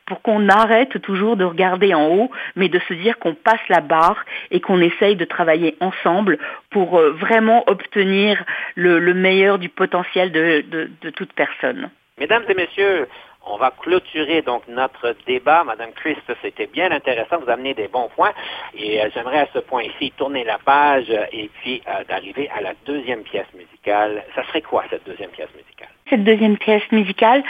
pour 0.07 0.23
qu'on 0.23 0.49
arrête 0.49 1.01
toujours 1.03 1.37
de 1.37 1.45
regarder 1.45 1.95
en 1.95 2.09
haut, 2.09 2.31
mais 2.55 2.69
de 2.69 2.79
se 2.89 2.95
dire 2.95 3.19
qu'on 3.19 3.35
passe 3.35 3.61
la 3.69 3.81
barre 3.81 4.25
et 4.51 4.61
qu'on 4.61 4.81
essaye 4.81 5.17
de 5.17 5.25
travailler 5.25 5.77
ensemble 5.81 6.39
pour 6.71 6.99
euh, 6.99 7.13
vraiment 7.13 7.65
obtenir 7.69 8.43
le, 8.75 9.15
meilleur 9.15 9.59
du 9.59 9.69
potentiel 9.69 10.33
de, 10.33 10.91
toute 11.11 11.33
personne. 11.33 11.91
Mesdames 12.19 12.45
et 12.49 12.55
messieurs, 12.55 13.07
on 13.47 13.57
va 13.57 13.71
clôturer 13.71 14.43
donc 14.43 14.63
notre 14.69 15.15
débat. 15.27 15.65
Madame 15.65 15.93
Christ, 15.93 16.23
c'était 16.43 16.67
bien 16.67 16.91
intéressant. 16.91 17.39
Vous 17.39 17.51
amenez 17.51 17.75
des 17.75 17.89
bons 17.89 18.09
points. 18.15 18.33
Et 18.75 19.01
euh, 19.01 19.09
j'aimerais 19.15 19.41
à 19.41 19.49
ce 19.55 19.61
point-ci 19.61 20.13
tourner 20.17 20.45
la 20.45 20.59
page 20.59 21.11
et 21.33 21.51
puis 21.61 21.83
euh, 21.89 22.05
d'arriver 22.05 22.49
à 22.57 22.61
la 22.61 22.75
deuxième 22.85 23.23
pièce 23.23 23.47
musicale. 23.55 24.25
Ça 24.35 24.45
serait 24.49 24.63
quoi 24.63 24.85
cette 24.91 25.07
deuxième 25.07 25.31
pièce 25.31 25.51
musicale? 25.55 25.89
Cette 26.11 26.25
deuxième 26.25 26.57
pièce 26.57 26.91
musicale, 26.93 27.43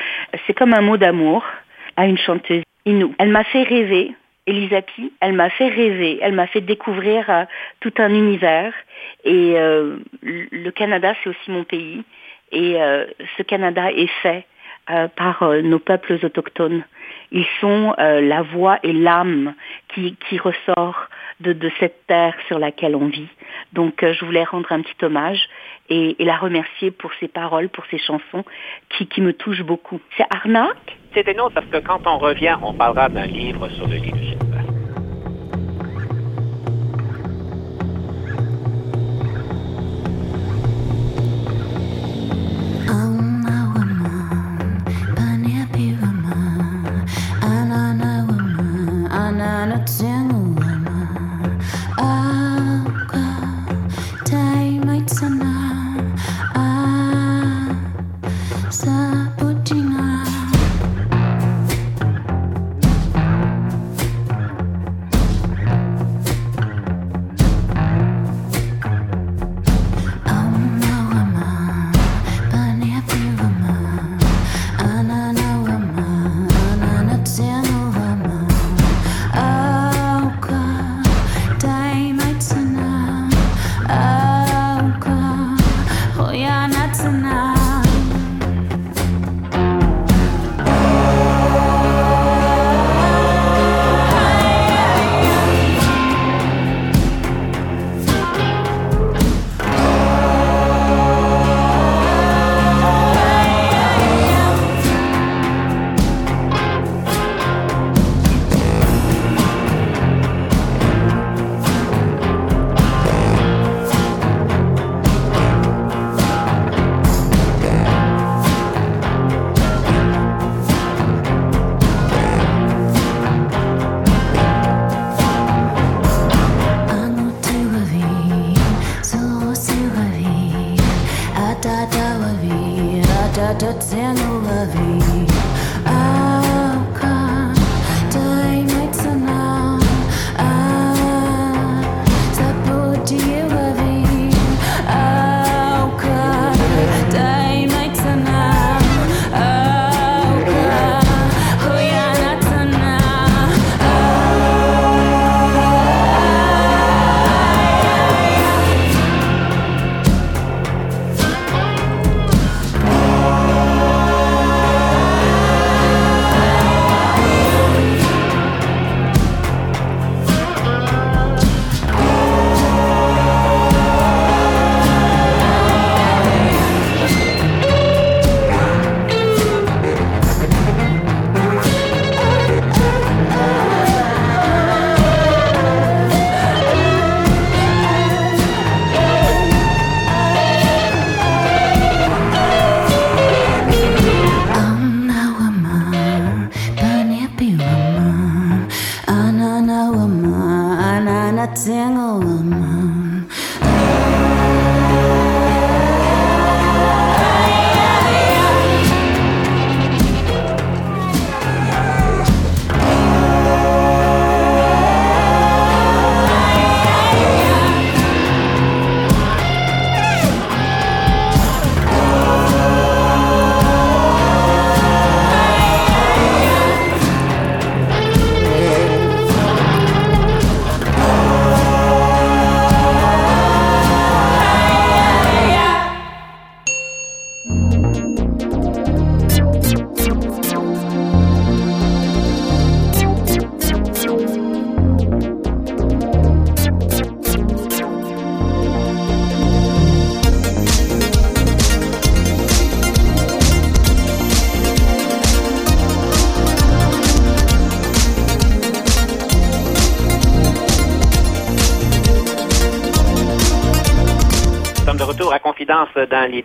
c'est 0.46 0.54
comme 0.54 0.74
un 0.74 0.80
mot 0.80 0.96
d'amour 0.96 1.44
à 1.96 2.06
une 2.06 2.18
chanteuse 2.18 2.62
Inou. 2.86 3.14
Elle 3.18 3.30
m'a 3.30 3.44
fait 3.44 3.64
rêver. 3.64 4.14
Elisapi, 4.48 5.12
elle 5.20 5.32
m'a 5.32 5.50
fait 5.50 5.66
rêver, 5.66 6.20
elle 6.22 6.32
m'a 6.32 6.46
fait 6.46 6.60
découvrir 6.60 7.28
euh, 7.28 7.44
tout 7.80 7.92
un 7.98 8.10
univers. 8.10 8.72
Et 9.24 9.54
euh, 9.56 9.96
le 10.22 10.70
Canada, 10.70 11.14
c'est 11.22 11.30
aussi 11.30 11.50
mon 11.50 11.64
pays. 11.64 12.04
Et 12.52 12.80
euh, 12.80 13.06
ce 13.36 13.42
Canada 13.42 13.90
est 13.90 14.10
fait 14.22 14.46
par 15.16 15.42
nos 15.62 15.78
peuples 15.78 16.18
autochtones. 16.24 16.84
Ils 17.32 17.46
sont 17.60 17.94
euh, 17.98 18.20
la 18.20 18.42
voix 18.42 18.78
et 18.82 18.92
l'âme 18.92 19.54
qui, 19.94 20.16
qui 20.28 20.38
ressort 20.38 21.08
de, 21.40 21.52
de, 21.52 21.70
cette 21.80 22.06
terre 22.06 22.34
sur 22.46 22.58
laquelle 22.58 22.96
on 22.96 23.08
vit. 23.08 23.28
Donc 23.72 24.02
euh, 24.02 24.14
je 24.14 24.24
voulais 24.24 24.44
rendre 24.44 24.70
un 24.72 24.80
petit 24.80 25.04
hommage 25.04 25.40
et, 25.88 26.16
et, 26.18 26.24
la 26.24 26.36
remercier 26.36 26.90
pour 26.90 27.12
ses 27.20 27.28
paroles, 27.28 27.68
pour 27.68 27.84
ses 27.86 27.98
chansons 27.98 28.44
qui, 28.90 29.06
qui 29.06 29.20
me 29.20 29.32
touchent 29.32 29.62
beaucoup. 29.62 30.00
C'est 30.16 30.26
Arnaque? 30.30 30.96
C'est 31.14 31.28
autre 31.40 31.54
parce 31.54 31.66
que 31.66 31.78
quand 31.78 32.06
on 32.06 32.18
revient, 32.18 32.56
on 32.62 32.74
parlera 32.74 33.08
d'un 33.08 33.26
livre 33.26 33.68
sur 33.70 33.86
le 33.86 33.96
leadership. 33.96 34.45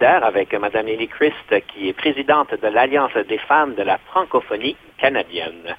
Avec 0.08 0.54
Mme 0.54 0.86
Lily 0.86 1.08
Christ, 1.08 1.64
qui 1.68 1.90
est 1.90 1.94
présidente 1.94 2.54
de 2.62 2.68
l'Alliance 2.68 3.14
des 3.28 3.38
femmes 3.38 3.76
de 3.76 3.84
la 3.84 3.98
francophonie 3.98 4.76
canadienne. 4.98 5.76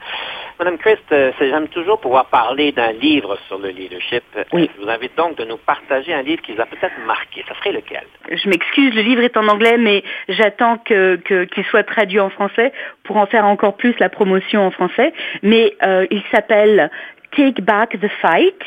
Madame 0.58 0.78
Christ, 0.78 1.04
euh, 1.12 1.32
j'aime 1.38 1.68
toujours 1.68 2.00
pouvoir 2.00 2.26
parler 2.26 2.72
d'un 2.72 2.92
livre 2.92 3.38
sur 3.48 3.58
le 3.58 3.70
leadership. 3.70 4.24
Oui. 4.52 4.70
Je 4.76 4.82
vous 4.82 4.88
invite 4.88 5.16
donc 5.16 5.36
de 5.36 5.44
nous 5.44 5.56
partager 5.56 6.12
un 6.12 6.22
livre 6.22 6.42
qui 6.42 6.52
vous 6.52 6.60
a 6.60 6.66
peut-être 6.66 6.98
marqué. 7.06 7.44
Ça 7.48 7.54
serait 7.56 7.72
lequel? 7.72 8.04
Je 8.30 8.48
m'excuse, 8.48 8.94
le 8.94 9.02
livre 9.02 9.22
est 9.22 9.36
en 9.36 9.48
anglais, 9.48 9.76
mais 9.78 10.04
j'attends 10.28 10.78
que, 10.78 11.16
qu'il 11.44 11.64
soit 11.64 11.84
traduit 11.84 12.20
en 12.20 12.30
français 12.30 12.72
pour 13.04 13.16
en 13.16 13.26
faire 13.26 13.44
encore 13.44 13.76
plus 13.76 13.98
la 13.98 14.08
promotion 14.08 14.66
en 14.66 14.70
français. 14.70 15.12
Mais 15.42 15.74
euh, 15.82 16.06
il 16.10 16.22
s'appelle 16.30 16.90
Take 17.36 17.62
Back 17.62 17.98
the 18.00 18.08
Fight. 18.20 18.62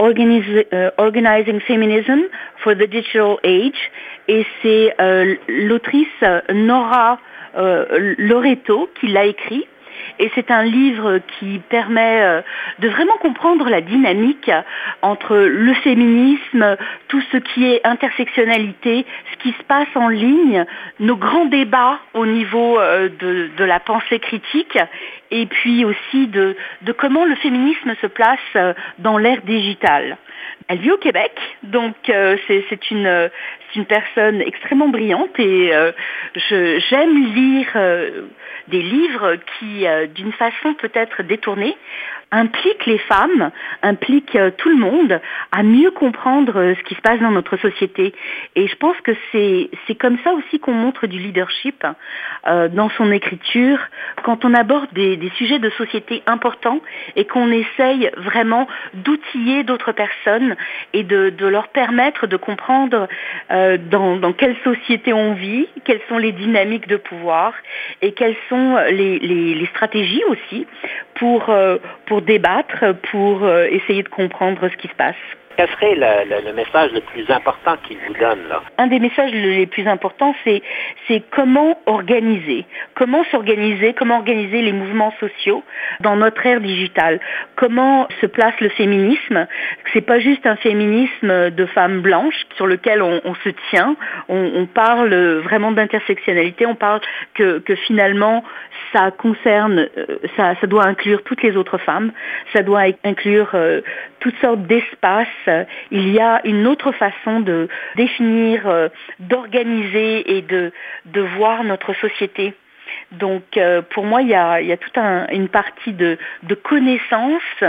Uh, 0.00 0.90
Organizing 0.96 1.60
Feminism 1.60 2.22
for 2.64 2.74
the 2.74 2.86
Digital 2.86 3.38
Age. 3.44 3.90
Et 4.28 4.46
c'est 4.62 4.94
euh, 4.98 5.34
l'autrice 5.46 6.08
Nora 6.54 7.18
euh, 7.56 8.14
Loreto 8.16 8.88
qui 8.98 9.08
l'a 9.08 9.26
écrit 9.26 9.66
Et 10.18 10.30
c'est 10.34 10.50
un 10.50 10.62
livre 10.62 11.18
qui 11.38 11.60
permet 11.68 12.22
euh, 12.22 12.42
de 12.78 12.88
vraiment 12.88 13.16
comprendre 13.18 13.68
la 13.68 13.80
dynamique 13.80 14.50
entre 15.02 15.36
le 15.36 15.74
féminisme, 15.74 16.76
tout 17.08 17.22
ce 17.32 17.36
qui 17.38 17.66
est 17.66 17.80
intersectionnalité, 17.86 19.06
ce 19.32 19.42
qui 19.42 19.52
se 19.52 19.62
passe 19.64 19.88
en 19.94 20.08
ligne, 20.08 20.64
nos 20.98 21.16
grands 21.16 21.46
débats 21.46 21.98
au 22.14 22.26
niveau 22.26 22.78
euh, 22.78 23.08
de, 23.18 23.64
la 23.64 23.80
pensée 23.80 24.18
critique 24.18 24.78
et 25.30 25.46
puis 25.46 25.84
aussi 25.84 26.26
de, 26.26 26.56
de 26.82 26.92
comment 26.92 27.24
le 27.24 27.34
féminisme 27.36 27.94
se 28.00 28.06
place 28.06 28.38
euh, 28.56 28.74
dans 28.98 29.18
l'ère 29.18 29.42
digitale. 29.42 30.16
Elle 30.68 30.78
vit 30.78 30.92
au 30.92 30.98
Québec, 30.98 31.32
donc 31.62 31.96
euh, 32.08 32.36
c'est 32.46 32.64
c'est 32.68 32.90
une, 32.90 33.06
euh, 33.06 33.28
c'est 33.68 33.80
une 33.80 33.86
personne 33.86 34.40
extrêmement 34.40 34.88
brillante 34.88 35.38
et 35.38 35.74
euh, 35.74 35.90
j'aime 36.48 37.34
lire 37.34 37.72
des 38.68 38.82
livres 38.82 39.36
qui, 39.58 39.84
d'une 40.14 40.32
façon 40.32 40.74
peut-être 40.74 41.22
détournée, 41.22 41.76
impliquent 42.32 42.86
les 42.86 42.98
femmes, 42.98 43.50
impliquent 43.82 44.36
euh, 44.36 44.50
tout 44.56 44.68
le 44.68 44.76
monde 44.76 45.20
à 45.52 45.62
mieux 45.62 45.90
comprendre 45.90 46.56
euh, 46.58 46.74
ce 46.76 46.82
qui 46.84 46.94
se 46.94 47.00
passe 47.00 47.20
dans 47.20 47.30
notre 47.30 47.56
société. 47.56 48.14
Et 48.56 48.68
je 48.68 48.76
pense 48.76 48.96
que 49.02 49.12
c'est 49.32 49.68
comme 49.96 50.18
ça 50.24 50.32
aussi 50.32 50.60
qu'on 50.60 50.72
montre 50.72 51.06
du 51.06 51.18
leadership 51.18 51.84
euh, 52.46 52.68
dans 52.68 52.88
son 52.90 53.10
écriture, 53.12 53.78
quand 54.22 54.44
on 54.44 54.54
aborde 54.54 54.92
des, 54.92 55.16
des 55.16 55.30
sujets 55.30 55.58
de 55.58 55.70
société 55.70 56.22
importants 56.26 56.80
et 57.16 57.24
qu'on 57.24 57.50
essaye 57.50 58.10
vraiment 58.16 58.68
d'outiller 58.94 59.64
d'autres 59.64 59.92
personnes 59.92 60.56
et 60.92 61.02
de, 61.02 61.30
de 61.30 61.46
leur 61.46 61.68
permettre 61.68 62.26
de 62.26 62.36
comprendre 62.36 63.08
euh, 63.50 63.76
dans, 63.90 64.16
dans 64.16 64.32
quelle 64.32 64.56
société 64.64 65.12
on 65.12 65.34
vit, 65.34 65.66
quelles 65.84 66.00
sont 66.08 66.18
les 66.18 66.32
dynamiques 66.32 66.88
de 66.88 66.96
pouvoir 66.96 67.52
et 68.02 68.12
quelles 68.12 68.36
sont 68.48 68.76
les, 68.90 69.18
les- 69.18 69.54
les 69.54 69.66
stratégies 69.66 70.22
aussi 70.28 70.66
pour, 71.14 71.50
euh, 71.50 71.78
pour 72.20 72.26
débattre, 72.26 72.84
pour 73.10 73.44
euh, 73.44 73.66
essayer 73.70 74.02
de 74.02 74.08
comprendre 74.08 74.68
ce 74.68 74.76
qui 74.76 74.88
se 74.88 74.94
passe. 74.94 75.14
Quel 75.56 75.68
serait 75.70 75.94
le, 75.94 76.28
le- 76.30 76.46
le 76.46 76.52
message 76.54 76.90
le 76.92 77.00
plus 77.00 77.28
important 77.30 77.76
qu'il 77.86 77.98
vous 78.06 78.14
donne 78.14 78.48
là? 78.48 78.62
un 78.78 78.86
des 78.86 78.98
messages 79.00 79.32
les 79.32 79.66
plus 79.66 79.86
importants, 79.86 80.34
c'est 80.44 80.62
c'est 81.06 81.22
comment 81.30 81.78
organiser, 81.86 82.64
comment 82.94 83.24
s'organiser, 83.30 83.92
comment 83.94 84.18
organiser 84.18 84.62
les 84.62 84.72
mouvements 84.72 85.12
sociaux 85.20 85.62
dans 86.00 86.16
notre 86.16 86.46
ère 86.46 86.60
digitale. 86.60 87.20
Comment 87.56 88.08
se 88.20 88.26
place 88.26 88.54
le 88.60 88.68
féminisme 88.70 89.46
C'est 89.92 90.00
pas 90.00 90.18
juste 90.18 90.46
un 90.46 90.56
féminisme 90.56 91.50
de 91.50 91.66
femmes 91.66 92.00
blanches 92.00 92.46
sur 92.56 92.66
lequel 92.66 93.02
on, 93.02 93.34
se 93.42 93.48
tient. 93.70 93.96
On, 94.28 94.66
parle 94.66 95.14
vraiment 95.40 95.72
d'intersectionnalité. 95.72 96.66
On 96.66 96.74
parle 96.74 97.00
que, 97.34 97.62
finalement 97.86 98.44
ça 98.92 99.12
concerne, 99.12 99.88
euh, 99.96 100.18
ça, 100.36 100.54
doit 100.66 100.84
inclure 100.84 101.22
toutes 101.22 101.42
les 101.42 101.56
autres 101.56 101.78
femmes. 101.78 102.12
Ça 102.52 102.62
doit 102.62 102.82
inclure 103.04 103.50
euh, 103.54 103.82
toutes 104.18 104.36
sortes 104.40 104.62
d'espaces. 104.62 105.28
Il 105.92 106.08
y 106.10 106.18
a 106.18 106.40
une 106.44 106.66
autre 106.66 106.90
façon 106.92 107.40
de 107.40 107.68
définir, 107.96 108.66
euh, 108.66 108.88
d'organiser 109.20 110.36
et 110.36 110.42
de 110.42 110.72
voir 111.36 111.62
notre 111.62 111.94
société. 111.94 112.54
Donc 113.12 113.56
euh, 113.56 113.82
pour 113.82 114.04
moi, 114.04 114.22
il 114.22 114.28
y 114.28 114.34
a, 114.34 114.60
y 114.60 114.76
toute 114.78 114.96
un- 114.98 115.26
une 115.28 115.48
partie 115.48 115.92
de, 115.92 116.16
de 116.44 116.54
connaissances 116.54 117.64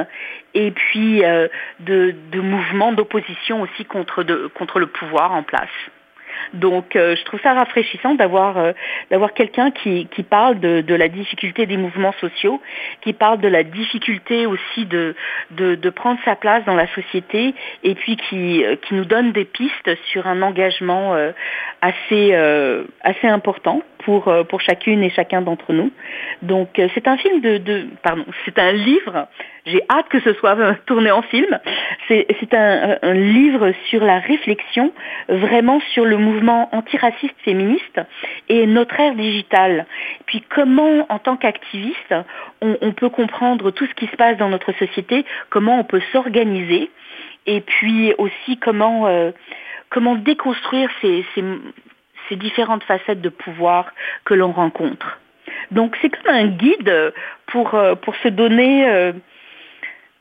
et 0.54 0.72
puis 0.72 1.24
euh, 1.24 1.48
de, 1.80 2.14
de 2.32 2.40
mouvements 2.40 2.92
d'opposition 2.92 3.62
aussi 3.62 3.86
contre, 3.86 4.24
de- 4.24 4.48
contre 4.56 4.80
le 4.80 4.88
pouvoir 4.88 5.32
en 5.32 5.44
place. 5.44 5.70
Donc 6.54 6.96
euh, 6.96 7.16
je 7.16 7.24
trouve 7.24 7.40
ça 7.42 7.54
rafraîchissant 7.54 8.16
d'avoir 8.16 8.58
euh, 8.58 8.72
d'avoir 9.10 9.34
quelqu'un 9.34 9.72
qui, 9.72 10.08
qui 10.08 10.24
parle 10.24 10.60
de, 10.60 10.82
de 10.82 10.96
la 10.96 11.08
difficulté 11.08 11.66
des 11.66 11.78
mouvements 11.78 12.14
sociaux, 12.20 12.62
qui 13.02 13.14
parle 13.14 13.40
de 13.40 13.48
la 13.48 13.64
difficulté 13.64 14.46
aussi 14.46 14.86
de, 14.86 15.16
de, 15.52 15.76
de 15.76 15.90
prendre 15.90 16.20
sa 16.26 16.36
place 16.36 16.64
dans 16.66 16.76
la 16.76 16.88
société 16.94 17.54
et 17.84 17.96
puis 17.96 18.18
qui, 18.18 18.64
euh, 18.64 18.76
qui 18.76 18.94
nous 18.94 19.06
donne 19.06 19.32
des 19.32 19.46
pistes 19.46 19.96
sur 20.12 20.28
un 20.28 20.42
engagement 20.42 21.16
euh, 21.16 21.32
assez, 21.82 22.30
euh, 22.34 22.84
assez 23.02 23.28
important 23.28 23.82
pour, 24.00 24.28
euh, 24.28 24.44
pour 24.44 24.62
chacune 24.62 25.04
et 25.04 25.10
chacun 25.10 25.42
d'entre 25.42 25.74
nous. 25.74 25.92
Donc 26.42 26.70
c'est 26.94 27.08
un 27.08 27.18
film 27.18 27.42
de, 27.42 27.58
de 27.58 27.88
pardon, 28.04 28.26
c'est 28.46 28.58
un 28.60 28.72
livre. 28.72 29.28
J'ai 29.66 29.82
hâte 29.90 30.10
que 30.10 30.20
ce 30.22 30.34
soit 30.34 30.58
euh, 30.58 30.74
tourné 30.86 31.12
en 31.12 31.22
film. 31.22 31.60
C'est 32.08 32.54
un, 32.54 32.98
un 33.02 33.14
livre 33.14 33.72
sur 33.90 34.04
la 34.04 34.20
réflexion, 34.20 34.92
vraiment 35.30 35.80
sur 35.94 36.04
le 36.06 36.18
mouvement 36.18 36.70
antiraciste 36.74 37.40
féministe 37.44 38.02
et 38.50 38.66
notre 38.66 39.00
ère 39.00 39.16
digitale. 39.16 39.86
Puis 40.26 40.44
comment, 40.50 41.06
en 41.10 41.20
tant 41.20 41.38
qu'activiste, 41.38 42.16
on, 42.62 42.78
on 42.82 42.92
peut 42.92 43.10
comprendre 43.10 43.72
tout 43.72 43.86
ce 43.86 43.94
qui 43.94 44.08
se 44.08 44.16
passe 44.16 44.38
dans 44.38 44.50
notre 44.50 44.72
société, 44.74 45.26
comment 45.50 45.80
on 45.80 45.84
peut 45.84 46.02
s'organiser, 46.12 46.90
et 47.46 47.62
puis 47.62 48.14
aussi 48.18 48.58
comment 48.58 49.08
euh, 49.08 49.32
comment 49.90 50.16
déconstruire 50.16 50.90
ces, 51.02 51.26
ces, 51.36 51.44
ces 52.30 52.36
différentes 52.36 52.84
facettes 52.84 53.22
de 53.22 53.30
pouvoir 53.30 53.92
que 54.26 54.34
l'on 54.34 54.52
rencontre. 54.52 55.20
Donc 55.72 55.98
c'est 56.02 56.10
comme 56.10 56.34
un 56.34 56.48
guide 56.48 57.14
pour, 57.48 57.76
euh, 57.76 57.96
pour 57.96 58.16
se 58.18 58.28
donner 58.28 58.88
euh, 58.90 59.12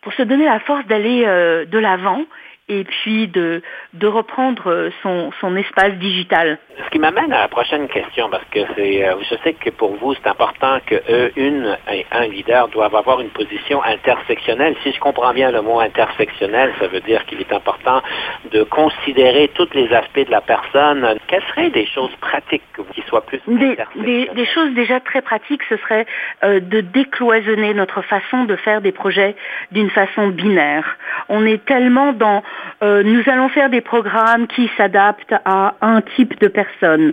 pour 0.02 0.12
se 0.14 0.22
donner 0.22 0.44
la 0.44 0.60
force 0.60 0.86
d'aller 0.86 1.24
euh, 1.26 1.64
de 1.64 1.78
l'avant 1.78 2.24
et 2.70 2.84
puis 2.84 3.26
de, 3.26 3.62
de 3.94 4.06
reprendre 4.06 4.90
son, 5.02 5.30
son 5.40 5.56
espace 5.56 5.92
digital. 5.94 6.58
Ce 6.84 6.90
qui 6.90 7.00
m'amène 7.00 7.32
à 7.32 7.40
la 7.40 7.48
prochaine 7.48 7.88
question, 7.88 8.30
parce 8.30 8.44
que 8.50 8.60
c'est, 8.76 9.04
euh, 9.04 9.16
je 9.28 9.34
sais 9.42 9.54
que 9.54 9.70
pour 9.70 9.96
vous, 9.96 10.14
c'est 10.14 10.28
important 10.28 10.78
que 10.86 10.94
eux, 11.10 11.32
une 11.36 11.76
et 11.92 12.06
un 12.12 12.26
leader 12.28 12.68
doivent 12.68 12.94
avoir 12.94 13.20
une 13.20 13.30
position 13.30 13.82
intersectionnelle. 13.82 14.76
Si 14.82 14.92
je 14.92 15.00
comprends 15.00 15.34
bien 15.34 15.50
le 15.50 15.62
mot 15.62 15.80
intersectionnel, 15.80 16.72
ça 16.78 16.86
veut 16.86 17.00
dire 17.00 17.26
qu'il 17.26 17.40
est 17.40 17.52
important 17.52 18.00
de 18.52 18.62
considérer 18.62 19.50
tous 19.54 19.68
les 19.74 19.92
aspects 19.92 20.24
de 20.24 20.30
la 20.30 20.40
personne. 20.40 21.18
Quelles 21.26 21.42
seraient 21.54 21.70
des 21.70 21.86
choses 21.86 22.14
pratiques 22.20 22.62
qui 22.94 23.02
soient 23.08 23.26
plus 23.26 23.40
Des, 23.48 24.28
des 24.32 24.46
choses 24.46 24.72
déjà 24.74 25.00
très 25.00 25.22
pratiques, 25.22 25.62
ce 25.68 25.76
serait 25.78 26.06
euh, 26.44 26.60
de 26.60 26.80
décloisonner 26.80 27.74
notre 27.74 28.02
façon 28.02 28.44
de 28.44 28.56
faire 28.56 28.80
des 28.80 28.92
projets 28.92 29.34
d'une 29.72 29.90
façon 29.90 30.28
binaire. 30.28 30.96
On 31.28 31.44
est 31.44 31.64
tellement 31.64 32.12
dans 32.12 32.42
euh, 32.82 33.02
nous 33.02 33.22
allons 33.26 33.48
faire 33.48 33.68
des 33.68 33.80
programmes 33.80 34.46
qui 34.46 34.70
s'adaptent 34.76 35.34
à 35.44 35.74
un 35.80 36.00
type 36.00 36.38
de 36.40 36.48
personne, 36.48 37.12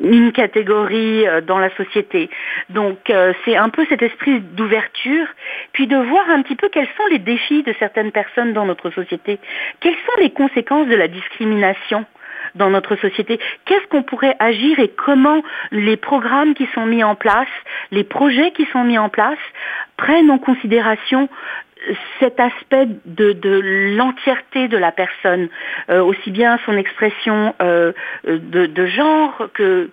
une 0.00 0.32
catégorie 0.32 1.26
euh, 1.26 1.40
dans 1.40 1.58
la 1.58 1.74
société. 1.76 2.30
Donc 2.70 3.10
euh, 3.10 3.32
c'est 3.44 3.56
un 3.56 3.68
peu 3.68 3.84
cet 3.88 4.02
esprit 4.02 4.40
d'ouverture, 4.40 5.26
puis 5.72 5.86
de 5.86 5.96
voir 5.96 6.28
un 6.30 6.42
petit 6.42 6.56
peu 6.56 6.68
quels 6.68 6.88
sont 6.96 7.06
les 7.10 7.18
défis 7.18 7.62
de 7.62 7.74
certaines 7.78 8.12
personnes 8.12 8.52
dans 8.52 8.64
notre 8.64 8.90
société, 8.90 9.38
quelles 9.80 9.94
sont 9.94 10.20
les 10.20 10.30
conséquences 10.30 10.88
de 10.88 10.94
la 10.94 11.08
discrimination 11.08 12.04
dans 12.54 12.70
notre 12.70 12.96
société? 12.96 13.40
Qu'est-ce 13.64 13.86
qu'on 13.88 14.02
pourrait 14.02 14.36
agir 14.38 14.78
et 14.78 14.88
comment 14.88 15.42
les 15.70 15.96
programmes 15.96 16.54
qui 16.54 16.68
sont 16.74 16.86
mis 16.86 17.02
en 17.02 17.14
place, 17.14 17.48
les 17.90 18.04
projets 18.04 18.52
qui 18.52 18.66
sont 18.72 18.84
mis 18.84 18.98
en 18.98 19.08
place 19.08 19.38
prennent 19.96 20.30
en 20.30 20.38
considération 20.38 21.28
cet 22.18 22.40
aspect 22.40 22.88
de, 23.06 23.94
l'entièreté 23.96 24.68
de 24.68 24.76
la 24.76 24.92
personne, 24.92 25.48
euh, 25.90 26.02
aussi 26.02 26.30
bien 26.30 26.58
son 26.66 26.76
expression 26.76 27.54
euh, 27.62 27.92
de, 28.26 28.66
de 28.66 28.86
genre 28.86 29.48
que 29.54 29.90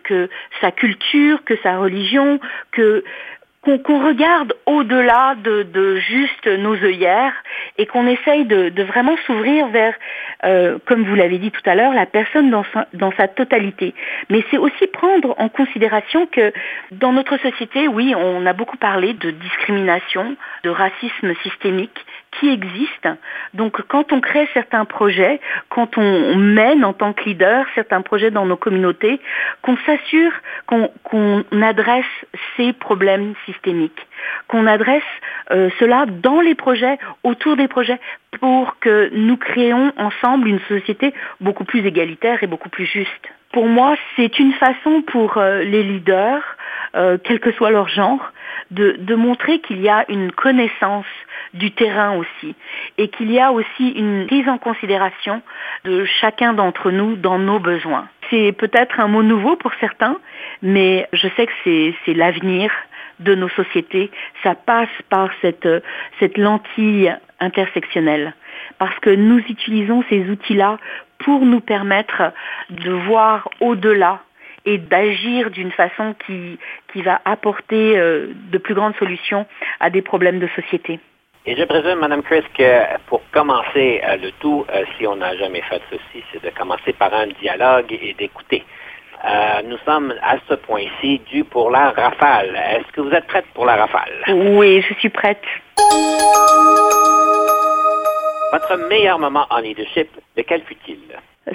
sa 0.61 0.71
culture, 0.71 1.43
que 1.45 1.55
sa 1.63 1.77
religion, 1.77 2.39
que 2.71 3.03
qu'on 3.65 4.05
regarde 4.05 4.53
au-delà 4.65 5.35
de, 5.35 5.63
de 5.63 5.97
juste 5.97 6.47
nos 6.47 6.75
œillères 6.75 7.33
et 7.77 7.85
qu'on 7.85 8.07
essaye 8.07 8.45
de, 8.45 8.69
de 8.69 8.83
vraiment 8.83 9.15
s'ouvrir 9.25 9.67
vers, 9.67 9.93
euh, 10.43 10.77
comme 10.85 11.03
vous 11.03 11.15
l'avez 11.15 11.37
dit 11.37 11.51
tout 11.51 11.61
à 11.65 11.75
l'heure, 11.75 11.93
la 11.93 12.05
personne 12.05 12.49
dans 12.49 12.65
sa, 12.73 12.87
dans 12.93 13.11
sa 13.17 13.27
totalité. 13.27 13.93
Mais 14.29 14.43
c'est 14.51 14.57
aussi 14.57 14.87
prendre 14.87 15.35
en 15.39 15.49
considération 15.49 16.27
que 16.27 16.53
dans 16.91 17.11
notre 17.11 17.37
société, 17.37 17.87
oui, 17.87 18.13
on 18.15 18.45
a 18.45 18.53
beaucoup 18.53 18.77
parlé 18.77 19.13
de 19.13 19.31
discrimination, 19.31 20.35
de 20.63 20.69
racisme 20.69 21.33
systémique 21.43 22.05
qui 22.39 22.49
existe. 22.49 23.07
Donc 23.53 23.81
quand 23.87 24.11
on 24.11 24.21
crée 24.21 24.47
certains 24.53 24.85
projets, 24.85 25.39
quand 25.69 25.97
on 25.97 26.35
mène 26.35 26.83
en 26.83 26.93
tant 26.93 27.13
que 27.13 27.23
leader 27.23 27.65
certains 27.75 28.01
projets 28.01 28.31
dans 28.31 28.45
nos 28.45 28.57
communautés, 28.57 29.19
qu'on 29.61 29.77
s'assure 29.85 30.31
qu'on 30.65 30.89
qu'on 31.03 31.43
adresse 31.61 32.05
ces 32.57 32.73
problèmes 32.73 33.33
systémiques, 33.45 34.07
qu'on 34.47 34.67
adresse 34.67 35.03
euh, 35.51 35.69
cela 35.79 36.05
dans 36.05 36.41
les 36.41 36.55
projets, 36.55 36.97
autour 37.23 37.55
des 37.55 37.67
projets, 37.67 37.99
pour 38.39 38.77
que 38.79 39.09
nous 39.13 39.37
créons 39.37 39.91
ensemble 39.97 40.47
une 40.47 40.59
société 40.67 41.13
beaucoup 41.39 41.63
plus 41.63 41.85
égalitaire 41.85 42.43
et 42.43 42.47
beaucoup 42.47 42.69
plus 42.69 42.85
juste. 42.85 43.29
Pour 43.55 43.67
moi, 43.67 43.95
c'est 44.17 44.37
une 44.37 44.51
façon 44.51 45.01
pour 45.01 45.37
euh, 45.37 45.63
les 45.63 45.81
leaders, 45.81 46.43
euh, 46.93 47.17
quel 47.23 47.39
que 47.39 47.53
soit 47.53 47.71
leur 47.71 47.87
genre, 47.87 48.33
de, 48.69 48.97
de 48.99 49.15
montrer 49.15 49.59
qu'il 49.59 49.79
y 49.79 49.87
a 49.87 50.03
une 50.09 50.33
connaissance 50.33 51.05
du 51.53 51.71
terrain 51.71 52.17
aussi 52.17 52.53
et 52.97 53.07
qu'il 53.07 53.31
y 53.31 53.39
a 53.39 53.53
aussi 53.53 53.91
une 53.91 54.27
prise 54.27 54.49
en 54.49 54.57
considération 54.57 55.41
de 55.85 56.03
chacun 56.03 56.51
d'entre 56.51 56.91
nous 56.91 57.15
dans 57.15 57.39
nos 57.39 57.59
besoins. 57.59 58.09
C'est 58.29 58.51
peut-être 58.51 58.99
un 58.99 59.07
mot 59.07 59.23
nouveau 59.23 59.55
pour 59.55 59.71
certains, 59.79 60.17
mais 60.61 61.07
je 61.13 61.29
sais 61.37 61.45
que 61.45 61.53
c'est 61.63 61.95
c'est 62.03 62.13
l'avenir 62.13 62.69
de 63.19 63.35
nos 63.35 63.49
sociétés, 63.49 64.11
ça 64.43 64.55
passe 64.55 64.89
par 65.09 65.29
cette, 65.41 65.67
cette 66.19 66.37
lentille 66.37 67.13
intersectionnelle. 67.39 68.33
Parce 68.77 68.97
que 68.99 69.09
nous 69.09 69.39
utilisons 69.39 70.03
ces 70.09 70.29
outils-là 70.29 70.77
pour 71.19 71.45
nous 71.45 71.61
permettre 71.61 72.33
de 72.69 72.91
voir 72.91 73.49
au-delà 73.59 74.21
et 74.65 74.77
d'agir 74.77 75.51
d'une 75.51 75.71
façon 75.71 76.15
qui, 76.25 76.57
qui 76.91 77.01
va 77.01 77.21
apporter 77.25 77.97
euh, 77.97 78.33
de 78.51 78.57
plus 78.57 78.73
grandes 78.73 78.95
solutions 78.95 79.45
à 79.79 79.89
des 79.89 80.01
problèmes 80.01 80.39
de 80.39 80.47
société. 80.55 80.99
Et 81.47 81.55
je 81.55 81.63
présume, 81.63 81.99
Madame 81.99 82.23
Chris, 82.23 82.43
que 82.57 82.97
pour 83.05 83.21
commencer 83.31 84.01
euh, 84.03 84.17
le 84.17 84.31
tout, 84.39 84.65
euh, 84.73 84.83
si 84.97 85.05
on 85.05 85.15
n'a 85.17 85.37
jamais 85.37 85.61
fait 85.61 85.81
ceci, 85.91 86.23
c'est 86.31 86.43
de 86.43 86.49
commencer 86.49 86.93
par 86.93 87.13
un 87.13 87.27
dialogue 87.39 87.91
et 87.91 88.15
d'écouter. 88.17 88.63
Euh, 89.27 89.61
nous 89.65 89.77
sommes 89.85 90.13
à 90.21 90.35
ce 90.47 90.53
point-ci 90.53 91.19
dû 91.31 91.43
pour 91.43 91.71
la 91.71 91.91
rafale. 91.91 92.55
Est-ce 92.55 92.91
que 92.91 93.01
vous 93.01 93.11
êtes 93.11 93.25
prête 93.25 93.45
pour 93.55 93.65
la 93.65 93.75
rafale? 93.75 94.11
Oui, 94.27 94.81
je 94.87 94.93
suis 94.95 95.09
prête. 95.09 95.41
Votre 98.51 98.87
meilleur 98.87 99.17
moment 99.17 99.47
en 99.49 99.59
leadership, 99.59 100.09
lequel 100.37 100.61
fut-il? 100.63 100.99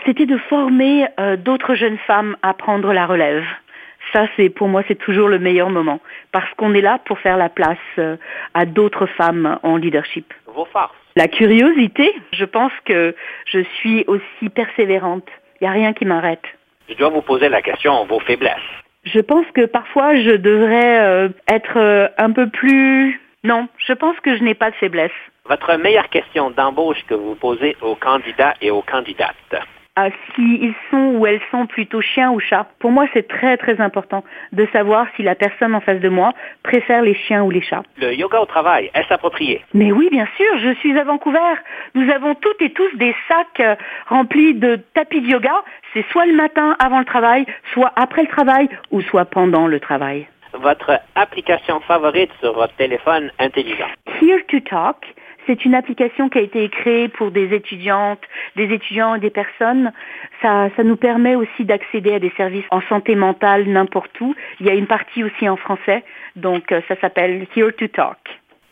C'était 0.05 0.27
de 0.27 0.37
former 0.37 1.07
euh, 1.21 1.37
d'autres 1.37 1.75
jeunes 1.75 1.99
femmes 2.07 2.37
à 2.43 2.55
prendre 2.55 2.93
la 2.93 3.07
relève. 3.07 3.45
Ça, 4.13 4.27
c'est 4.37 4.49
pour 4.49 4.67
moi, 4.67 4.83
c'est 4.89 4.99
toujours 4.99 5.29
le 5.29 5.39
meilleur 5.39 5.71
moment 5.71 6.01
parce 6.33 6.53
qu'on 6.57 6.75
est 6.75 6.81
là 6.81 6.99
pour 7.05 7.21
faire 7.21 7.37
la 7.37 7.49
place 7.49 7.79
euh, 7.99 8.17
à 8.55 8.67
d'autres 8.67 9.07
femmes 9.07 9.59
en 9.63 9.77
leadership. 9.77 10.35
Vos 10.47 10.65
forces? 10.65 10.95
La 11.15 11.29
curiosité. 11.29 12.13
Je 12.33 12.45
pense 12.45 12.73
que 12.85 13.15
je 13.47 13.61
suis 13.79 14.05
aussi 14.09 14.49
persévérante. 14.49 15.29
Il 15.61 15.65
n'y 15.65 15.69
a 15.69 15.73
rien 15.73 15.93
qui 15.93 16.05
m'arrête. 16.05 16.45
Je 16.91 16.97
dois 16.97 17.09
vous 17.09 17.23
poser 17.23 17.49
la 17.49 17.63
question, 17.63 18.05
vos 18.05 18.21
faiblesses. 18.21 18.57
Je 19.05 19.21
pense 19.21 19.47
que 19.55 19.65
parfois 19.65 20.17
je 20.17 20.33
devrais 20.33 21.01
euh, 21.01 21.29
être 21.49 21.79
euh, 21.79 22.09
un 22.19 22.33
peu 22.33 22.49
plus... 22.49 23.21
Non, 23.45 23.69
je 23.79 23.93
pense 23.95 24.19
que 24.21 24.37
je 24.37 24.43
n'ai 24.43 24.55
pas 24.55 24.71
de 24.71 24.77
faiblesse. 24.77 25.13
Votre 25.49 25.77
meilleure 25.77 26.11
question 26.11 26.51
d'embauche 26.51 27.03
que 27.09 27.15
vous 27.15 27.35
posez 27.37 27.77
aux 27.81 27.95
candidats 27.95 28.55
et 28.61 28.71
aux 28.71 28.83
candidates. 28.83 29.37
Ah, 30.03 30.09
S'ils 30.35 30.73
sont 30.91 31.17
ou 31.17 31.27
elles 31.27 31.43
sont 31.51 31.67
plutôt 31.67 32.01
chiens 32.01 32.31
ou 32.31 32.41
chats. 32.41 32.67
Pour 32.79 32.91
moi, 32.91 33.05
c'est 33.13 33.29
très 33.29 33.59
très 33.59 33.79
important 33.83 34.25
de 34.53 34.67
savoir 34.73 35.07
si 35.15 35.23
la 35.23 35.35
personne 35.35 35.75
en 35.75 35.81
face 35.81 36.01
de 36.01 36.09
moi 36.09 36.33
préfère 36.63 37.03
les 37.03 37.13
chiens 37.15 37.43
ou 37.43 37.51
les 37.51 37.61
chats. 37.61 37.83
Le 37.99 38.15
yoga 38.15 38.41
au 38.41 38.47
travail, 38.47 38.91
est-ce 38.95 39.13
approprié? 39.13 39.63
Mais 39.75 39.93
oui, 39.93 40.09
bien 40.11 40.27
sûr, 40.39 40.59
je 40.59 40.73
suis 40.77 40.99
à 40.99 41.05
Vancouver. 41.05 41.53
Nous 41.95 42.11
avons 42.11 42.35
toutes 42.35 42.63
et 42.63 42.71
tous 42.71 42.97
des 42.97 43.15
sacs 43.29 43.61
euh, 43.61 43.75
remplis 44.07 44.55
de 44.55 44.77
tapis 44.95 45.21
de 45.21 45.27
yoga. 45.27 45.63
C'est 45.93 46.07
soit 46.13 46.25
le 46.25 46.35
matin 46.35 46.77
avant 46.79 47.01
le 47.01 47.05
travail, 47.05 47.45
soit 47.75 47.93
après 47.97 48.23
le 48.23 48.29
travail 48.29 48.71
ou 48.91 49.03
soit 49.03 49.27
pendant 49.27 49.67
le 49.67 49.81
travail. 49.81 50.27
Votre 50.55 50.99
application 51.15 51.81
favorite 51.81 52.31
sur 52.41 52.55
votre 52.55 52.75
téléphone 52.77 53.31
intelligent? 53.39 53.91
Here 54.23 54.41
to 54.49 54.61
Talk, 54.61 55.05
c'est 55.51 55.65
une 55.65 55.75
application 55.75 56.29
qui 56.29 56.39
a 56.39 56.43
été 56.43 56.69
créée 56.69 57.09
pour 57.09 57.33
des 57.33 57.53
étudiantes, 57.53 58.23
des 58.55 58.73
étudiants 58.73 59.17
et 59.17 59.19
des 59.19 59.31
personnes. 59.31 59.93
Ça, 60.41 60.69
ça 60.77 60.85
nous 60.85 60.97
permet 60.97 61.35
aussi 61.35 61.65
d'accéder 61.65 62.15
à 62.15 62.21
des 62.21 62.33
services 62.37 62.65
en 62.71 62.81
santé 62.83 63.17
mentale 63.17 63.67
n'importe 63.67 64.21
où. 64.21 64.33
Il 64.61 64.67
y 64.67 64.71
a 64.71 64.75
une 64.75 64.87
partie 64.87 65.25
aussi 65.25 65.49
en 65.49 65.57
français, 65.57 66.05
donc 66.37 66.71
euh, 66.71 66.81
ça 66.87 66.95
s'appelle 67.01 67.49
Here 67.57 67.73
to 67.73 67.89
Talk. 67.89 68.19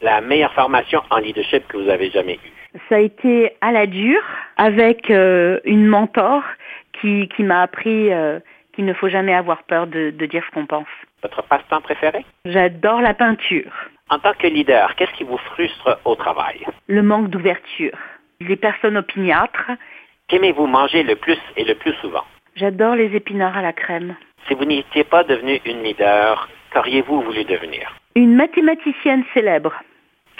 La 0.02 0.20
meilleure 0.20 0.54
formation 0.54 1.02
en 1.10 1.18
leadership 1.18 1.66
que 1.66 1.78
vous 1.78 1.88
avez 1.88 2.10
jamais 2.10 2.34
eue. 2.34 2.78
Ça 2.88 2.96
a 2.96 3.00
été 3.00 3.50
à 3.60 3.72
la 3.72 3.86
dure 3.86 4.22
avec 4.56 5.10
euh, 5.10 5.58
une 5.64 5.86
mentor 5.86 6.44
qui, 7.00 7.28
qui 7.34 7.42
m'a 7.42 7.62
appris 7.62 8.12
euh, 8.12 8.38
qu'il 8.72 8.84
ne 8.84 8.92
faut 8.92 9.08
jamais 9.08 9.34
avoir 9.34 9.64
peur 9.64 9.88
de, 9.88 10.10
de 10.10 10.26
dire 10.26 10.44
ce 10.48 10.54
qu'on 10.54 10.66
pense. 10.66 10.86
Votre 11.22 11.42
passe-temps 11.42 11.80
préféré? 11.80 12.24
J'adore 12.44 13.00
la 13.00 13.14
peinture, 13.14 13.72
En 14.10 14.18
tant 14.18 14.32
que 14.32 14.46
leader, 14.46 14.94
qu'est-ce 14.96 15.12
qui 15.12 15.24
vous 15.24 15.36
frustre 15.36 15.98
au 16.04 16.14
travail? 16.14 16.64
le 16.86 17.02
manque 17.02 17.28
d'ouverture, 17.28 17.96
les 18.40 18.56
personnes 18.56 18.96
opiniâtres. 18.96 19.70
Qu'aimez-vous 20.28 20.66
manger 20.66 21.02
le 21.02 21.16
plus 21.16 21.38
et 21.56 21.64
le 21.64 21.74
plus 21.74 21.92
souvent? 22.00 22.24
J'adore 22.56 22.94
les 22.94 23.14
épinards 23.14 23.56
à 23.56 23.62
la 23.62 23.72
crème. 23.72 24.16
Si 24.46 24.54
vous 24.54 24.64
n'étiez 24.64 25.04
pas 25.04 25.24
devenu 25.24 25.60
une 25.66 25.82
leader, 25.82 26.48
qu'auriez-vous 26.72 27.20
voulu 27.20 27.44
devenir? 27.44 27.94
Une 28.14 28.34
mathématicienne 28.34 29.24
célèbre. 29.34 29.74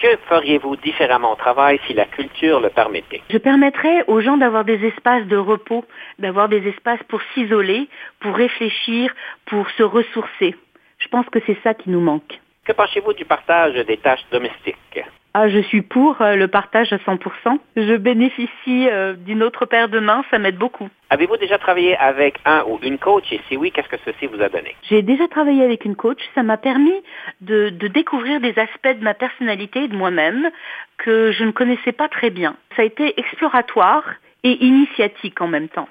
Que 0.01 0.17
feriez-vous 0.29 0.77
différemment 0.77 1.33
au 1.33 1.37
travail 1.37 1.79
si 1.87 1.93
la 1.93 2.07
culture 2.07 2.61
le 2.61 2.71
permettait? 2.71 3.21
Je 3.31 3.39
permettrais 3.39 4.05
aux 4.07 4.21
gens 4.21 4.37
d'avoir 4.37 4.65
des 4.65 4.85
espaces 4.87 5.27
de 5.27 5.37
repos, 5.37 5.85
d'avoir 6.19 6.49
des 6.49 6.67
espaces 6.69 7.03
pour 7.09 7.21
s'isoler, 7.35 7.89
pour 8.21 8.35
réfléchir, 8.35 9.13
pour 9.47 9.69
se 9.71 9.83
ressourcer. 9.83 10.55
Je 10.99 11.09
pense 11.09 11.27
que 11.29 11.41
c'est 11.47 11.59
ça 11.63 11.75
qui 11.75 11.91
nous 11.91 12.01
manque. 12.01 12.39
Que 12.69 12.75
pensez-vous 12.75 13.15
du 13.15 13.25
partage 13.25 13.77
des 13.87 13.97
tâches 13.97 14.27
domestiques? 14.31 15.01
Ah, 15.33 15.49
je 15.49 15.59
suis 15.59 15.81
pour 15.81 16.21
euh, 16.21 16.37
le 16.37 16.49
partage 16.49 16.93
à 16.93 16.99
100%. 16.99 17.59
Je 17.77 17.97
bénéficie 17.97 18.89
euh, 18.91 19.15
d'une 19.15 19.43
autre 19.43 19.65
paire 19.65 19.89
de 19.89 19.99
mains, 19.99 20.23
ça 20.31 20.39
m'aide 20.39 20.59
beaucoup. 20.59 20.91
Avez-vous 21.09 21.39
déjà 21.39 21.57
travaillé 21.57 21.97
avec 21.97 22.39
un 22.45 22.65
ou 22.69 22.79
une 22.83 22.99
coach? 22.99 23.25
Et 23.33 23.41
si 23.49 23.57
oui, 23.57 23.73
qu'est-ce 23.73 23.89
que 23.89 23.97
ceci 24.05 24.27
vous 24.27 24.43
a 24.43 24.51
donné? 24.51 24.77
J'ai 24.83 25.01
déjà 25.01 25.27
travaillé 25.29 25.65
avec 25.65 25.87
une 25.87 25.97
coach, 25.97 26.21
ça 26.35 26.43
m'a 26.43 26.59
permis 26.59 26.93
de, 27.41 27.71
de 27.71 27.89
découvrir 27.89 28.39
des 28.39 28.59
aspects 28.59 28.99
de 28.99 29.03
ma 29.03 29.15
personnalité 29.15 29.85
et 29.85 29.89
de 29.89 29.97
moi-même 29.97 30.51
que 30.99 31.33
je 31.33 31.45
ne 31.45 31.53
connaissais 31.53 31.93
pas 31.93 32.09
très 32.09 32.29
bien. 32.29 32.55
Ça 32.77 32.83
a 32.83 32.85
été 32.85 33.19
exploratoire 33.19 34.05
et 34.45 34.63
initiatique 34.63 35.41
en 35.41 35.49
même 35.49 35.71
temps. 35.71 35.89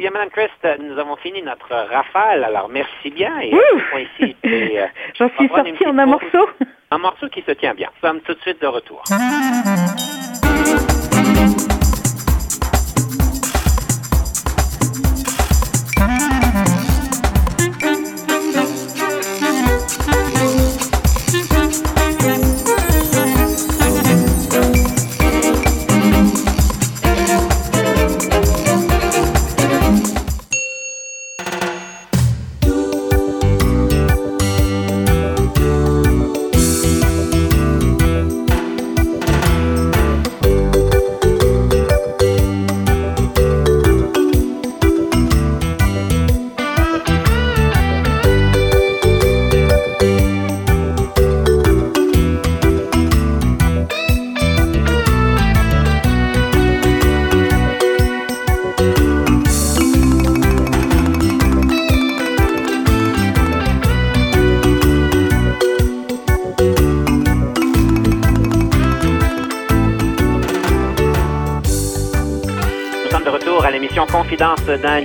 Eh 0.00 0.02
bien, 0.02 0.12
Mme 0.12 0.30
Christ, 0.30 0.80
nous 0.80 0.98
avons 0.98 1.16
fini 1.16 1.42
notre 1.42 1.68
rafale, 1.74 2.42
alors 2.44 2.70
merci 2.70 3.10
bien. 3.10 3.38
Et 3.40 3.52
c'est, 4.18 4.34
euh, 4.46 4.86
J'en 5.18 5.28
suis 5.36 5.46
sortie 5.48 5.86
en 5.86 5.98
un 5.98 6.06
morceau. 6.06 6.48
un 6.90 6.96
morceau 6.96 7.28
qui 7.28 7.42
se 7.42 7.50
tient 7.50 7.74
bien. 7.74 7.90
Nous 8.02 8.08
sommes 8.08 8.20
tout 8.22 8.32
de 8.32 8.40
suite 8.40 8.62
de 8.62 8.66
retour. 8.66 9.04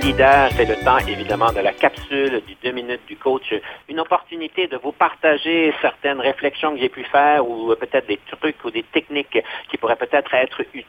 C'est 0.06 0.66
le 0.66 0.84
temps, 0.84 0.98
évidemment, 0.98 1.50
de 1.52 1.58
la 1.58 1.72
capsule 1.72 2.40
du 2.46 2.54
deux 2.62 2.70
minutes 2.70 3.04
du 3.08 3.16
coach. 3.16 3.52
Une 3.88 3.98
opportunité 3.98 4.68
de 4.68 4.76
vous 4.76 4.92
partager 4.92 5.74
certaines 5.82 6.20
réflexions 6.20 6.74
que 6.74 6.80
j'ai 6.80 6.88
pu 6.88 7.02
faire 7.02 7.46
ou 7.46 7.74
peut-être 7.74 8.06
des 8.06 8.20
trucs 8.30 8.64
ou 8.64 8.70
des 8.70 8.84
techniques 8.84 9.36
qui 9.68 9.76
pourraient 9.76 9.96
peut-être 9.96 10.32
être 10.32 10.60
utiles. 10.60 10.85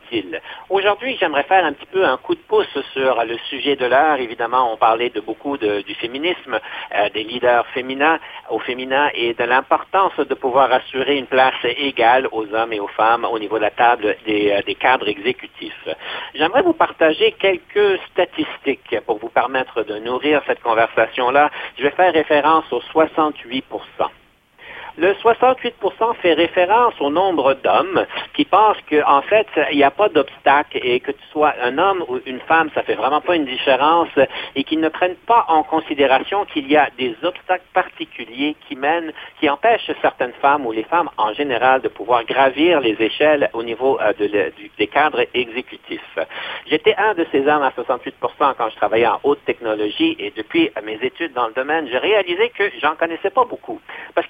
Aujourd'hui, 0.70 1.18
j'aimerais 1.20 1.44
faire 1.44 1.66
un 1.66 1.74
petit 1.74 1.86
peu 1.88 2.06
un 2.06 2.18
coup 2.18 2.36
de 2.36 2.42
pouce 2.48 2.78
sur 2.94 3.24
le 3.24 3.38
sujet 3.50 3.76
de 3.76 3.86
l'heure. 3.86 4.20
Évidemment, 4.20 4.74
on 4.74 4.78
parlait 4.78 5.10
de 5.10 5.20
beaucoup 5.20 5.58
du 5.58 5.96
féminisme, 5.96 6.60
euh, 6.96 7.10
des 7.14 7.24
leaders 7.24 7.66
féminins 7.68 8.20
au 8.50 8.60
féminin 8.60 9.10
et 9.14 9.34
de 9.34 9.44
l'importance 9.44 10.16
de 10.18 10.34
pouvoir 10.34 10.72
assurer 10.72 11.18
une 11.18 11.28
place 11.28 11.56
égale 11.64 12.28
aux 12.32 12.54
hommes 12.54 12.74
et 12.74 12.80
aux 12.80 12.88
femmes 12.88 13.26
au 13.26 13.40
niveau 13.40 13.58
de 13.58 13.64
la 13.64 13.72
table 13.72 14.16
des, 14.26 14.52
euh, 14.52 14.62
des 14.64 14.76
cadres 14.76 15.08
exécutifs. 15.08 15.88
J'aimerais 16.36 16.62
vous 16.62 16.74
partager 16.74 17.34
quelques 17.34 18.00
statistiques 18.12 18.96
pour 19.06 19.18
vous 19.18 19.30
permettre 19.30 19.84
de 19.84 20.00
nourrir 20.00 20.42
cette 20.48 20.62
conversation-là. 20.62 21.50
Je 21.78 21.84
vais 21.84 21.92
faire 21.92 22.14
référence 22.14 22.72
aux 22.72 22.82
68 22.82 23.66
Le 25.00 25.14
68% 25.14 26.16
fait 26.24 26.34
référence 26.34 26.96
au 27.00 27.12
nombre 27.12 27.54
d'hommes 27.54 28.04
qui 28.34 28.46
pensent 28.46 28.78
qu'en 28.90 29.18
en 29.18 29.22
fait, 29.22 29.46
il 29.72 29.78
n'y 29.78 29.84
a 29.84 29.92
pas 29.92 30.10
d'obstacle 30.10 30.80
et 30.82 31.00
que 31.00 31.12
tu 31.12 31.24
sois 31.32 31.54
un 31.62 31.78
homme 31.78 32.04
ou 32.08 32.20
une 32.26 32.40
femme, 32.40 32.72
ça 32.74 32.82
fait 32.82 32.96
vraiment 32.96 33.22
pas 33.22 33.36
une 33.36 33.46
différence 33.46 34.10
et 34.56 34.64
qu'ils 34.64 34.80
ne 34.80 34.90
prennent 34.90 35.16
pas 35.28 35.46
en 35.50 35.62
considération 35.62 36.46
qu'il 36.46 36.68
y 36.72 36.76
a 36.76 36.90
des 36.98 37.16
obstacles 37.22 37.66
particuliers 37.76 38.56
qui 38.68 38.76
mènent, 38.76 39.12
qui 39.40 39.48
empêchent 39.48 39.92
certaines 40.02 40.34
femmes 40.42 40.66
ou 40.66 40.72
les 40.72 40.84
femmes 40.84 41.12
en 41.18 41.32
général 41.34 41.82
de 41.82 41.90
pouvoir 41.90 42.24
gravir 42.24 42.80
les 42.80 42.96
échelles 43.00 43.52
au 43.54 43.62
niveau 43.62 44.00
euh, 44.02 44.14
des 44.80 44.88
cadres 44.88 45.26
exécutifs. 45.36 46.18
J'étais 46.66 46.96
un 46.98 47.14
de 47.14 47.26
ces 47.32 47.42
hommes 47.48 47.62
à 47.62 47.70
68% 47.70 48.12
quand 48.58 48.70
je 48.70 48.76
travaillais 48.78 49.08
en 49.08 49.20
haute 49.24 49.46
technologie 49.46 50.16
et 50.18 50.34
depuis 50.36 50.72
mes 50.84 50.98
études 51.04 51.34
dans 51.34 51.48
le 51.48 51.54
domaine, 51.54 51.88
j'ai 51.92 52.00
réalisé 52.00 52.50
que 52.50 52.64
j'en 52.82 52.96
connaissais 52.96 53.30
pas 53.30 53.46
beaucoup. 53.46 53.80
Parce 54.16 54.28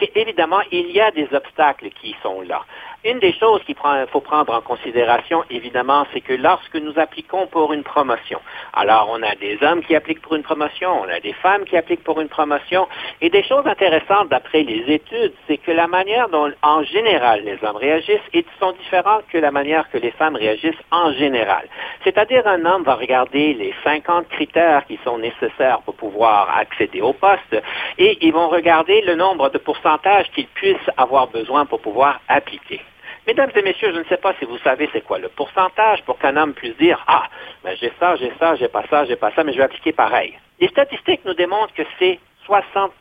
il 0.72 0.92
y 0.92 1.02
a 1.02 1.12
des 1.12 1.28
obstacles 1.34 1.90
qui 2.02 2.16
sont 2.22 2.42
là. 2.42 2.66
Une 3.10 3.20
des 3.20 3.32
choses 3.32 3.64
qu'il 3.64 3.78
faut 4.12 4.20
prendre 4.20 4.54
en 4.54 4.60
considération, 4.60 5.42
évidemment, 5.50 6.06
c'est 6.12 6.20
que 6.20 6.34
lorsque 6.34 6.76
nous 6.76 6.92
appliquons 7.00 7.48
pour 7.48 7.72
une 7.72 7.84
promotion, 7.84 8.42
alors 8.74 9.08
on 9.10 9.24
a 9.24 9.34
des 9.36 9.58
hommes 9.62 9.82
qui 9.82 9.96
appliquent 9.96 10.22
pour 10.22 10.36
une 10.36 10.44
promotion, 10.44 11.04
on 11.04 11.08
a 11.08 11.22
des 11.22 11.32
femmes 11.32 11.64
qui 11.64 11.78
appliquent 11.78 12.04
pour 12.04 12.20
une 12.20 12.28
promotion, 12.28 12.86
et 13.22 13.30
des 13.30 13.44
choses 13.44 13.66
intéressantes 13.66 14.28
d'après 14.28 14.64
les 14.64 14.84
études, 14.94 15.32
c'est 15.48 15.56
que 15.56 15.72
la 15.72 15.88
manière 15.88 16.28
dont, 16.28 16.52
en 16.62 16.84
général, 16.84 17.46
les 17.46 17.58
hommes 17.64 17.78
réagissent 17.78 18.20
sont 18.60 18.74
différentes 18.74 19.24
que 19.32 19.38
la 19.38 19.52
manière 19.52 19.90
que 19.90 19.98
les 19.98 20.12
femmes 20.12 20.36
réagissent 20.36 20.84
en 20.92 21.14
général. 21.14 21.66
C'est-à-dire, 22.04 22.46
un 22.46 22.66
homme 22.66 22.84
va 22.84 22.96
regarder 22.96 23.54
les 23.54 23.74
50 23.86 24.28
critères 24.28 24.86
qui 24.86 25.00
sont 25.06 25.18
nécessaires 25.18 25.80
pour 25.86 25.96
pouvoir 25.96 26.58
accéder 26.58 27.00
au 27.00 27.14
poste, 27.14 27.56
et 27.98 28.18
ils 28.20 28.34
vont 28.34 28.50
regarder 28.50 29.00
le 29.04 29.16
nombre 29.16 29.50
de 29.50 29.60
pourcentages 29.60 30.30
qu'ils 30.36 30.48
puissent 30.48 30.92
avoir 30.98 31.28
besoin 31.28 31.66
pour 31.66 31.80
pouvoir 31.80 32.20
appliquer. 32.28 32.82
Mesdames 33.28 33.52
et 33.56 33.62
messieurs, 33.62 33.92
je 33.94 34.00
ne 34.00 34.06
sais 34.06 34.16
pas 34.16 34.34
si 34.40 34.46
vous 34.46 34.58
savez 34.60 34.90
c'est 34.94 35.02
quoi 35.02 35.20
le 35.20 35.28
pourcentage 35.28 36.02
pour 36.04 36.18
qu'un 36.18 36.38
homme 36.38 36.54
puisse 36.54 36.78
dire 36.78 37.04
Ah, 37.08 37.28
ben 37.62 37.76
j'ai 37.76 37.92
ça, 38.00 38.16
j'ai 38.16 38.32
ça, 38.40 38.56
j'ai 38.56 38.70
pas 38.70 38.86
ça, 38.90 39.04
j'ai 39.04 39.18
pas 39.18 39.32
ça, 39.34 39.44
mais 39.44 39.52
je 39.52 39.58
vais 39.58 39.66
appliquer 39.66 39.92
pareil. 39.92 40.40
Les 40.62 40.70
statistiques 40.70 41.26
nous 41.26 41.34
démontrent 41.34 41.74
que 41.74 41.84
c'est 42.00 42.20
60 42.46 42.94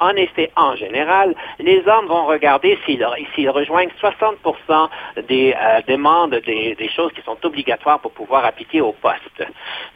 En 0.00 0.10
effet, 0.10 0.50
en 0.56 0.76
général, 0.76 1.34
les 1.58 1.82
hommes 1.86 2.06
vont 2.06 2.26
regarder 2.26 2.78
s'ils 2.84 3.50
rejoignent 3.50 3.90
60% 4.00 4.88
des 5.28 5.54
euh, 5.54 5.80
demandes, 5.86 6.34
des, 6.46 6.74
des, 6.74 6.88
choses 6.88 7.12
qui 7.12 7.22
sont 7.22 7.36
obligatoires 7.44 7.98
pour 8.00 8.12
pouvoir 8.12 8.44
appliquer 8.44 8.80
au 8.80 8.92
poste. 8.92 9.44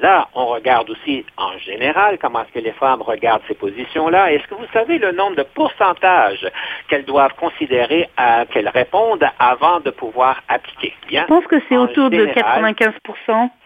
Là, 0.00 0.28
on 0.34 0.46
regarde 0.46 0.90
aussi 0.90 1.24
en 1.36 1.57
général 1.59 2.18
comment 2.20 2.42
est-ce 2.42 2.53
que 2.53 2.64
les 2.64 2.72
femmes 2.72 3.03
regardent 3.03 3.42
ces 3.48 3.55
positions-là. 3.55 4.32
Est-ce 4.32 4.46
que 4.48 4.55
vous 4.55 4.66
savez 4.72 4.98
le 4.98 5.12
nombre 5.12 5.36
de 5.36 5.42
pourcentages 5.42 6.46
qu'elles 6.88 7.05
doivent 7.05 7.34
considérer, 7.38 8.09
euh, 8.18 8.44
qu'elles 8.53 8.68
répondent 8.68 9.26
avant 9.38 9.80
de 9.80 9.90
pouvoir 9.90 10.42
appliquer? 10.48 10.94
Bien, 11.09 11.22
Je 11.22 11.26
pense 11.28 11.46
que 11.46 11.61
c'est 11.68 11.76
autour 11.76 12.11
de 12.11 12.26
95 12.26 12.92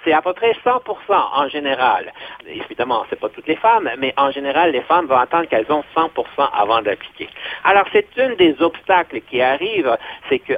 c'est 0.07 0.13
à 0.13 0.23
peu 0.23 0.33
près 0.33 0.53
100% 0.65 0.81
en 1.09 1.49
général. 1.49 2.13
Évidemment, 2.47 3.05
ce 3.11 3.15
n'est 3.15 3.21
pas 3.21 3.29
toutes 3.29 3.49
les 3.49 3.57
femmes, 3.57 3.91
mais 3.99 4.15
en 4.17 4.31
général, 4.31 4.71
les 4.71 4.83
femmes 4.83 5.07
vont 5.07 5.17
attendre 5.17 5.47
qu'elles 5.49 5.71
ont 5.71 5.83
100% 5.97 6.49
avant 6.53 6.81
d'appliquer. 6.81 7.29
Alors, 7.65 7.85
c'est 7.93 8.07
une 8.17 8.37
des 8.37 8.55
obstacles 8.61 9.21
qui 9.23 9.43
arrivent, 9.43 9.97
c'est 10.29 10.39
que 10.39 10.55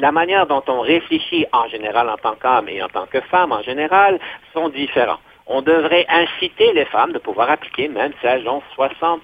la 0.00 0.12
manière 0.12 0.46
dont 0.46 0.62
on 0.68 0.80
réfléchit 0.80 1.46
en 1.52 1.66
général 1.68 2.08
en 2.08 2.16
tant 2.16 2.36
qu'homme 2.36 2.68
et 2.68 2.82
en 2.82 2.88
tant 2.88 3.06
que 3.06 3.20
femme 3.22 3.50
en 3.52 3.62
général 3.62 4.20
sont 4.52 4.68
différents 4.68 5.18
on 5.52 5.60
devrait 5.60 6.06
inciter 6.08 6.72
les 6.72 6.86
femmes 6.86 7.12
de 7.12 7.18
pouvoir 7.18 7.50
appliquer, 7.50 7.88
même 7.88 8.12
si 8.20 8.26
elles 8.26 8.48
ont 8.48 8.62
60% 8.76 9.20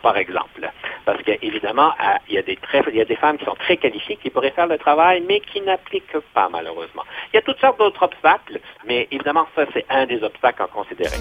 par 0.00 0.16
exemple. 0.16 0.70
Parce 1.04 1.20
qu'évidemment, 1.24 1.92
il 2.28 2.36
y 2.36 2.38
a 2.38 3.04
des 3.04 3.16
femmes 3.16 3.36
qui 3.36 3.44
sont 3.44 3.56
très 3.56 3.76
qualifiées, 3.76 4.16
qui 4.16 4.30
pourraient 4.30 4.52
faire 4.52 4.68
le 4.68 4.78
travail, 4.78 5.22
mais 5.26 5.40
qui 5.40 5.60
n'appliquent 5.60 6.20
pas, 6.32 6.48
malheureusement. 6.48 7.02
Il 7.32 7.36
y 7.36 7.38
a 7.38 7.42
toutes 7.42 7.58
sortes 7.58 7.78
d'autres 7.78 8.04
obstacles, 8.04 8.60
mais 8.86 9.08
évidemment, 9.10 9.46
ça, 9.56 9.64
c'est 9.74 9.84
un 9.90 10.06
des 10.06 10.22
obstacles 10.22 10.62
à 10.62 10.66
considérer. 10.68 11.16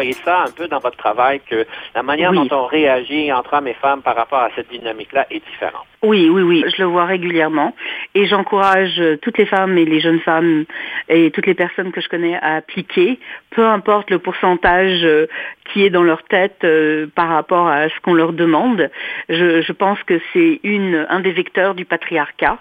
Voyez 0.00 0.16
ça 0.24 0.44
un 0.48 0.50
peu 0.50 0.66
dans 0.66 0.78
votre 0.78 0.96
travail, 0.96 1.40
que 1.40 1.66
la 1.94 2.02
manière 2.02 2.32
dont 2.32 2.48
on 2.50 2.66
réagit 2.66 3.32
entre 3.32 3.54
hommes 3.54 3.68
et 3.68 3.74
femmes 3.74 4.02
par 4.02 4.16
rapport 4.16 4.40
à 4.40 4.50
cette 4.56 4.70
dynamique-là 4.70 5.26
est 5.30 5.44
différente? 5.44 5.86
Oui, 6.02 6.30
oui, 6.30 6.40
oui, 6.40 6.64
je 6.66 6.82
le 6.82 6.88
vois 6.88 7.04
régulièrement 7.04 7.74
et 8.14 8.24
j'encourage 8.26 8.98
toutes 9.20 9.36
les 9.36 9.44
femmes 9.44 9.76
et 9.76 9.84
les 9.84 10.00
jeunes 10.00 10.20
femmes 10.20 10.64
et 11.10 11.30
toutes 11.30 11.46
les 11.46 11.54
personnes 11.54 11.92
que 11.92 12.00
je 12.00 12.08
connais 12.08 12.36
à 12.36 12.56
appliquer, 12.56 13.18
peu 13.50 13.66
importe 13.66 14.08
le 14.08 14.18
pourcentage 14.18 15.04
euh, 15.04 15.26
qui 15.66 15.84
est 15.84 15.90
dans 15.90 16.02
leur 16.02 16.22
tête 16.22 16.64
euh, 16.64 17.06
par 17.14 17.28
rapport 17.28 17.68
à 17.68 17.90
ce 17.90 18.00
qu'on 18.02 18.14
leur 18.14 18.32
demande. 18.32 18.90
Je, 19.28 19.60
je 19.60 19.72
pense 19.72 20.02
que 20.04 20.18
c'est 20.32 20.60
une 20.62 21.06
un 21.10 21.20
des 21.20 21.32
vecteurs 21.32 21.74
du 21.74 21.84
patriarcat, 21.84 22.58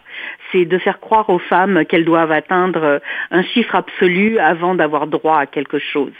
c'est 0.51 0.65
de 0.65 0.77
faire 0.77 0.99
croire 0.99 1.29
aux 1.29 1.39
femmes 1.39 1.85
qu'elles 1.85 2.05
doivent 2.05 2.33
atteindre 2.33 2.99
un 3.31 3.43
chiffre 3.43 3.75
absolu 3.75 4.37
avant 4.39 4.75
d'avoir 4.75 5.07
droit 5.07 5.39
à 5.39 5.45
quelque 5.45 5.79
chose. 5.79 6.11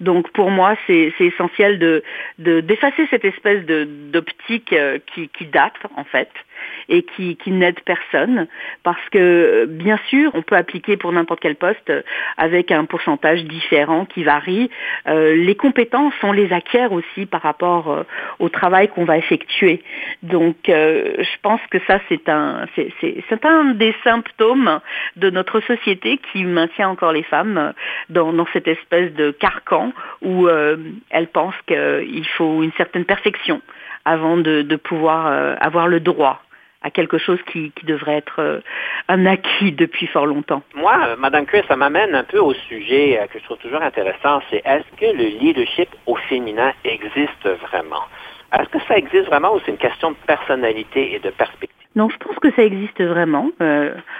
Donc 0.00 0.30
pour 0.32 0.50
moi, 0.50 0.76
c'est 0.86 1.12
essentiel 1.20 1.78
de 1.78 2.02
d'effacer 2.38 3.06
cette 3.10 3.24
espèce 3.24 3.64
d'optique 3.66 4.72
euh, 4.72 4.98
qui 5.14 5.46
date 5.46 5.74
en 5.96 6.04
fait 6.04 6.30
et 6.88 7.02
qui, 7.02 7.36
qui 7.36 7.50
n'aide 7.50 7.80
personne 7.80 8.46
parce 8.82 9.08
que 9.10 9.66
bien 9.66 9.98
sûr 10.08 10.30
on 10.34 10.42
peut 10.42 10.56
appliquer 10.56 10.96
pour 10.96 11.12
n'importe 11.12 11.40
quel 11.40 11.56
poste 11.56 11.92
avec 12.36 12.70
un 12.70 12.84
pourcentage 12.84 13.44
différent 13.44 14.04
qui 14.04 14.24
varie. 14.24 14.70
Euh, 15.08 15.34
les 15.34 15.54
compétences 15.54 16.14
on 16.22 16.32
les 16.32 16.52
acquiert 16.52 16.92
aussi 16.92 17.26
par 17.26 17.42
rapport 17.42 17.90
euh, 17.90 18.02
au 18.38 18.48
travail 18.48 18.88
qu'on 18.88 19.04
va 19.04 19.18
effectuer. 19.18 19.82
Donc 20.22 20.68
euh, 20.68 21.14
je 21.18 21.36
pense 21.42 21.60
que 21.70 21.78
ça 21.86 22.00
c'est 22.08 22.28
un 22.28 22.66
c'est 22.76 23.44
un 23.44 23.64
des 23.74 23.94
symptômes 24.04 24.80
de 25.16 25.30
notre 25.30 25.60
société 25.60 26.20
qui 26.32 26.44
maintient 26.44 26.88
encore 26.88 27.12
les 27.12 27.22
femmes 27.24 27.72
dans, 28.08 28.32
dans 28.32 28.46
cette 28.52 28.68
espèce 28.68 29.12
de 29.14 29.30
carcan 29.30 29.92
où 30.22 30.48
elles 30.48 31.28
pensent 31.28 31.54
qu'il 31.66 32.26
faut 32.36 32.62
une 32.62 32.72
certaine 32.72 33.04
perfection 33.04 33.60
avant 34.04 34.36
de, 34.36 34.62
de 34.62 34.76
pouvoir 34.76 35.56
avoir 35.60 35.88
le 35.88 36.00
droit 36.00 36.45
à 36.86 36.90
quelque 36.90 37.18
chose 37.18 37.40
qui, 37.50 37.72
devrait 37.82 38.18
être 38.18 38.38
euh, 38.38 38.60
un 39.08 39.26
acquis 39.26 39.72
depuis 39.72 40.06
fort 40.06 40.26
longtemps. 40.26 40.62
Moi, 40.76 40.96
euh, 41.04 41.16
Madame 41.18 41.44
Chris, 41.44 41.62
ça 41.66 41.74
m'amène 41.74 42.14
un 42.14 42.22
peu 42.22 42.38
au 42.38 42.54
sujet 42.54 43.18
euh, 43.18 43.26
que 43.26 43.40
je 43.40 43.44
trouve 43.44 43.58
toujours 43.58 43.82
intéressant, 43.82 44.40
c'est 44.50 44.62
est-ce 44.64 44.88
que 45.00 45.16
le 45.16 45.24
leadership 45.40 45.88
au 46.06 46.14
féminin 46.14 46.72
existe 46.84 47.44
vraiment? 47.68 48.04
Est-ce 48.52 48.68
que 48.68 48.78
ça 48.86 48.96
existe 48.96 49.26
vraiment 49.26 49.54
ou 49.54 49.60
c'est 49.64 49.72
une 49.72 49.78
question 49.78 50.12
de 50.12 50.16
personnalité 50.28 51.14
et 51.14 51.18
de 51.18 51.30
perspective? 51.30 51.88
Non, 51.96 52.08
je 52.08 52.16
pense 52.18 52.38
que 52.38 52.52
ça 52.52 52.62
existe 52.62 53.02
vraiment. 53.02 53.50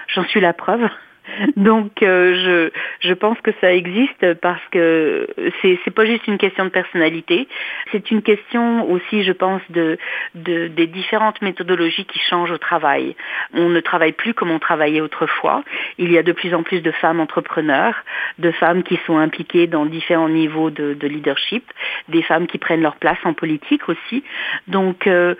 J'en 0.08 0.24
suis 0.24 0.40
la 0.40 0.52
preuve. 0.52 0.88
Donc 1.56 2.02
euh, 2.02 2.70
je, 3.02 3.08
je 3.08 3.14
pense 3.14 3.38
que 3.40 3.50
ça 3.60 3.72
existe 3.72 4.34
parce 4.34 4.62
que 4.70 5.28
c'est 5.60 5.78
c'est 5.84 5.90
pas 5.90 6.06
juste 6.06 6.26
une 6.26 6.38
question 6.38 6.64
de 6.64 6.70
personnalité, 6.70 7.48
c'est 7.92 8.10
une 8.10 8.22
question 8.22 8.90
aussi, 8.90 9.24
je 9.24 9.32
pense, 9.32 9.62
de, 9.70 9.98
de 10.34 10.68
des 10.68 10.86
différentes 10.86 11.42
méthodologies 11.42 12.04
qui 12.04 12.18
changent 12.18 12.50
au 12.50 12.58
travail. 12.58 13.16
On 13.52 13.68
ne 13.68 13.80
travaille 13.80 14.12
plus 14.12 14.34
comme 14.34 14.50
on 14.50 14.58
travaillait 14.58 15.00
autrefois. 15.00 15.62
Il 15.98 16.12
y 16.12 16.18
a 16.18 16.22
de 16.22 16.32
plus 16.32 16.54
en 16.54 16.62
plus 16.62 16.80
de 16.80 16.90
femmes 16.90 17.20
entrepreneurs, 17.20 17.94
de 18.38 18.50
femmes 18.50 18.82
qui 18.82 18.98
sont 19.06 19.18
impliquées 19.18 19.66
dans 19.66 19.86
différents 19.86 20.28
niveaux 20.28 20.70
de, 20.70 20.94
de 20.94 21.08
leadership, 21.08 21.64
des 22.08 22.22
femmes 22.22 22.46
qui 22.46 22.58
prennent 22.58 22.82
leur 22.82 22.96
place 22.96 23.18
en 23.24 23.34
politique 23.34 23.88
aussi. 23.88 24.22
Donc 24.68 25.06
euh, 25.06 25.34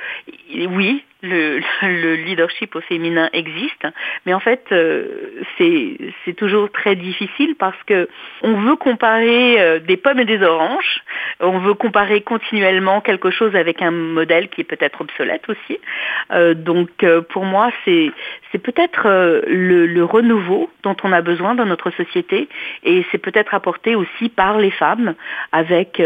oui, 0.70 1.05
le, 1.27 1.61
le, 1.83 2.14
leadership 2.16 2.74
au 2.74 2.81
féminin 2.81 3.29
existe, 3.33 3.87
mais 4.24 4.35
en 4.35 4.41
fait 4.41 4.64
euh, 4.72 5.05
c'est 5.59 6.35
toujours 6.37 6.70
très 6.70 6.97
difficile 6.97 7.55
parce 7.59 7.81
que 7.87 8.09
on 8.43 8.55
veut 8.55 8.77
comparer 8.77 9.61
euh, 9.61 9.79
des 9.79 9.97
pommes 9.97 10.20
et 10.20 10.24
des 10.24 10.43
oranges, 10.43 11.03
on 11.41 11.59
veut 11.59 11.74
comparer 11.74 12.20
continuellement 12.22 13.01
quelque 13.01 13.31
chose 13.31 13.55
avec 13.55 13.83
un 13.83 13.91
modèle 13.91 14.49
qui 14.49 14.62
est 14.62 14.64
peut-être 14.64 15.01
obsolète 15.01 15.49
aussi. 15.49 15.79
Euh, 16.33 16.55
donc 16.55 17.05
pour 17.31 17.45
moi 17.45 17.70
c'est 17.85 18.12
peut-être 18.62 19.07
le 19.47 20.03
renouveau 20.05 20.70
dont 20.83 20.97
on 21.03 21.12
a 21.12 21.20
besoin 21.20 21.55
dans 21.55 21.66
notre 21.66 21.91
société 21.91 22.49
et 22.85 23.05
c'est 23.11 23.18
peut-être 23.18 23.55
apporté 23.55 23.95
aussi 23.95 24.31
par 24.31 24.59
les 24.59 24.70
femmes 24.70 25.14
avec 25.53 26.01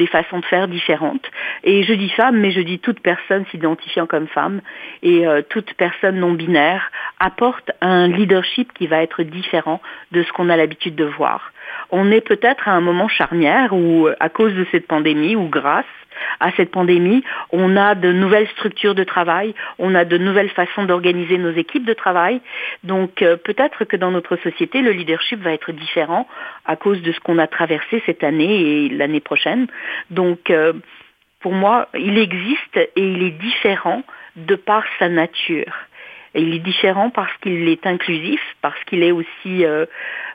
des 0.00 0.06
façons 0.06 0.40
de 0.40 0.46
faire 0.46 0.66
différentes. 0.66 1.30
Et 1.62 1.82
je 1.82 1.92
dis 1.92 2.08
femme, 2.08 2.38
mais 2.40 2.52
je 2.52 2.62
dis 2.62 2.78
toute 2.78 3.00
personne 3.00 3.44
s'identifiant 3.50 4.06
comme 4.06 4.28
femme 4.28 4.62
et 5.02 5.26
euh, 5.26 5.42
toute 5.46 5.74
personne 5.74 6.18
non 6.18 6.32
binaire 6.32 6.90
apporte 7.18 7.70
un 7.82 8.08
leadership 8.08 8.72
qui 8.72 8.86
va 8.86 9.02
être 9.02 9.22
différent 9.22 9.82
de 10.12 10.22
ce 10.22 10.32
qu'on 10.32 10.48
a 10.48 10.56
l'habitude 10.56 10.96
de 10.96 11.04
voir. 11.04 11.52
On 11.90 12.10
est 12.10 12.20
peut-être 12.20 12.68
à 12.68 12.72
un 12.72 12.80
moment 12.80 13.08
charnière 13.08 13.72
où, 13.72 14.08
à 14.18 14.28
cause 14.28 14.54
de 14.54 14.66
cette 14.70 14.86
pandémie 14.86 15.36
ou 15.36 15.48
grâce 15.48 15.84
à 16.38 16.50
cette 16.52 16.70
pandémie, 16.70 17.22
on 17.50 17.76
a 17.76 17.94
de 17.94 18.12
nouvelles 18.12 18.48
structures 18.48 18.94
de 18.94 19.04
travail, 19.04 19.54
on 19.78 19.94
a 19.94 20.04
de 20.04 20.18
nouvelles 20.18 20.50
façons 20.50 20.84
d'organiser 20.84 21.38
nos 21.38 21.52
équipes 21.52 21.84
de 21.84 21.94
travail. 21.94 22.40
Donc 22.84 23.22
euh, 23.22 23.36
peut-être 23.36 23.84
que 23.84 23.96
dans 23.96 24.10
notre 24.10 24.36
société, 24.36 24.82
le 24.82 24.92
leadership 24.92 25.40
va 25.40 25.52
être 25.52 25.72
différent 25.72 26.26
à 26.66 26.76
cause 26.76 27.02
de 27.02 27.12
ce 27.12 27.20
qu'on 27.20 27.38
a 27.38 27.46
traversé 27.46 28.02
cette 28.06 28.24
année 28.24 28.60
et 28.60 28.88
l'année 28.88 29.20
prochaine. 29.20 29.66
Donc 30.10 30.50
euh, 30.50 30.72
pour 31.40 31.52
moi, 31.52 31.88
il 31.94 32.18
existe 32.18 32.76
et 32.76 32.90
il 32.96 33.22
est 33.22 33.38
différent 33.38 34.02
de 34.36 34.54
par 34.56 34.84
sa 34.98 35.08
nature. 35.08 35.72
Il 36.34 36.54
est 36.54 36.60
différent 36.60 37.10
parce 37.10 37.36
qu'il 37.38 37.68
est 37.68 37.86
inclusif, 37.86 38.40
parce 38.62 38.82
qu'il 38.84 39.02
est 39.02 39.10
aussi 39.10 39.64
euh, 39.64 39.86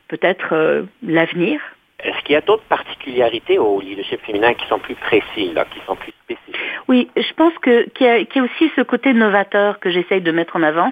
peut-être 0.08 0.54
euh, 0.54 0.84
l'avenir. 1.04 1.60
Est-ce 2.04 2.18
qu'il 2.24 2.34
y 2.34 2.36
a 2.36 2.42
d'autres 2.42 2.66
particularités 2.66 3.58
au 3.58 3.80
leadership 3.80 4.22
féminin 4.26 4.54
qui 4.54 4.68
sont 4.68 4.80
plus 4.80 4.96
précis, 4.96 5.52
là, 5.54 5.66
qui 5.66 5.80
sont 5.88 5.96
plus 5.96 6.14
spécifiques? 6.24 6.56
Oui, 6.88 7.10
je 7.16 7.34
pense 7.34 7.54
que 7.60 7.90
qu'il 7.90 8.06
y, 8.06 8.10
a, 8.10 8.24
qu'il 8.26 8.42
y 8.44 8.46
a 8.46 8.48
aussi 8.48 8.72
ce 8.76 8.82
côté 8.82 9.14
novateur 9.14 9.80
que 9.80 9.90
j'essaye 9.90 10.22
de 10.22 10.32
mettre 10.32 10.56
en 10.56 10.62
avant. 10.62 10.92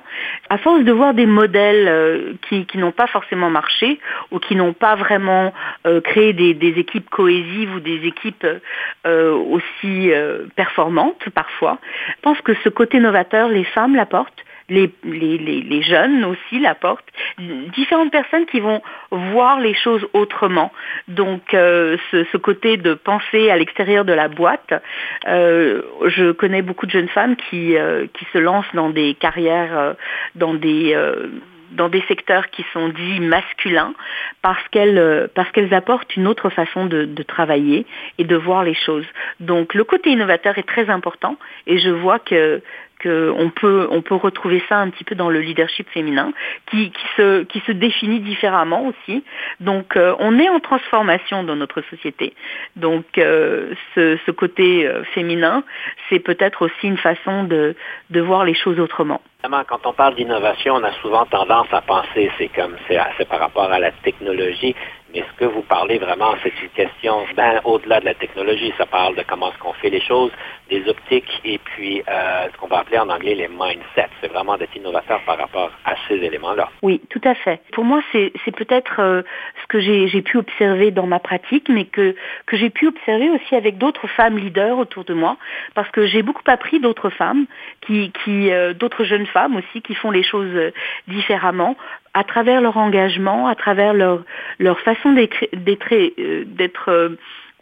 À 0.49 0.57
force 0.57 0.83
de 0.83 0.91
voir 0.91 1.13
des 1.13 1.25
modèles 1.25 1.87
euh, 1.87 2.33
qui, 2.47 2.65
qui 2.65 2.77
n'ont 2.77 2.93
pas 2.93 3.07
forcément 3.07 3.49
marché 3.49 3.99
ou 4.31 4.39
qui 4.39 4.55
n'ont 4.55 4.73
pas 4.73 4.95
vraiment 4.95 5.53
euh, 5.85 6.01
créé 6.01 6.33
des, 6.33 6.53
des 6.53 6.79
équipes 6.79 7.09
cohésives 7.09 7.75
ou 7.75 7.79
des 7.79 8.07
équipes 8.07 8.47
euh, 9.05 9.31
aussi 9.33 10.11
performantes 10.55 11.29
parfois, 11.35 11.79
je 12.07 12.21
pense 12.21 12.41
que 12.41 12.53
ce 12.63 12.69
côté 12.69 12.99
novateur, 12.99 13.49
les 13.49 13.63
femmes 13.63 13.95
l'apportent 13.95 14.43
les, 14.69 14.91
les, 15.03 15.37
les, 15.37 15.81
jeunes 15.81 16.23
aussi 16.23 16.59
l'apportent, 16.59 17.07
différentes 17.73 18.11
personnes 18.11 18.45
qui 18.45 18.59
vont 18.59 18.81
voir 19.11 19.59
les 19.59 19.73
choses 19.73 20.05
autrement. 20.13 20.71
Donc 21.07 21.53
euh, 21.53 21.97
ce, 22.11 22.37
côté 22.37 22.77
de 22.77 22.93
penser 22.93 23.49
à 23.49 23.57
l'extérieur 23.57 24.05
de 24.05 24.13
la 24.13 24.27
boîte, 24.27 24.73
euh, 25.27 25.81
je 26.05 26.31
connais 26.31 26.61
beaucoup 26.61 26.85
de 26.85 26.91
jeunes 26.91 27.09
femmes 27.09 27.35
qui, 27.35 27.77
euh, 27.77 28.07
qui 28.13 28.25
se 28.31 28.37
lancent 28.37 28.73
dans 28.73 28.89
des 28.89 29.15
carrières, 29.15 29.95
dans 30.35 30.53
des 30.53 30.95
dans 31.71 31.89
des 31.89 32.03
secteurs 32.07 32.51
qui 32.51 32.63
sont 32.71 32.89
dits 32.89 33.19
masculins 33.19 33.95
parce 34.43 34.61
qu'elles 34.69 35.27
parce 35.33 35.49
qu'elles 35.51 35.73
apportent 35.73 36.15
une 36.15 36.27
autre 36.27 36.49
façon 36.49 36.85
de, 36.85 37.05
de, 37.05 37.23
travailler 37.23 37.87
et 38.19 38.25
de 38.25 38.35
voir 38.35 38.63
les 38.63 38.75
choses. 38.75 39.07
Donc 39.39 39.73
le 39.73 39.83
côté 39.83 40.11
innovateur 40.11 40.57
est 40.59 40.67
très 40.67 40.91
important 40.91 41.35
et 41.65 41.79
je 41.79 41.89
vois 41.89 42.19
que 42.19 42.61
on 43.05 43.49
peut 43.49 43.87
on 43.91 44.01
peut 44.01 44.15
retrouver 44.15 44.61
ça 44.69 44.77
un 44.77 44.89
petit 44.89 45.03
peu 45.03 45.15
dans 45.15 45.29
le 45.29 45.39
leadership 45.39 45.89
féminin 45.89 46.33
qui, 46.69 46.91
se 47.17 47.71
définit 47.71 48.19
différemment 48.19 48.87
aussi. 48.87 49.23
Donc 49.59 49.95
euh, 49.95 50.15
on 50.19 50.39
est 50.39 50.49
en 50.49 50.59
transformation 50.59 51.43
dans 51.43 51.55
notre 51.55 51.81
société. 51.89 52.33
Donc 52.75 53.05
euh, 53.17 53.73
ce, 53.95 54.31
côté 54.31 54.87
euh, 54.87 55.03
féminin, 55.13 55.63
c'est 56.09 56.19
peut-être 56.19 56.63
aussi 56.63 56.87
une 56.87 56.97
façon 56.97 57.43
de 57.43 57.75
de 58.09 58.21
voir 58.21 58.45
les 58.45 58.53
choses 58.53 58.79
autrement. 58.79 59.21
Quand 59.43 59.85
on 59.85 59.93
parle 59.93 60.15
d'innovation, 60.15 60.75
on 60.75 60.83
a 60.83 60.93
souvent 61.01 61.25
tendance 61.25 61.67
à 61.71 61.81
penser 61.81 62.31
c'est 62.37 62.47
comme 62.47 62.75
c'est 62.87 63.27
par 63.27 63.39
rapport 63.39 63.71
à 63.71 63.79
la 63.79 63.91
technologie. 63.91 64.75
Mais 65.13 65.23
ce 65.31 65.39
que 65.39 65.45
vous 65.45 65.61
parlez 65.61 65.99
vraiment, 65.99 66.33
c'est 66.41 66.53
une 66.61 66.69
question? 66.69 67.25
Ben, 67.35 67.61
au-delà 67.65 67.99
de 67.99 68.05
la 68.05 68.15
technologie. 68.15 68.73
Ça 68.77 68.85
parle 68.87 69.15
de 69.15 69.23
comment 69.27 69.51
est-ce 69.51 69.59
qu'on 69.59 69.73
fait 69.73 69.91
les 69.91 70.01
choses, 70.01 70.31
des 70.69 70.87
optiques 70.87 71.41
et 71.45 71.59
puis 71.59 72.01
euh, 72.07 72.47
ce 72.51 72.57
qu'on 72.57 72.67
va 72.67 72.79
appeler 72.79 72.97
en 72.97 73.09
anglais 73.09 73.35
les 73.35 73.47
mindsets. 73.47 74.09
C'est 74.21 74.27
vraiment 74.27 74.57
d'être 74.57 74.75
innovateur 74.75 75.21
par 75.25 75.37
rapport 75.37 75.71
à 75.85 75.93
ces 76.07 76.15
éléments-là. 76.15 76.69
Oui, 76.81 76.99
tout 77.09 77.21
à 77.23 77.35
fait. 77.35 77.61
Pour 77.73 77.83
moi, 77.83 78.01
c'est 78.11 78.55
peut-être 78.55 78.99
euh, 78.99 79.21
ce 79.61 79.67
que 79.67 79.79
j'ai 79.79 80.21
pu 80.21 80.37
observer 80.37 80.89
dans 80.89 81.05
ma 81.05 81.19
pratique, 81.19 81.69
mais 81.69 81.85
que, 81.85 82.15
que 82.47 82.57
j'ai 82.57 82.71
pu 82.71 82.87
observer 82.87 83.29
aussi 83.29 83.55
avec 83.55 83.77
d'autres 83.77 84.07
femmes 84.07 84.37
leaders 84.37 84.77
autour 84.79 85.03
de 85.03 85.13
moi, 85.13 85.37
parce 85.75 85.89
que 85.91 86.07
j'ai 86.07 86.23
beaucoup 86.23 86.41
appris 86.47 86.79
d'autres 86.79 87.09
femmes, 87.09 87.45
qui, 87.81 88.11
euh, 88.27 88.73
d'autres 88.73 89.03
jeunes 89.03 89.27
femmes 89.27 89.57
aussi, 89.57 89.81
qui 89.81 89.93
font 89.93 90.09
les 90.11 90.23
choses 90.23 90.71
différemment 91.07 91.75
à 92.13 92.23
travers 92.23 92.61
leur 92.61 92.77
engagement, 92.77 93.47
à 93.47 93.55
travers 93.55 93.93
leur, 93.93 94.23
leur 94.59 94.79
façon 94.81 95.13
d'être 95.13 95.47
d'être 95.53 96.89
euh, 96.89 97.09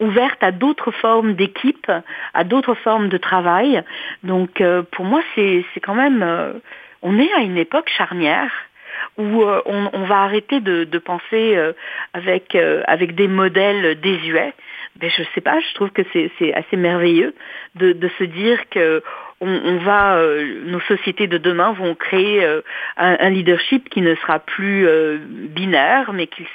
ouverte 0.01 0.43
à 0.43 0.51
d'autres 0.51 0.91
formes 0.91 1.35
d'équipe, 1.35 1.89
à 2.33 2.43
d'autres 2.43 2.73
formes 2.73 3.07
de 3.07 3.17
travail. 3.17 3.83
Donc 4.23 4.59
euh, 4.59 4.83
pour 4.91 5.05
moi, 5.05 5.21
c'est 5.35 5.63
quand 5.81 5.95
même, 5.95 6.21
euh, 6.23 6.53
on 7.01 7.17
est 7.19 7.31
à 7.33 7.39
une 7.39 7.57
époque 7.57 7.89
charnière 7.89 8.51
où 9.17 9.43
euh, 9.43 9.61
on, 9.65 9.89
on, 9.93 10.03
va 10.03 10.23
arrêter 10.23 10.59
de, 10.59 10.83
de 10.83 10.97
penser 10.97 11.55
euh, 11.55 11.73
avec 12.13 12.55
avec 12.55 13.15
des 13.15 13.27
modèles 13.27 13.99
désuets. 14.01 14.53
Ben 14.97 15.09
je 15.09 15.23
sais 15.33 15.41
pas, 15.41 15.59
je 15.59 15.73
trouve 15.75 15.91
que 15.91 16.01
c'est 16.11 16.53
assez 16.53 16.75
merveilleux 16.75 17.33
de, 17.75 17.93
de 17.93 18.09
se 18.19 18.25
dire 18.25 18.59
que 18.69 19.01
on, 19.41 19.77
va, 19.77 20.17
euh, 20.17 20.61
nos 20.65 20.79
sociétés 20.81 21.27
de 21.27 21.37
demain 21.37 21.73
vont 21.73 21.95
créer 21.95 22.45
euh, 22.45 22.61
un, 22.95 23.29
leadership 23.29 23.89
qui 23.89 24.01
ne 24.01 24.13
sera 24.15 24.39
plus 24.39 24.87
euh, 24.87 25.17
binaire, 25.19 26.13
mais 26.13 26.27
qui 26.27 26.47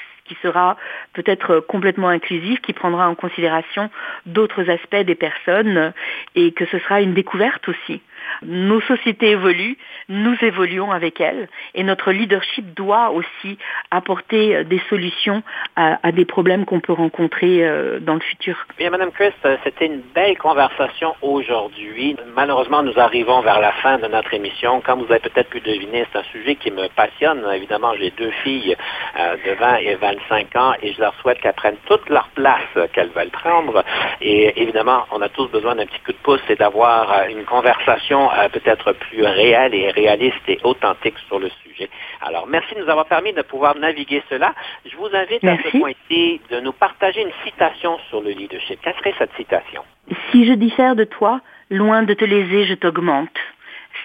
sera 0.42 0.76
peut-être 1.12 1.60
complètement 1.60 2.08
inclusif, 2.08 2.60
qui 2.60 2.72
prendra 2.72 3.08
en 3.08 3.14
considération 3.14 3.90
d'autres 4.24 4.70
aspects 4.70 5.04
des 5.04 5.14
personnes 5.14 5.92
et 6.34 6.52
que 6.52 6.64
ce 6.66 6.78
sera 6.78 7.00
une 7.00 7.14
découverte 7.14 7.68
aussi. 7.68 8.00
Nos 8.42 8.80
sociétés 8.82 9.30
évoluent, 9.30 9.76
nous 10.08 10.36
évoluons 10.42 10.90
avec 10.90 11.20
elles 11.20 11.48
et 11.74 11.82
notre 11.82 12.12
leadership 12.12 12.74
doit 12.74 13.10
aussi 13.10 13.58
apporter 13.90 14.64
des 14.64 14.80
solutions 14.88 15.42
à, 15.76 16.12
des 16.12 16.24
problèmes 16.24 16.64
qu'on 16.64 16.80
peut 16.80 16.92
rencontrer 16.92 17.64
dans 18.00 18.14
le 18.14 18.20
futur. 18.20 18.56
Bien, 18.78 18.90
Madame 18.90 19.10
Christ, 19.10 19.36
c'était 19.64 19.86
une 19.86 20.02
belle 20.14 20.38
conversation 20.38 21.14
aujourd'hui. 21.22 22.16
Malheureusement, 22.34 22.82
nous 22.82 22.98
arrivons 22.98 23.40
vers 23.40 23.60
la 23.60 23.72
fin 23.72 23.98
de 23.98 24.06
notre 24.06 24.32
émission. 24.34 24.80
Comme 24.80 25.02
vous 25.02 25.10
avez 25.10 25.20
peut-être 25.20 25.50
pu 25.50 25.60
deviner, 25.60 26.06
c'est 26.12 26.18
un 26.18 26.24
sujet 26.24 26.56
qui 26.56 26.70
me 26.70 26.88
passionne. 26.88 27.44
Évidemment, 27.54 27.94
j'ai 27.98 28.10
deux 28.10 28.30
filles 28.42 28.76
euh, 29.18 29.36
de 29.44 29.52
20 29.52 29.76
et 29.76 29.94
25 29.94 30.56
ans 30.56 30.72
et 30.82 30.92
je 30.92 31.00
leur 31.00 31.14
souhaite 31.20 31.40
qu'elles 31.40 31.54
prennent 31.54 31.76
toute 31.86 32.08
leur 32.08 32.28
place 32.28 32.62
qu'elles 32.92 33.10
veulent 33.10 33.30
prendre. 33.30 33.84
Et 34.20 34.60
évidemment, 34.60 35.04
on 35.10 35.20
a 35.22 35.28
tous 35.28 35.48
besoin 35.48 35.74
d'un 35.74 35.86
petit 35.86 36.00
coup 36.00 36.12
de 36.12 36.18
pouce 36.18 36.40
et 36.48 36.56
d'avoir 36.56 37.26
une 37.28 37.44
conversation 37.44 38.15
euh, 38.16 38.48
peut-être 38.48 38.92
plus 38.92 39.22
réelle 39.24 39.74
et 39.74 39.90
réaliste 39.90 40.48
et 40.48 40.58
authentique 40.64 41.18
sur 41.28 41.38
le 41.38 41.48
sujet. 41.62 41.88
Alors, 42.22 42.46
merci 42.46 42.74
de 42.74 42.80
nous 42.80 42.88
avoir 42.88 43.06
permis 43.06 43.32
de 43.32 43.42
pouvoir 43.42 43.76
naviguer 43.76 44.22
cela. 44.28 44.54
Je 44.84 44.96
vous 44.96 45.08
invite 45.12 45.42
merci. 45.42 45.68
à 45.68 45.70
ce 45.70 45.78
point-ci 45.78 46.40
de 46.50 46.60
nous 46.60 46.72
partager 46.72 47.22
une 47.22 47.32
citation 47.44 47.98
sur 48.08 48.20
le 48.20 48.30
leadership. 48.30 48.78
Quelle 48.82 48.94
serait 48.94 49.14
cette 49.18 49.34
citation? 49.36 49.82
Si 50.30 50.46
je 50.46 50.52
diffère 50.54 50.96
de 50.96 51.04
toi, 51.04 51.40
loin 51.70 52.02
de 52.02 52.14
te 52.14 52.24
léser, 52.24 52.64
je 52.66 52.74
t'augmente. 52.74 53.38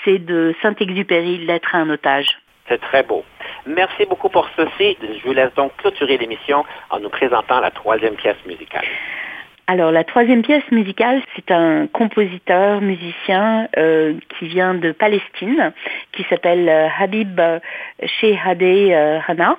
C'est 0.03 0.20
de 0.20 0.55
Saint-Exupéry, 0.62 1.39
L'être 1.39 1.76
à 1.76 1.80
un 1.80 1.89
otage. 1.89 2.38
C'est 2.68 2.82
très 2.82 3.03
beau. 3.03 3.24
Merci 3.66 4.05
beaucoup 4.05 4.30
pour 4.30 4.47
ceci. 4.55 4.97
Je 5.01 5.28
vous 5.28 5.34
laisse 5.34 5.53
donc 5.55 5.76
clôturer 5.78 6.18
l'émission 6.18 6.64
en 6.89 6.99
nous 6.99 7.09
présentant 7.09 7.59
la 7.59 7.72
troisième 7.72 8.16
pièce 8.16 8.38
musicale. 8.45 8.86
Alors 9.68 9.91
la 9.91 10.03
troisième 10.03 10.41
pièce 10.41 10.70
musicale, 10.72 11.22
c'est 11.36 11.51
un 11.51 11.88
compositeur, 11.88 12.82
musicien 12.82 13.70
euh, 13.78 14.16
qui 14.38 14.47
vient 14.47 14.74
de 14.74 14.91
Palestine, 14.91 15.72
qui 16.12 16.24
s'appelle 16.30 16.68
euh, 16.68 16.88
Habib 16.99 17.39
Shehadeh 18.03 18.93
euh, 18.93 19.20
Hana, 19.28 19.57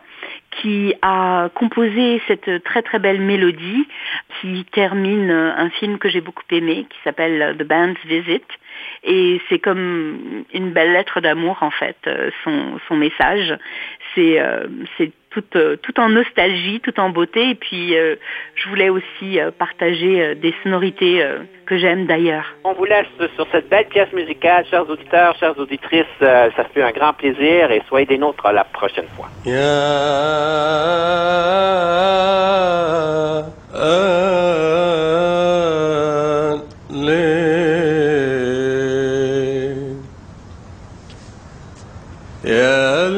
qui 0.51 0.95
a 1.03 1.49
composé 1.55 2.21
cette 2.27 2.63
très 2.65 2.83
très 2.83 2.99
belle 2.99 3.21
mélodie 3.21 3.87
qui 4.41 4.67
termine 4.73 5.31
un 5.31 5.71
film 5.71 5.99
que 5.99 6.11
j'ai 6.11 6.21
beaucoup 6.21 6.43
aimé, 6.51 6.87
qui 6.91 6.99
s'appelle 7.05 7.57
The 7.59 7.63
Band's 7.63 7.99
Visit. 8.05 8.45
Et 9.05 9.41
c'est 9.49 9.59
comme 9.59 10.45
une 10.53 10.73
belle 10.73 10.93
lettre 10.93 11.21
d'amour 11.21 11.59
en 11.63 11.71
fait, 11.71 11.97
son, 12.45 12.79
son 12.89 12.97
message. 12.97 13.57
C'est 14.15 14.41
euh, 14.41 14.67
tout, 15.33 15.45
euh, 15.57 15.77
tout 15.77 15.99
en 15.99 16.09
nostalgie, 16.09 16.81
tout 16.81 16.99
en 17.01 17.11
beauté. 17.11 17.51
Et 17.51 17.55
puis, 17.55 17.97
euh, 17.97 18.17
je 18.55 18.69
voulais 18.69 18.91
aussi 18.91 19.41
euh, 19.41 19.51
partager 19.51 20.35
des 20.35 20.55
sonorités 20.63 21.25
que 21.67 21.79
j'aime 21.79 22.07
d'ailleurs. 22.07 22.55
On 22.65 22.75
vous 22.75 22.85
laisse 22.85 23.07
sur 23.35 23.47
cette 23.51 23.69
belle 23.69 23.87
pièce 23.87 24.13
musicale, 24.13 24.65
chers 24.71 24.89
auditeurs, 24.89 25.37
chères 25.37 25.59
auditrices. 25.59 26.05
ça 26.21 26.65
fait 26.75 26.83
un 26.83 26.93
grand 26.93 27.13
plaisir 27.13 27.71
et 27.71 27.83
soyez 27.89 28.07
des 28.07 28.19
nôtres 28.19 28.51
la 28.53 28.65
prochaine 28.65 29.07
fois. 29.17 29.29
Yeah. 42.45 43.12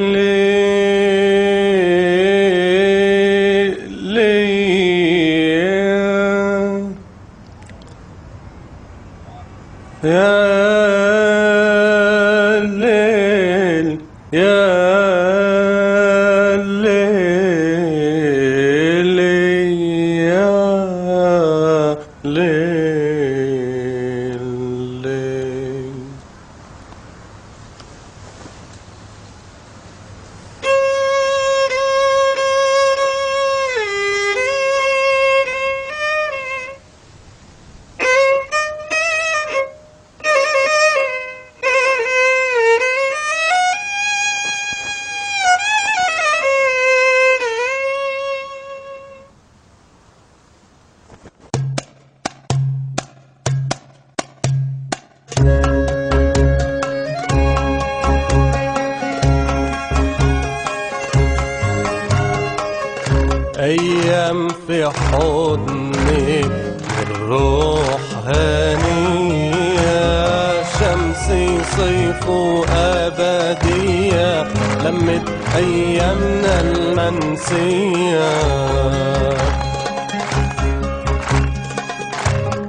صيف 71.76 72.28
وأبدية 72.28 74.42
لمت 74.84 75.28
أيامنا 75.56 76.60
المنسية. 76.60 78.30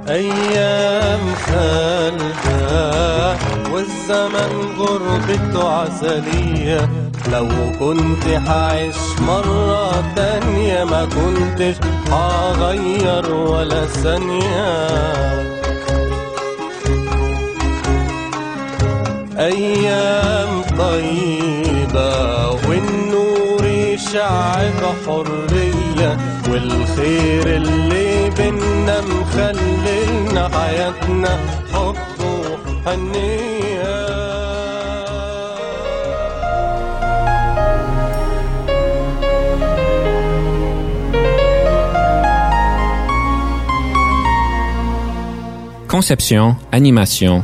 أيام 0.10 1.20
خالدة 1.46 3.36
والزمن 3.74 4.52
غربته 4.80 5.70
عسلية. 5.70 6.90
لو 7.32 7.48
كنت 7.80 8.24
حعيش 8.48 8.96
مرة 9.28 10.04
تانية 10.16 10.84
ما 10.84 11.06
كنتش 11.06 11.76
هغير 12.12 13.34
ولا 13.34 13.86
ثانية. 13.86 15.55
أيام 19.46 20.62
طيبة 20.78 22.50
والنور 22.50 23.66
يشع 23.66 24.56
بحرية 24.70 26.18
والخير 26.50 27.56
اللي 27.56 28.30
بينا 28.30 29.02
مخللنا 29.02 30.50
حياتنا 30.58 31.40
حب 31.74 31.96
وحنية 32.26 34.06
Conception, 45.88 46.56
animation, 46.74 47.44